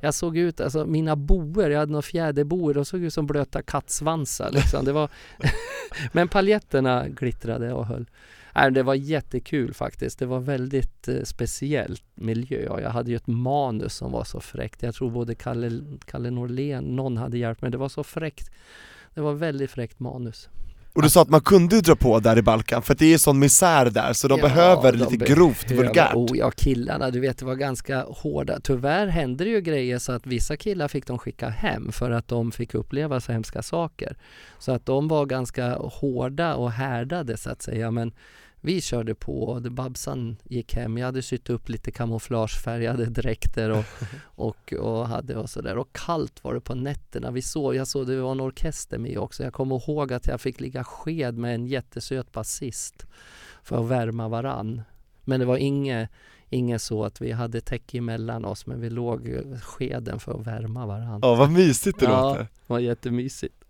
jag 0.00 0.14
såg 0.14 0.36
ut, 0.36 0.60
alltså 0.60 0.86
mina 0.86 1.16
boer, 1.16 1.70
jag 1.70 1.78
hade 1.78 1.92
några 1.92 2.02
fjäderboer 2.02 2.78
och 2.78 2.86
såg 2.86 3.02
ut 3.02 3.14
som 3.14 3.26
blöta 3.26 3.62
kattsvansar 3.62 4.50
liksom. 4.52 4.84
Det 4.84 4.92
var 4.92 5.10
Men 6.12 6.28
paljetterna 6.28 7.08
glittrade 7.08 7.72
och 7.72 7.86
höll. 7.86 8.06
Nej, 8.54 8.70
det 8.70 8.82
var 8.82 8.94
jättekul 8.94 9.74
faktiskt. 9.74 10.18
Det 10.18 10.26
var 10.26 10.40
väldigt 10.40 11.08
eh, 11.08 11.22
speciellt 11.24 12.04
miljö 12.14 12.68
och 12.68 12.80
jag 12.80 12.90
hade 12.90 13.10
ju 13.10 13.16
ett 13.16 13.26
manus 13.26 13.94
som 13.94 14.12
var 14.12 14.24
så 14.24 14.40
fräckt. 14.40 14.82
Jag 14.82 14.94
tror 14.94 15.10
både 15.10 15.34
Kalle, 15.34 15.70
Kalle 16.04 16.30
Norlén, 16.30 16.84
någon 16.84 17.16
hade 17.16 17.38
hjälpt 17.38 17.62
mig. 17.62 17.70
Det 17.70 17.78
var 17.78 17.88
så 17.88 18.04
fräckt. 18.04 18.50
Det 19.14 19.20
var 19.20 19.32
väldigt 19.32 19.70
fräckt 19.70 20.00
manus. 20.00 20.48
Och 20.94 21.02
du 21.02 21.10
sa 21.10 21.22
att 21.22 21.28
man 21.28 21.40
kunde 21.40 21.80
dra 21.80 21.96
på 21.96 22.20
där 22.20 22.38
i 22.38 22.42
Balkan, 22.42 22.82
för 22.82 22.94
det 22.94 23.14
är 23.14 23.18
sån 23.18 23.38
misär 23.38 23.90
där 23.90 24.12
så 24.12 24.28
de 24.28 24.38
ja, 24.38 24.46
behöver 24.46 24.92
de 24.92 24.98
lite 24.98 25.16
behöver, 25.16 25.36
grovt 25.36 25.70
vulgärt. 25.70 26.14
Oh 26.14 26.36
ja, 26.36 26.50
killarna, 26.50 27.10
du 27.10 27.20
vet 27.20 27.38
det 27.38 27.44
var 27.44 27.54
ganska 27.54 28.02
hårda. 28.02 28.60
Tyvärr 28.60 29.06
hände 29.06 29.44
det 29.44 29.50
ju 29.50 29.60
grejer 29.60 29.98
så 29.98 30.12
att 30.12 30.26
vissa 30.26 30.56
killar 30.56 30.88
fick 30.88 31.06
de 31.06 31.18
skicka 31.18 31.48
hem 31.48 31.92
för 31.92 32.10
att 32.10 32.28
de 32.28 32.52
fick 32.52 32.74
uppleva 32.74 33.20
så 33.20 33.32
hemska 33.32 33.62
saker. 33.62 34.16
Så 34.58 34.72
att 34.72 34.86
de 34.86 35.08
var 35.08 35.26
ganska 35.26 35.74
hårda 35.74 36.54
och 36.54 36.72
härdade 36.72 37.36
så 37.36 37.50
att 37.50 37.62
säga 37.62 37.90
men 37.90 38.12
vi 38.64 38.80
körde 38.80 39.14
på 39.14 39.42
och 39.42 39.62
Babsan 39.62 40.36
gick 40.44 40.74
hem. 40.74 40.98
Jag 40.98 41.06
hade 41.06 41.22
sytt 41.22 41.50
upp 41.50 41.68
lite 41.68 41.90
kamouflagefärgade 41.90 43.06
dräkter 43.06 43.70
och, 43.70 43.84
och, 44.24 44.72
och 44.72 45.08
hade 45.08 45.36
och 45.36 45.50
sådär. 45.50 45.76
Och 45.76 45.92
kallt 45.92 46.44
var 46.44 46.54
det 46.54 46.60
på 46.60 46.74
nätterna. 46.74 47.30
Vi 47.30 47.42
såg, 47.42 47.74
jag 47.74 47.88
såg 47.88 48.06
det 48.06 48.20
var 48.20 48.32
en 48.32 48.40
orkester 48.40 48.98
med 48.98 49.18
också. 49.18 49.42
Jag 49.42 49.52
kommer 49.52 49.76
ihåg 49.76 50.12
att 50.12 50.26
jag 50.26 50.40
fick 50.40 50.60
ligga 50.60 50.84
sked 50.84 51.38
med 51.38 51.54
en 51.54 51.66
jättesöt 51.66 52.32
basist 52.32 53.06
för 53.62 53.80
att 53.84 53.90
värma 53.90 54.28
varann. 54.28 54.82
Men 55.24 55.40
det 55.40 55.46
var 55.46 55.56
inget, 55.56 56.10
inget 56.48 56.82
så 56.82 57.04
att 57.04 57.20
vi 57.20 57.32
hade 57.32 57.60
täcke 57.60 57.98
emellan 57.98 58.44
oss 58.44 58.66
men 58.66 58.80
vi 58.80 58.90
låg 58.90 59.40
skeden 59.62 60.20
för 60.20 60.40
att 60.40 60.46
värma 60.46 60.86
varann. 60.86 61.20
Ja, 61.22 61.34
vad 61.34 61.50
mysigt 61.50 61.98
det 61.98 62.04
ja, 62.04 62.28
låter. 62.28 62.40
det 62.40 62.48
var 62.66 62.78
jättemysigt. 62.78 63.61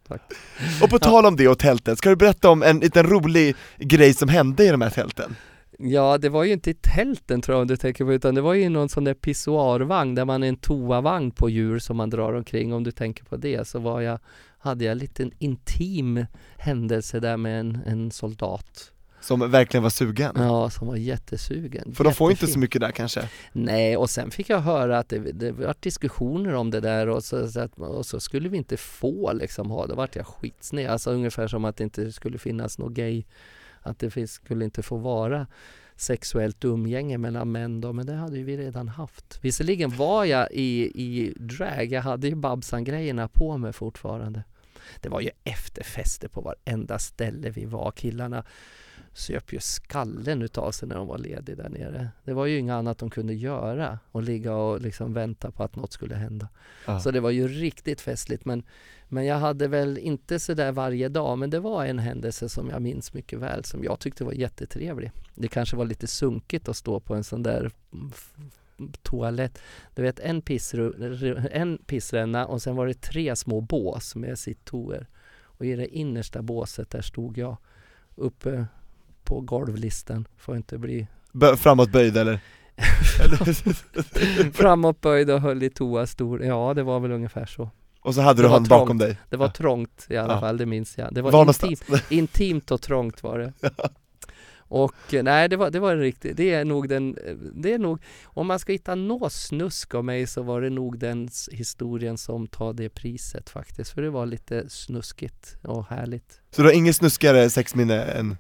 Och 0.83 0.91
på 0.91 0.99
tal 0.99 1.27
om 1.27 1.37
det 1.37 1.49
och 1.49 1.59
tälten, 1.59 1.97
ska 1.97 2.11
du 2.11 2.17
berätta 2.17 2.51
om 2.51 2.63
en 2.63 2.79
liten 2.79 3.07
rolig 3.07 3.57
grej 3.79 4.15
som 4.15 4.29
hände 4.29 4.65
i 4.65 4.69
de 4.69 4.81
här 4.81 4.91
tälten? 4.91 5.37
Ja, 5.79 6.19
det 6.19 6.29
var 6.29 6.45
ju 6.45 6.53
inte 6.53 6.71
i 6.71 6.75
tälten 6.75 7.41
tror 7.41 7.55
jag 7.55 7.61
om 7.61 7.69
du 7.69 7.77
tänker 7.77 8.05
på, 8.05 8.13
utan 8.13 8.35
det 8.35 8.41
var 8.41 8.55
ju 8.55 8.69
någon 8.69 8.89
sån 8.89 9.05
där 9.05 9.15
pissoarvagn 9.15 10.15
där 10.15 10.25
man 10.25 10.43
är 10.43 10.49
en 10.49 10.57
toavagn 10.57 11.31
på 11.31 11.51
djur 11.51 11.79
som 11.79 11.97
man 11.97 12.11
drar 12.11 12.33
omkring. 12.33 12.73
Om 12.73 12.85
du 12.85 12.91
tänker 12.91 13.25
på 13.25 13.37
det 13.37 13.69
så 13.69 13.79
var 13.79 14.01
jag, 14.01 14.19
hade 14.59 14.85
jag 14.85 14.93
en 14.93 14.99
liten 14.99 15.33
intim 15.39 16.27
händelse 16.59 17.21
där 17.21 17.37
med 17.37 17.61
en, 17.61 17.79
en 17.87 18.11
soldat 18.11 18.93
som 19.23 19.51
verkligen 19.51 19.83
var 19.83 19.91
sugen? 19.91 20.33
Ja, 20.37 20.71
som 20.71 20.89
var 20.89 20.97
jättesugen. 20.97 21.95
För 21.95 22.05
de 22.05 22.15
får 22.15 22.31
inte 22.31 22.47
så 22.47 22.59
mycket 22.59 22.81
där 22.81 22.91
kanske? 22.91 23.29
Nej, 23.53 23.97
och 23.97 24.11
sen 24.11 24.31
fick 24.31 24.51
jag 24.51 24.61
höra 24.61 24.99
att 24.99 25.09
det, 25.09 25.19
det 25.19 25.53
var 25.53 25.75
diskussioner 25.81 26.55
om 26.55 26.71
det 26.71 26.81
där 26.81 27.09
och 27.09 27.25
så, 27.25 27.49
så 27.49 27.61
att, 27.61 27.79
och 27.79 28.07
så 28.07 28.21
skulle 28.21 28.49
vi 28.49 28.57
inte 28.57 28.77
få 28.77 29.33
liksom 29.33 29.71
ha, 29.71 29.87
då 29.87 29.95
vart 29.95 30.17
jag 30.17 30.27
skitsned. 30.27 30.91
Alltså 30.91 31.11
ungefär 31.11 31.49
som 31.49 31.65
att 31.65 31.77
det 31.77 31.85
inte 31.85 32.13
skulle 32.13 32.39
finnas 32.39 32.79
något 32.79 32.93
gay, 32.93 33.25
att 33.81 33.99
det 33.99 34.11
finns, 34.11 34.33
skulle 34.33 34.65
inte 34.65 34.83
få 34.83 34.97
vara 34.97 35.47
sexuellt 35.97 36.65
umgänge 36.65 37.19
mellan 37.19 37.53
män 37.53 37.81
då, 37.81 37.93
men 37.93 38.07
det 38.07 38.15
hade 38.15 38.39
ju 38.39 38.45
vi 38.45 38.57
redan 38.57 38.89
haft. 38.89 39.39
Visserligen 39.41 39.97
var 39.97 40.25
jag 40.25 40.49
i, 40.53 40.93
i 41.03 41.35
drag, 41.37 41.93
jag 41.93 42.03
hade 42.03 42.29
ju 42.29 42.35
Babsan-grejerna 42.35 43.29
på 43.29 43.59
mig 43.59 43.73
fortfarande. 43.73 44.43
Det 45.01 45.09
var 45.09 45.21
ju 45.21 45.31
efterfester 45.45 46.29
på 46.29 46.41
varenda 46.41 46.99
ställe 46.99 47.51
vi 47.51 47.65
var. 47.65 47.91
Killarna 47.91 48.45
söp 49.13 49.53
ju 49.53 49.61
skallen 49.61 50.43
utav 50.43 50.73
sig 50.73 50.89
när 50.89 50.97
de 50.97 51.07
var 51.07 51.19
lediga 51.19 51.57
där 51.57 51.69
nere. 51.69 52.09
Det 52.25 52.33
var 52.33 52.47
ju 52.47 52.59
inget 52.59 52.73
annat 52.73 52.99
de 52.99 53.11
kunde 53.11 53.35
göra 53.35 53.99
och 54.11 54.23
ligga 54.23 54.55
och 54.55 54.81
liksom 54.81 55.13
vänta 55.13 55.51
på 55.51 55.63
att 55.63 55.77
något 55.77 55.93
skulle 55.93 56.15
hända. 56.15 56.49
Ja. 56.87 57.01
Så 57.01 57.11
det 57.11 57.21
var 57.21 57.31
ju 57.31 57.49
riktigt 57.49 58.01
festligt 58.01 58.45
men, 58.45 58.63
men 59.09 59.25
jag 59.25 59.37
hade 59.37 59.69
väl 59.69 59.99
inte 59.99 60.41
sådär 60.41 60.73
varje 60.73 61.09
dag 61.09 61.39
men 61.39 61.51
det 61.51 61.61
var 61.61 61.85
en 61.85 61.99
händelse 61.99 62.49
som 62.49 62.71
jag 62.71 62.83
minns 62.83 63.15
mycket 63.15 63.39
väl 63.39 63.65
som 63.65 63.85
jag 63.85 63.99
tyckte 63.99 64.25
var 64.25 64.33
jättetrevlig. 64.33 65.13
Det 65.35 65.49
kanske 65.49 65.77
var 65.77 65.85
lite 65.85 66.07
sunkigt 66.07 66.69
att 66.69 66.77
stå 66.77 67.01
på 67.01 67.15
en 67.15 67.25
sån 67.25 67.43
där 67.43 67.71
toalett. 69.03 69.59
Du 69.95 70.03
vet 70.03 70.21
en, 70.21 70.43
pissru, 70.43 70.93
en 71.53 71.79
pissränna 71.79 72.47
och 72.47 72.63
sen 72.63 72.77
var 72.77 72.87
det 72.87 73.01
tre 73.01 73.37
små 73.37 73.61
bås 73.61 74.15
med 74.15 74.39
sitttoer. 74.39 75.07
Och 75.43 75.67
i 75.67 75.77
det 75.77 75.87
innersta 75.87 76.43
båset 76.43 76.91
där 76.91 77.03
stod 77.03 77.39
jag 77.39 77.57
uppe 78.15 78.67
på 79.25 79.41
golvlisten. 79.41 80.29
Får 80.37 80.57
inte 80.57 80.79
bli 80.79 81.07
B 81.33 81.57
Framåtböjd 81.57 82.17
eller? 82.17 82.41
Framåtböjd 84.53 85.31
och 85.31 85.41
höll 85.41 85.63
i 85.63 85.71
toa 85.71 86.07
stor, 86.07 86.45
ja 86.45 86.75
det 86.75 86.83
var 86.83 87.01
väl 87.01 87.13
ungefär 87.13 87.47
så 87.47 87.71
Och 88.01 88.15
så 88.15 88.21
hade 88.21 88.43
det 88.43 88.49
du 88.49 88.53
han 88.53 88.65
bakom 88.65 88.99
dig? 88.99 89.19
Det 89.31 89.37
var 89.37 89.49
trångt 89.49 90.07
i 90.11 90.17
alla 90.17 90.35
ja. 90.35 90.41
fall, 90.41 90.57
det 90.57 90.67
minns 90.67 90.99
jag 90.99 91.15
Det 91.15 91.23
var, 91.23 91.31
var 91.33 91.65
intimt, 91.65 92.11
intimt 92.11 92.71
och 92.71 92.83
trångt 92.83 93.23
var 93.23 93.39
det 93.39 93.53
ja. 93.77 93.89
Och 94.73 95.15
eh, 95.15 95.23
nej, 95.23 95.49
det 95.49 95.57
var, 95.57 95.71
det 95.71 95.81
var 95.81 95.97
riktigt, 95.97 96.37
det 96.37 96.55
är 96.55 96.65
nog 96.65 96.89
den, 96.89 97.19
det 97.55 97.73
är 97.73 97.79
nog, 97.79 97.99
om 98.25 98.47
man 98.47 98.59
ska 98.59 98.73
hitta 98.73 98.95
något 98.95 99.33
snusk 99.33 99.95
av 99.95 100.05
mig 100.05 100.27
så 100.27 100.43
var 100.43 100.61
det 100.61 100.71
nog 100.71 100.99
den 100.99 101.29
historien 101.51 102.19
som 102.19 102.47
tar 102.47 102.73
det 102.73 102.89
priset 102.89 103.51
faktiskt, 103.51 103.91
för 103.91 104.03
det 104.03 104.11
var 104.11 104.27
lite 104.27 104.71
snuskigt 104.71 105.57
och 105.63 105.87
härligt. 105.87 106.41
Så 106.51 106.63
du 106.63 106.69
har 106.69 106.75
inget 106.75 106.97
snuskigare 106.97 107.51
sexminne 107.51 108.03
än 108.03 108.37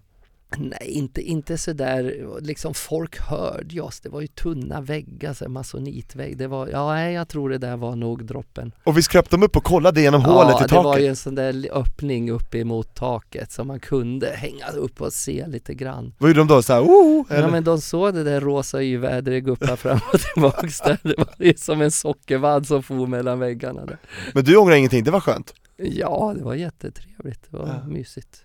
Nej, 0.58 0.90
inte, 0.90 1.22
inte 1.22 1.58
sådär, 1.58 2.28
liksom 2.40 2.74
folk 2.74 3.20
hörde 3.20 3.80
oss, 3.80 4.00
det 4.00 4.08
var 4.08 4.20
ju 4.20 4.26
tunna 4.26 4.80
väggar, 4.80 5.32
så 5.32 5.48
masonitvägg, 5.48 6.36
det 6.36 6.46
var, 6.46 6.68
ja 6.68 6.92
nej, 6.92 7.14
jag 7.14 7.28
tror 7.28 7.50
det 7.50 7.58
där 7.58 7.76
var 7.76 7.96
nog 7.96 8.24
droppen 8.24 8.72
Och 8.84 8.98
vi 8.98 9.02
skröp 9.02 9.30
dem 9.30 9.42
upp 9.42 9.56
och 9.56 9.64
kollade 9.64 10.00
genom 10.00 10.20
ja, 10.20 10.26
hålet 10.26 10.50
i 10.50 10.58
taket? 10.58 10.72
Ja, 10.72 10.78
det 10.78 10.84
var 10.84 10.98
ju 10.98 11.06
en 11.06 11.16
sån 11.16 11.34
där 11.34 11.68
öppning 11.72 12.30
upp 12.30 12.54
emot 12.54 12.94
taket 12.94 13.52
som 13.52 13.66
man 13.66 13.80
kunde 13.80 14.26
hänga 14.26 14.68
upp 14.68 15.00
och 15.00 15.12
se 15.12 15.46
lite 15.46 15.74
grann 15.74 16.14
Vad 16.18 16.30
gjorde 16.30 16.40
de 16.40 16.46
då? 16.46 16.62
Såhär, 16.62 16.80
oh, 16.80 17.26
eller? 17.30 17.40
Ja 17.40 17.48
men 17.48 17.64
de 17.64 17.80
såg 17.80 18.14
det 18.14 18.24
där 18.24 18.40
rosa 18.40 18.82
yvädret 18.82 19.44
guppa 19.44 19.76
fram 19.76 20.00
och 20.12 20.20
tillbaks 20.20 20.80
där, 20.80 20.98
det 21.02 21.14
var 21.18 21.58
som 21.58 21.80
en 21.80 21.90
sockervadd 21.90 22.66
som 22.66 22.82
for 22.82 23.06
mellan 23.06 23.38
väggarna 23.38 23.86
där 23.86 23.98
Men 24.34 24.44
du 24.44 24.56
ångrar 24.56 24.74
ingenting, 24.74 25.04
det 25.04 25.10
var 25.10 25.20
skönt? 25.20 25.54
Ja, 25.76 26.34
det 26.36 26.44
var 26.44 26.54
jättetrevligt, 26.54 27.50
det 27.50 27.56
var 27.56 27.66
ja. 27.66 27.88
mysigt 27.88 28.44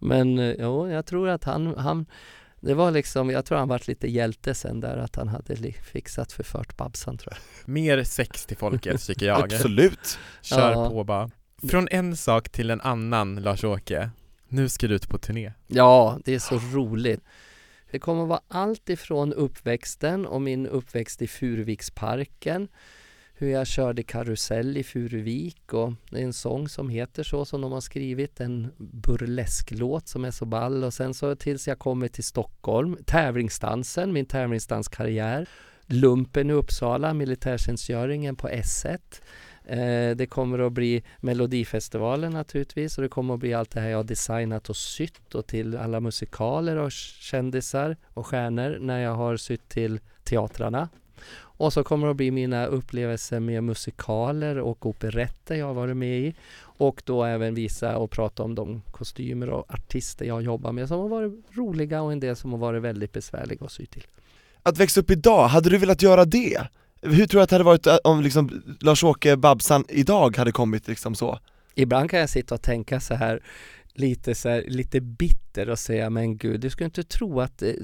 men 0.00 0.38
eh, 0.38 0.54
jo, 0.58 0.88
jag 0.88 1.06
tror 1.06 1.28
att 1.28 1.44
han, 1.44 1.76
han 1.76 2.06
det 2.60 2.74
var 2.74 2.90
liksom, 2.90 3.30
jag 3.30 3.44
tror 3.44 3.58
han 3.58 3.68
varit 3.68 3.88
lite 3.88 4.08
hjälte 4.10 4.54
sen 4.54 4.80
där 4.80 4.96
att 4.96 5.16
han 5.16 5.28
hade 5.28 5.72
fixat 5.72 6.32
förfört 6.32 6.76
Babsan 6.76 7.18
tror 7.18 7.32
jag. 7.32 7.68
Mer 7.72 8.04
sex 8.04 8.46
till 8.46 8.56
folket 8.56 9.00
tycker 9.06 9.26
jag. 9.26 9.42
Absolut. 9.44 10.18
Kör 10.42 10.72
ja. 10.72 10.90
på 10.90 11.04
bara. 11.04 11.30
Från 11.70 11.88
en 11.90 12.16
sak 12.16 12.48
till 12.48 12.70
en 12.70 12.80
annan 12.80 13.36
Lars-Åke. 13.36 14.10
Nu 14.48 14.68
ska 14.68 14.88
du 14.88 14.94
ut 14.94 15.08
på 15.08 15.18
turné. 15.18 15.52
Ja, 15.66 16.18
det 16.24 16.34
är 16.34 16.38
så 16.38 16.58
roligt. 16.58 17.20
Det 17.90 17.98
kommer 17.98 18.22
att 18.22 18.28
vara 18.28 18.40
allt 18.48 18.88
ifrån 18.88 19.32
uppväxten 19.32 20.26
och 20.26 20.42
min 20.42 20.66
uppväxt 20.66 21.22
i 21.22 21.26
Furuviksparken 21.26 22.68
hur 23.40 23.48
jag 23.48 23.66
körde 23.66 24.02
karusell 24.02 24.76
i 24.76 24.82
Furuvik 24.82 25.72
och 25.72 25.92
det 26.10 26.18
är 26.18 26.24
en 26.24 26.32
sång 26.32 26.68
som 26.68 26.88
heter 26.88 27.22
så 27.22 27.44
som 27.44 27.60
de 27.60 27.72
har 27.72 27.80
skrivit, 27.80 28.40
en 28.40 28.72
burlesklåt 28.78 30.08
som 30.08 30.24
är 30.24 30.30
så 30.30 30.44
ball 30.44 30.84
och 30.84 30.94
sen 30.94 31.14
så 31.14 31.34
tills 31.36 31.68
jag 31.68 31.78
kommer 31.78 32.08
till 32.08 32.24
Stockholm, 32.24 32.96
tävlingsdansen, 33.06 34.12
min 34.12 34.26
tävlingsdanskarriär, 34.26 35.48
lumpen 35.86 36.50
i 36.50 36.52
Uppsala, 36.52 37.14
militärtjänstgöringen 37.14 38.36
på 38.36 38.48
S1 38.48 38.98
eh, 39.64 40.16
det 40.16 40.30
kommer 40.30 40.58
att 40.58 40.72
bli 40.72 41.04
Melodifestivalen 41.20 42.32
naturligtvis 42.32 42.98
och 42.98 43.02
det 43.02 43.08
kommer 43.08 43.34
att 43.34 43.40
bli 43.40 43.54
allt 43.54 43.70
det 43.70 43.80
här 43.80 43.88
jag 43.88 43.98
har 43.98 44.04
designat 44.04 44.70
och 44.70 44.76
sytt 44.76 45.34
och 45.34 45.46
till 45.46 45.76
alla 45.76 46.00
musikaler 46.00 46.76
och 46.76 46.92
kändisar 46.92 47.96
och 48.06 48.26
stjärnor 48.26 48.78
när 48.80 48.98
jag 48.98 49.14
har 49.14 49.36
sytt 49.36 49.68
till 49.68 50.00
teatrarna 50.24 50.88
och 51.60 51.72
så 51.72 51.84
kommer 51.84 52.06
det 52.06 52.10
att 52.10 52.16
bli 52.16 52.30
mina 52.30 52.66
upplevelser 52.66 53.40
med 53.40 53.64
musikaler 53.64 54.58
och 54.58 54.86
operetter 54.86 55.54
jag 55.54 55.66
har 55.66 55.74
varit 55.74 55.96
med 55.96 56.18
i. 56.20 56.34
Och 56.62 57.02
då 57.04 57.24
även 57.24 57.54
visa 57.54 57.96
och 57.96 58.10
prata 58.10 58.42
om 58.42 58.54
de 58.54 58.82
kostymer 58.90 59.50
och 59.50 59.74
artister 59.74 60.24
jag 60.24 60.42
jobbar 60.42 60.72
med 60.72 60.88
som 60.88 61.00
har 61.00 61.08
varit 61.08 61.32
roliga 61.52 62.02
och 62.02 62.12
en 62.12 62.20
del 62.20 62.36
som 62.36 62.52
har 62.52 62.58
varit 62.58 62.82
väldigt 62.82 63.12
besvärliga 63.12 63.64
att 63.64 63.72
sy 63.72 63.86
till. 63.86 64.06
att 64.62 64.78
växa 64.78 65.00
upp 65.00 65.10
idag, 65.10 65.48
hade 65.48 65.70
du 65.70 65.78
velat 65.78 66.02
göra 66.02 66.24
det? 66.24 66.60
Hur 67.02 67.26
tror 67.26 67.38
du 67.38 67.42
att 67.42 67.50
det 67.50 67.54
hade 67.54 67.64
varit 67.64 67.86
eh, 67.86 67.96
om 68.04 68.22
liksom 68.22 68.62
Lars-Åke 68.80 69.36
Babsan 69.36 69.84
idag 69.88 70.36
hade 70.36 70.52
kommit 70.52 70.88
liksom 70.88 71.14
så? 71.14 71.38
Ibland 71.74 72.10
kan 72.10 72.20
jag 72.20 72.30
sitta 72.30 72.54
och 72.54 72.62
tänka 72.62 73.00
så 73.00 73.14
här 73.14 73.40
lite 73.94 74.34
så 74.34 74.48
här, 74.48 74.64
lite 74.66 75.00
bitter 75.00 75.70
och 75.70 75.78
säga 75.78 76.10
men 76.10 76.36
gud, 76.36 76.60
du 76.60 76.70
ska 76.70 76.84
inte 76.84 77.02
tro 77.02 77.40
att, 77.40 77.62
eh, 77.62 77.74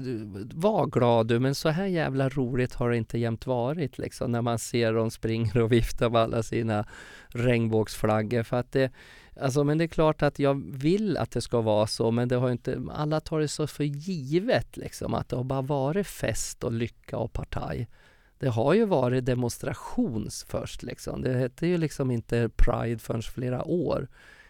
var 0.53 0.85
glad 0.85 1.27
du, 1.27 1.39
men 1.39 1.55
så 1.55 1.69
här 1.69 1.85
jävla 1.85 2.29
roligt 2.29 2.73
har 2.73 2.89
det 2.89 2.97
inte 2.97 3.17
jämt 3.17 3.45
varit 3.45 3.97
liksom 3.97 4.31
när 4.31 4.41
man 4.41 4.59
ser 4.59 4.93
dem 4.93 5.11
springa 5.11 5.63
och 5.63 5.71
vifta 5.71 6.09
med 6.09 6.21
alla 6.21 6.43
sina 6.43 6.85
regnbågsflaggor 7.27 8.43
för 8.43 8.57
att 8.57 8.71
det, 8.71 8.91
alltså 9.41 9.63
men 9.63 9.77
det 9.77 9.83
är 9.83 9.87
klart 9.87 10.21
att 10.21 10.39
jag 10.39 10.77
vill 10.77 11.17
att 11.17 11.31
det 11.31 11.41
ska 11.41 11.61
vara 11.61 11.87
så 11.87 12.11
men 12.11 12.27
det 12.27 12.35
har 12.35 12.51
inte, 12.51 12.81
alla 12.91 13.19
tar 13.19 13.39
det 13.39 13.47
så 13.47 13.67
för 13.67 13.83
givet 13.83 14.77
liksom 14.77 15.13
att 15.13 15.29
det 15.29 15.35
har 15.35 15.43
bara 15.43 15.61
varit 15.61 16.07
fest 16.07 16.63
och 16.63 16.71
lycka 16.71 17.17
och 17.17 17.33
partaj. 17.33 17.87
Det 18.39 18.47
har 18.47 18.73
ju 18.73 18.85
varit 18.85 19.25
demonstrations 19.25 20.45
först 20.49 20.83
liksom. 20.83 21.21
Det 21.21 21.33
hette 21.33 21.67
ju 21.67 21.77
liksom 21.77 22.11
inte 22.11 22.49
Pride 22.55 22.99
förrän 22.99 23.21
flera 23.21 23.63
år. 23.63 24.07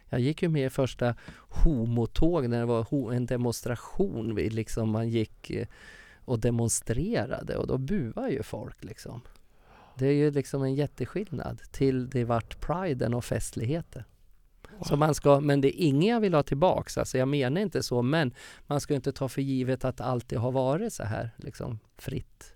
Jag 0.10 0.20
gick 0.20 0.42
ju 0.42 0.50
med 0.50 0.66
i 0.66 0.70
första 0.70 1.16
homotåg 1.50 2.50
när 2.50 2.60
det 2.60 2.66
var 2.66 3.14
en 3.14 3.26
demonstration. 3.26 4.36
Vi 4.36 4.50
liksom, 4.50 4.90
man 4.90 5.10
gick 5.10 5.50
eh, 5.50 5.68
och 6.26 6.40
demonstrerade 6.40 7.58
och 7.58 7.68
då 7.68 7.78
buade 7.78 8.30
ju 8.30 8.44
folk 8.44 8.84
liksom. 8.84 9.22
Det 9.98 10.08
är 10.08 10.14
ju 10.14 10.32
liksom 10.32 10.64
en 10.64 10.76
jätteskillnad 10.76 11.62
till 11.72 12.10
det 12.10 12.24
vart 12.24 12.60
priden 12.60 13.14
och 13.14 13.26
festligheter. 13.26 14.06
Så 14.82 14.96
man 14.96 15.16
ska, 15.16 15.40
men 15.40 15.62
det 15.62 15.82
är 15.82 15.86
ingen 15.86 16.14
jag 16.14 16.20
vill 16.20 16.34
ha 16.34 16.44
tillbaks, 16.44 16.98
alltså 16.98 17.18
jag 17.18 17.28
menar 17.28 17.62
inte 17.62 17.84
så, 17.84 18.02
men 18.02 18.34
man 18.68 18.82
ska 18.82 18.96
inte 18.96 19.12
ta 19.12 19.30
för 19.30 19.42
givet 19.42 19.86
att 19.86 20.02
alltid 20.02 20.38
har 20.38 20.52
varit 20.52 20.94
så 20.94 21.04
här 21.04 21.30
liksom 21.38 21.80
fritt. 21.98 22.54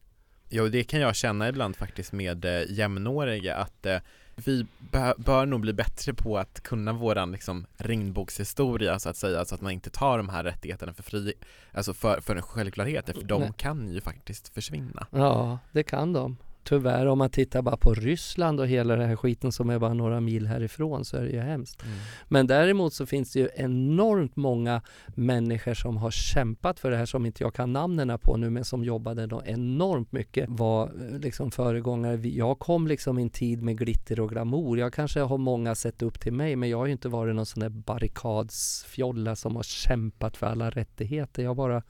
Jo, 0.49 0.67
det 0.67 0.83
kan 0.83 0.99
jag 0.99 1.15
känna 1.15 1.49
ibland 1.49 1.75
faktiskt 1.75 2.11
med 2.11 2.45
eh, 2.45 2.71
jämnåriga 2.71 3.55
att 3.55 3.85
eh, 3.85 3.97
vi 4.35 4.65
bö- 4.91 5.13
bör 5.17 5.45
nog 5.45 5.61
bli 5.61 5.73
bättre 5.73 6.13
på 6.13 6.37
att 6.37 6.63
kunna 6.63 6.93
våran 6.93 7.31
liksom 7.31 7.65
regnbågshistoria 7.77 8.99
så 8.99 9.09
att 9.09 9.17
säga, 9.17 9.45
så 9.45 9.55
att 9.55 9.61
man 9.61 9.71
inte 9.71 9.89
tar 9.89 10.17
de 10.17 10.29
här 10.29 10.43
rättigheterna 10.43 10.93
för 10.93 11.03
fri, 11.03 11.33
alltså 11.71 11.93
för, 11.93 12.21
för 12.21 12.35
en 12.35 12.41
självklarhet, 12.41 13.05
för 13.05 13.23
de 13.23 13.41
Nej. 13.41 13.53
kan 13.57 13.89
ju 13.91 14.01
faktiskt 14.01 14.49
försvinna. 14.53 15.07
Ja, 15.11 15.59
det 15.71 15.83
kan 15.83 16.13
de. 16.13 16.37
Tyvärr 16.63 17.05
om 17.05 17.17
man 17.17 17.29
tittar 17.29 17.61
bara 17.61 17.77
på 17.77 17.93
Ryssland 17.93 18.59
och 18.59 18.67
hela 18.67 18.95
den 18.95 19.09
här 19.09 19.15
skiten 19.15 19.51
som 19.51 19.69
är 19.69 19.79
bara 19.79 19.93
några 19.93 20.19
mil 20.19 20.47
härifrån 20.47 21.05
så 21.05 21.17
är 21.17 21.21
det 21.21 21.29
ju 21.29 21.39
hemskt. 21.39 21.83
Men 22.27 22.47
däremot 22.47 22.93
så 22.93 23.05
finns 23.05 23.33
det 23.33 23.39
ju 23.39 23.49
enormt 23.55 24.35
många 24.35 24.81
människor 25.07 25.73
som 25.73 25.97
har 25.97 26.11
kämpat 26.11 26.79
för 26.79 26.91
det 26.91 26.97
här 26.97 27.05
som 27.05 27.25
inte 27.25 27.43
jag 27.43 27.53
kan 27.53 27.73
namnen 27.73 28.19
på 28.19 28.37
nu 28.37 28.49
men 28.49 28.65
som 28.65 28.83
jobbade 28.83 29.27
då 29.27 29.41
enormt 29.45 30.11
mycket 30.11 30.49
var 30.49 30.83
eh, 30.83 31.19
liksom 31.19 31.51
föregångare. 31.51 32.27
Jag 32.27 32.59
kom 32.59 32.87
liksom 32.87 33.19
i 33.19 33.21
en 33.21 33.29
tid 33.29 33.63
med 33.63 33.77
glitter 33.77 34.19
och 34.19 34.29
glamour. 34.29 34.79
Jag 34.79 34.93
kanske 34.93 35.19
har 35.19 35.37
många 35.37 35.75
sett 35.75 36.01
upp 36.01 36.19
till 36.19 36.33
mig 36.33 36.55
men 36.55 36.69
jag 36.69 36.77
har 36.77 36.85
ju 36.85 36.91
inte 36.91 37.09
varit 37.09 37.35
någon 37.35 37.45
sån 37.45 37.59
där 37.59 37.69
barrikadsfjolla 37.69 39.35
som 39.35 39.55
har 39.55 39.63
kämpat 39.63 40.37
för 40.37 40.47
alla 40.47 40.69
rättigheter. 40.69 41.43
Jag 41.43 41.55
bara 41.55 41.83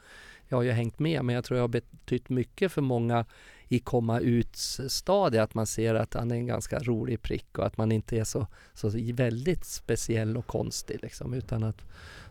jag 0.52 0.58
har 0.58 0.64
ju 0.64 0.72
hängt 0.72 1.00
med 1.00 1.26
men 1.26 1.36
jag 1.36 1.44
tror 1.44 1.58
jag 1.58 1.64
har 1.64 1.68
betytt 1.68 2.30
mycket 2.30 2.72
för 2.72 2.82
många 2.82 3.26
i 3.72 3.80
komma 3.80 4.20
ut 4.20 4.56
stadiet 4.88 5.44
att 5.44 5.54
man 5.54 5.68
ser 5.68 5.96
att 5.96 6.14
han 6.14 6.32
är 6.32 6.36
en 6.36 6.46
ganska 6.46 6.80
rolig 6.80 7.22
prick 7.22 7.58
och 7.58 7.66
att 7.66 7.78
man 7.78 7.92
inte 7.92 8.18
är 8.18 8.24
så, 8.24 8.48
så 8.74 8.92
väldigt 9.14 9.66
speciell 9.66 10.38
och 10.38 10.48
konstig 10.48 11.00
liksom 11.02 11.34
utan 11.34 11.64
att 11.64 11.82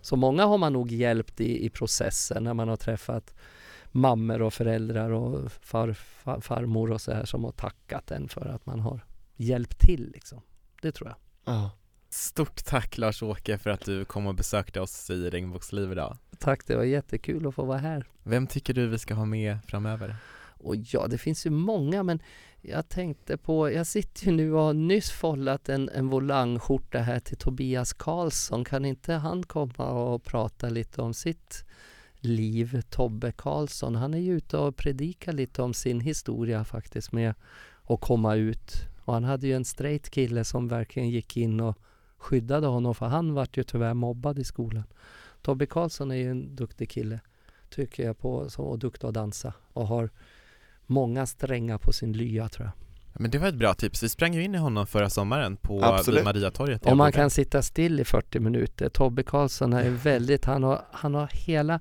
så 0.00 0.16
många 0.16 0.44
har 0.44 0.59
man 0.59 0.72
nog 0.72 0.92
hjälpt 0.92 1.40
i, 1.40 1.66
i 1.66 1.70
processen 1.70 2.44
när 2.44 2.55
man 2.55 2.68
har 2.68 2.76
träffat 2.76 3.35
mammor 3.90 4.42
och 4.42 4.55
föräldrar 4.55 5.11
och 5.11 5.53
far, 5.53 5.92
far, 5.92 6.40
farmor 6.40 6.90
och 6.90 7.00
så 7.00 7.12
här 7.12 7.24
som 7.24 7.44
har 7.44 7.53
tackat 7.53 8.11
en 8.11 8.29
för 8.29 8.46
att 8.46 8.66
man 8.66 8.81
har 8.81 9.00
hjälpt 9.37 9.79
till 9.79 10.11
liksom. 10.14 10.40
Det 10.83 10.92
tror 10.92 11.09
jag. 11.09 11.16
Ja. 11.55 11.70
Stort 12.09 12.64
tack 12.64 12.98
Lars-Åke 12.98 13.59
för 13.59 13.70
att 13.70 13.85
du 13.85 14.05
kom 14.05 14.26
och 14.26 14.35
besökte 14.35 14.81
oss 14.81 15.11
i 15.11 15.31
Regnbågsliv 15.31 15.92
idag. 15.92 16.16
Tack, 16.38 16.66
det 16.66 16.76
var 16.76 16.85
jättekul 16.85 17.46
att 17.46 17.55
få 17.55 17.64
vara 17.64 17.79
här. 17.79 18.07
Vem 18.22 18.46
tycker 18.46 18.74
du 18.74 18.87
vi 18.87 18.98
ska 18.98 19.14
ha 19.14 19.24
med 19.24 19.59
framöver? 19.66 20.16
Och 20.61 20.77
ja, 20.77 21.07
det 21.07 21.18
finns 21.18 21.46
ju 21.46 21.51
många 21.51 22.03
men 22.03 22.23
jag 22.62 22.88
tänkte 22.88 23.37
på, 23.37 23.70
jag 23.70 23.87
sitter 23.87 24.27
ju 24.27 24.33
nu 24.33 24.55
och 24.55 24.61
har 24.61 24.73
nyss 24.73 25.11
follat 25.11 25.68
en, 25.68 25.88
en 25.88 26.09
volangskjorta 26.09 26.99
här 26.99 27.20
till 27.20 27.37
Tobias 27.37 27.92
Karlsson. 27.92 28.64
Kan 28.64 28.85
inte 28.85 29.12
han 29.12 29.42
komma 29.42 29.90
och 29.90 30.25
prata 30.25 30.68
lite 30.68 31.03
om 31.03 31.14
sitt 31.14 31.64
liv, 32.18 32.83
Tobbe 32.90 33.33
Karlsson? 33.33 33.94
Han 33.94 34.14
är 34.14 34.18
ju 34.18 34.37
ute 34.37 34.57
och 34.57 34.77
predikar 34.77 35.33
lite 35.33 35.62
om 35.62 35.75
sin 35.75 36.01
historia 36.01 36.64
faktiskt 36.64 37.12
med 37.12 37.35
att 37.83 38.01
komma 38.01 38.35
ut. 38.35 38.73
Och 39.05 39.14
han 39.14 39.25
hade 39.25 39.46
ju 39.46 39.53
en 39.53 39.64
straight 39.64 40.11
kille 40.11 40.44
som 40.44 40.68
verkligen 40.68 41.11
gick 41.11 41.37
in 41.37 41.61
och 41.61 41.79
skyddade 42.16 42.66
honom 42.66 42.94
för 42.94 43.07
han 43.07 43.35
vart 43.35 43.57
ju 43.57 43.62
tyvärr 43.62 43.94
mobbad 43.94 44.38
i 44.38 44.44
skolan. 44.44 44.85
Tobbe 45.42 45.66
Karlsson 45.66 46.11
är 46.11 46.16
ju 46.16 46.31
en 46.31 46.57
duktig 46.57 46.90
kille 46.90 47.20
tycker 47.70 48.03
jag 48.03 48.18
på, 48.18 48.49
och 48.57 48.79
duktig 48.79 49.09
att 49.09 49.14
dansa 49.14 49.53
och 49.73 49.87
har 49.87 50.11
många 50.90 51.26
strängar 51.26 51.79
på 51.79 51.92
sin 51.92 52.12
lya 52.12 52.48
tror 52.48 52.66
jag. 52.66 52.72
Men 53.20 53.31
det 53.31 53.38
var 53.38 53.48
ett 53.48 53.55
bra 53.55 53.74
tips, 53.74 54.03
vi 54.03 54.09
sprang 54.09 54.35
ju 54.35 54.42
in 54.42 54.55
i 54.55 54.59
honom 54.59 54.87
förra 54.87 55.11
sommaren 55.11 55.57
på 55.57 55.85
Absolut. 55.85 56.24
Mariatorget 56.24 56.87
Om 56.87 56.98
man 56.98 57.12
kan 57.12 57.31
sitta 57.31 57.62
still 57.62 58.00
i 58.00 58.05
40 58.05 58.40
minuter. 58.40 58.88
Tobbe 58.88 59.22
Karlsson 59.22 59.72
är 59.72 59.90
väldigt, 60.05 60.44
han 60.44 60.62
har, 60.62 60.83
han 60.92 61.14
har 61.14 61.29
hela 61.33 61.81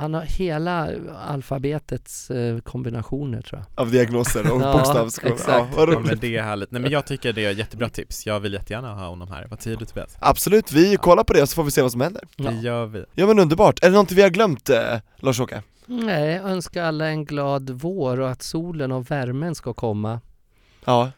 han 0.00 0.14
har 0.14 0.22
hela 0.22 0.90
alfabetets 1.26 2.30
eh, 2.30 2.58
kombinationer 2.58 3.42
tror 3.42 3.60
jag. 3.60 3.82
Av 3.84 3.90
diagnoser 3.90 4.52
och 4.52 4.60
Ja, 4.62 4.72
bokstavskoder. 4.72 5.28
Ja, 5.30 5.34
exakt. 5.34 5.74
Ja 5.76 5.86
roligt. 5.86 6.06
men 6.06 6.18
det 6.18 6.36
är 6.36 6.42
härligt, 6.42 6.70
nej 6.70 6.82
men 6.82 6.90
jag 6.90 7.06
tycker 7.06 7.32
det 7.32 7.44
är 7.44 7.50
ett 7.50 7.58
jättebra 7.58 7.88
tips, 7.88 8.26
jag 8.26 8.40
vill 8.40 8.52
jättegärna 8.52 8.94
ha 8.94 9.08
honom 9.08 9.30
här, 9.30 9.46
vad 9.50 9.62
säger 9.62 9.76
du 9.76 9.84
Tobias? 9.84 10.16
Absolut, 10.20 10.72
vi 10.72 10.96
kollar 10.96 11.24
på 11.24 11.32
det 11.32 11.46
så 11.46 11.54
får 11.54 11.64
vi 11.64 11.70
se 11.70 11.82
vad 11.82 11.92
som 11.92 12.00
händer. 12.00 12.22
Ja. 12.36 12.50
Det 12.50 12.56
gör 12.56 12.86
vi. 12.86 13.04
Ja 13.14 13.26
men 13.26 13.38
underbart, 13.38 13.82
är 13.82 13.86
det 13.86 13.92
någonting 13.92 14.16
vi 14.16 14.22
har 14.22 14.30
glömt 14.30 14.70
eh, 14.70 14.98
Lars-Åke? 15.16 15.62
Nej, 15.90 16.30
jag 16.34 16.44
önskar 16.50 16.82
alla 16.84 17.06
en 17.08 17.24
glad 17.24 17.70
vår 17.70 18.20
och 18.20 18.30
att 18.30 18.42
solen 18.42 18.92
och 18.92 19.10
värmen 19.10 19.54
ska 19.54 19.74
komma. 19.74 20.20
Ja, 20.84 21.10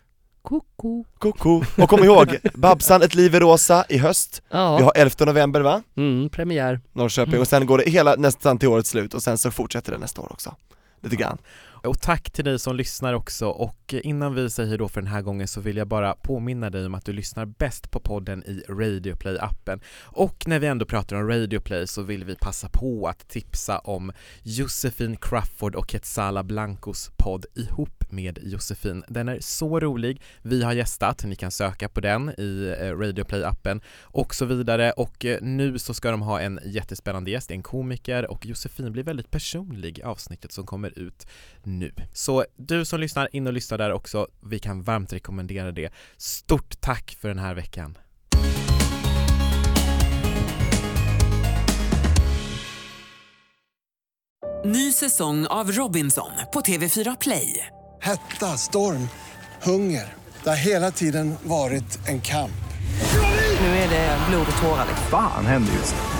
Koko. 0.42 1.04
koko. 1.18 1.62
Och 1.82 1.88
kom 1.88 2.04
ihåg, 2.04 2.36
Babsan, 2.54 3.02
ett 3.02 3.14
liv 3.14 3.34
i 3.34 3.40
rosa 3.40 3.84
i 3.88 3.98
höst. 3.98 4.42
Vi 4.50 4.56
Ja, 4.58 4.82
har 4.82 4.92
11 4.96 5.24
november 5.24 5.60
va? 5.60 5.82
mm, 5.96 6.28
premiär. 6.28 6.80
Norrköping 6.92 7.40
och 7.40 7.48
sen 7.48 7.66
går 7.66 7.78
det 7.78 7.90
hela 7.90 8.14
nästan 8.14 8.58
till 8.58 8.68
årets 8.68 8.90
slut 8.90 9.14
och 9.14 9.22
sen 9.22 9.38
så 9.38 9.50
fortsätter 9.50 9.92
det 9.92 9.98
nästa 9.98 10.20
år 10.20 10.32
också. 10.32 10.54
Lite 11.00 11.16
grann. 11.16 11.38
Och 11.82 12.00
tack 12.00 12.30
till 12.30 12.44
dig 12.44 12.58
som 12.58 12.76
lyssnar 12.76 13.14
också 13.14 13.46
och 13.46 13.94
innan 13.94 14.34
vi 14.34 14.50
säger 14.50 14.78
då 14.78 14.88
för 14.88 15.00
den 15.00 15.10
här 15.10 15.22
gången 15.22 15.48
så 15.48 15.60
vill 15.60 15.76
jag 15.76 15.88
bara 15.88 16.14
påminna 16.14 16.70
dig 16.70 16.86
om 16.86 16.94
att 16.94 17.04
du 17.04 17.12
lyssnar 17.12 17.46
bäst 17.46 17.90
på 17.90 18.00
podden 18.00 18.44
i 18.44 18.62
Radioplay-appen. 18.68 19.80
Och 20.04 20.44
när 20.46 20.58
vi 20.58 20.66
ändå 20.66 20.86
pratar 20.86 21.16
om 21.16 21.28
Radioplay 21.28 21.86
så 21.86 22.02
vill 22.02 22.24
vi 22.24 22.34
passa 22.34 22.68
på 22.68 23.08
att 23.08 23.28
tipsa 23.28 23.78
om 23.78 24.12
Josefin 24.42 25.16
Crawford 25.16 25.74
och 25.74 25.88
Quetzala 25.88 26.42
Blancos 26.42 27.10
podd 27.16 27.46
ihop 27.54 28.12
med 28.12 28.38
Josefin. 28.42 29.04
Den 29.08 29.28
är 29.28 29.38
så 29.40 29.80
rolig, 29.80 30.22
vi 30.42 30.62
har 30.62 30.72
gästat, 30.72 31.24
ni 31.24 31.36
kan 31.36 31.50
söka 31.50 31.88
på 31.88 32.00
den 32.00 32.30
i 32.38 32.76
eh, 32.80 32.84
Radioplay-appen 32.84 33.80
och 34.02 34.34
så 34.34 34.44
vidare 34.44 34.92
och 34.92 35.24
eh, 35.24 35.38
nu 35.42 35.78
så 35.78 35.94
ska 35.94 36.10
de 36.10 36.22
ha 36.22 36.40
en 36.40 36.60
jättespännande 36.64 37.30
gäst, 37.30 37.50
en 37.50 37.62
komiker 37.62 38.30
och 38.30 38.46
Josefin 38.46 38.92
blir 38.92 39.02
väldigt 39.02 39.30
personlig 39.30 39.98
i 39.98 40.02
avsnittet 40.02 40.52
som 40.52 40.66
kommer 40.66 40.89
ut 40.96 41.26
nu. 41.62 41.92
Så 42.12 42.44
du 42.56 42.84
som 42.84 43.00
lyssnar, 43.00 43.28
in 43.32 43.46
och 43.46 43.52
lyssna 43.52 43.76
där 43.76 43.92
också. 43.92 44.26
Vi 44.40 44.58
kan 44.58 44.82
varmt 44.82 45.12
rekommendera 45.12 45.72
det. 45.72 45.92
Stort 46.16 46.80
tack 46.80 47.16
för 47.20 47.28
den 47.28 47.38
här 47.38 47.54
veckan. 47.54 47.98
Ny 54.64 54.92
säsong 54.92 55.46
av 55.46 55.72
Robinson 55.72 56.30
på 56.52 56.60
TV4 56.60 57.16
Play. 57.20 57.66
Hetta, 58.00 58.46
storm, 58.46 59.08
hunger. 59.62 60.14
Det 60.44 60.48
har 60.48 60.56
hela 60.56 60.90
tiden 60.90 61.34
varit 61.42 62.08
en 62.08 62.20
kamp. 62.20 62.52
Nu 63.60 63.66
är 63.66 63.90
det 63.90 64.18
blod 64.28 64.46
och 64.52 64.62
tårar. 64.62 64.86
liksom. 64.88 65.06
Fan 65.10 65.46
händer 65.46 65.72
just 65.72 65.94
nu. 65.94 66.19